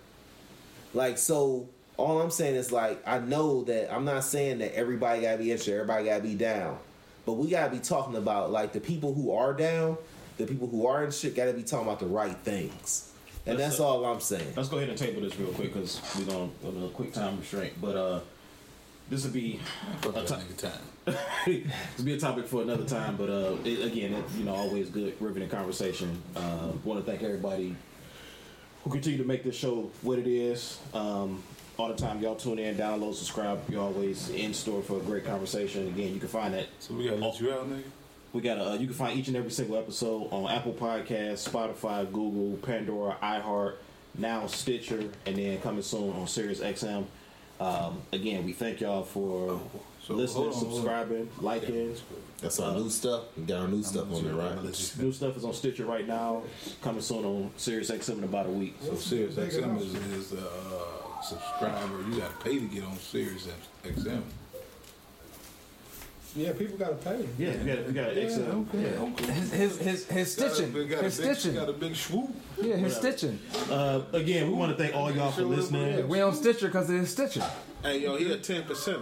[0.96, 5.22] Like, so all I'm saying is, like, I know that I'm not saying that everybody
[5.22, 6.80] got to be interested, everybody got to be down.
[7.26, 9.98] But we got to be talking about, like, the people who are down,
[10.38, 13.12] the people who are in shit got to be talking about the right things.
[13.46, 14.54] And Let's, that's uh, all I'm saying.
[14.56, 17.38] Let's go ahead and table this real quick because we're going to a quick time
[17.38, 17.74] restraint.
[17.80, 18.20] But uh,
[19.10, 19.60] this will be
[20.02, 20.72] Fuck a that time.
[21.46, 21.64] this
[21.98, 23.16] will be a topic for another time.
[23.16, 26.22] But uh, it, again, it, you know, always good riveting conversation.
[26.36, 27.76] Uh, Want to thank everybody
[28.84, 30.80] who continue to make this show what it is.
[30.94, 31.42] Um,
[31.78, 33.60] all the time, y'all tune in, download, subscribe.
[33.70, 35.88] You're always in store for a great conversation.
[35.88, 37.84] Again, you can find that So we gotta let you out, nigga.
[38.34, 42.12] we got uh, you can find each and every single episode on Apple Podcasts, Spotify,
[42.12, 43.76] Google, Pandora, iHeart,
[44.18, 47.06] now Stitcher, and then coming soon on Sirius XM.
[47.60, 49.60] Um, again, we thank y'all for
[50.06, 51.96] So, listening, on, subscribing, liking.
[52.42, 53.24] That's our new stuff.
[53.36, 54.62] We got our new stuff on there, right?
[54.64, 56.44] New stuff is on Stitcher right now.
[56.82, 58.76] Coming soon on Sirius XM in about a week.
[58.82, 62.04] So Sirius XM is, is the uh, subscriber.
[62.10, 63.48] You got to pay to get on Sirius
[63.84, 64.22] XM.
[66.38, 67.28] Yeah, people gotta pay.
[67.40, 68.68] Yeah, we got we got XM.
[68.74, 69.26] Yeah.
[69.26, 71.56] His his his, his stitching, Got a, got his big, stitching.
[71.56, 72.30] Got a big swoop.
[72.62, 73.40] Yeah, his stitching.
[73.72, 76.08] Uh, again, we want to thank all y'all for listening.
[76.08, 77.44] We on Stitcher because of his stitching.
[77.82, 79.02] Hey, yo, he a ten percent.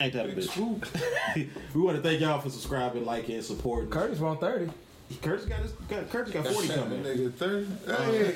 [0.00, 1.48] Ain't that a Big bitch?
[1.74, 3.90] we want to thank y'all for subscribing, liking, and supporting.
[3.90, 4.70] Curtis won thirty.
[5.22, 7.02] Curtis got his, got, Curtis got forty coming.
[7.02, 7.66] nigga 30.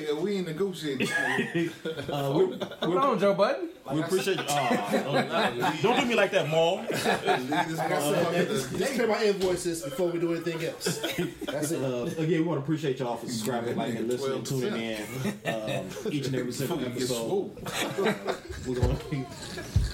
[0.07, 1.07] Hey, we ain't negotiating.
[2.09, 3.69] Uh, we, Come on, Joe Budden.
[3.91, 4.43] we appreciate you.
[4.49, 5.51] Oh,
[5.81, 6.77] don't, don't me like that, Mal.
[6.77, 10.99] Leave this motherfucker to- Just pay my invoices before we do anything else.
[11.45, 11.83] That's it.
[11.83, 15.01] Uh, again, we want to appreciate y'all for subscribing, liking, listening, tuning in
[15.53, 17.51] um, each and every single Get episode.
[17.65, 18.67] swoop.
[18.67, 18.97] We're gonna,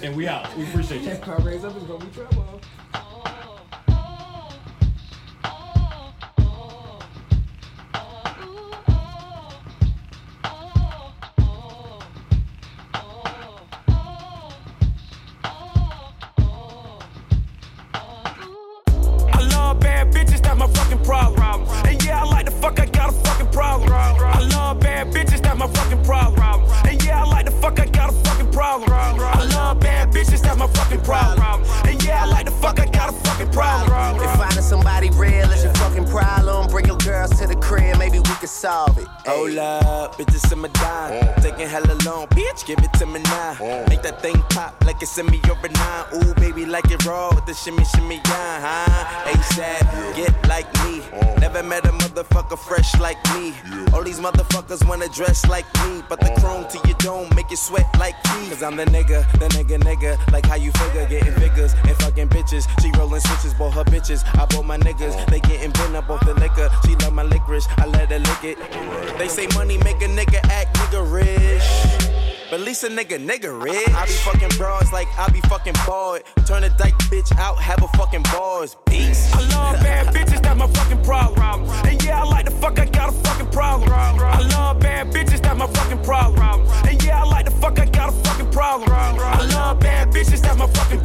[0.03, 0.55] and we out.
[0.57, 1.17] We appreciate y'all.
[1.17, 2.61] Car raise up is gonna be trouble.
[55.15, 58.49] Dress like me, but the chrome to your dome make you sweat like me.
[58.49, 60.19] Cause I'm the nigga, the nigga, nigga.
[60.31, 62.67] Like how you figure, getting figures and fucking bitches.
[62.81, 64.25] She rolling switches, bought her bitches.
[64.37, 66.69] I bought my niggas, they getting bent up off the liquor.
[66.85, 69.17] She love my licorice, I let her lick it.
[69.17, 71.63] They say money make a nigga act nigga rich.
[72.49, 73.89] But at least a nigga nigga rich.
[73.89, 76.23] I be fucking bras like I be fucking bored.
[76.45, 78.75] Turn a dyke bitch out, have a fucking bars.
[78.85, 79.33] Peace.
[79.33, 81.64] I love bad bitches, that's my fucking problem.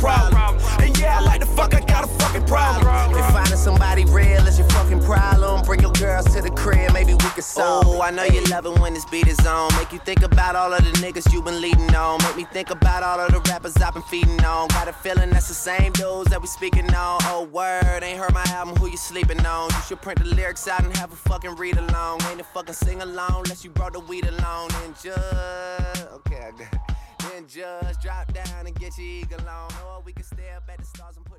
[0.01, 0.59] Problem.
[0.81, 3.16] And yeah, I like the fuck, I got a fucking problem.
[3.16, 7.12] If finding somebody real is your fucking problem, bring your girls to the crib, maybe
[7.12, 8.01] we could solve Oh.
[8.02, 9.70] I know you love it when this beat is on.
[9.77, 12.18] Make you think about all of the niggas you been leading on.
[12.22, 14.68] Make me think about all of the rappers I've been feeding on.
[14.68, 17.20] Got a feeling that's the same dudes that we speaking on.
[17.24, 19.70] Oh, word, ain't heard my album, who you sleeping on?
[19.70, 22.22] You should print the lyrics out and have a fucking read along.
[22.31, 24.68] Ain't a fucking sing along unless you brought the weed along.
[24.68, 26.89] Then just, okay, I got it.
[27.22, 29.70] Then just drop down and get your eagle on.
[29.86, 31.30] Or we can stay up at the stars and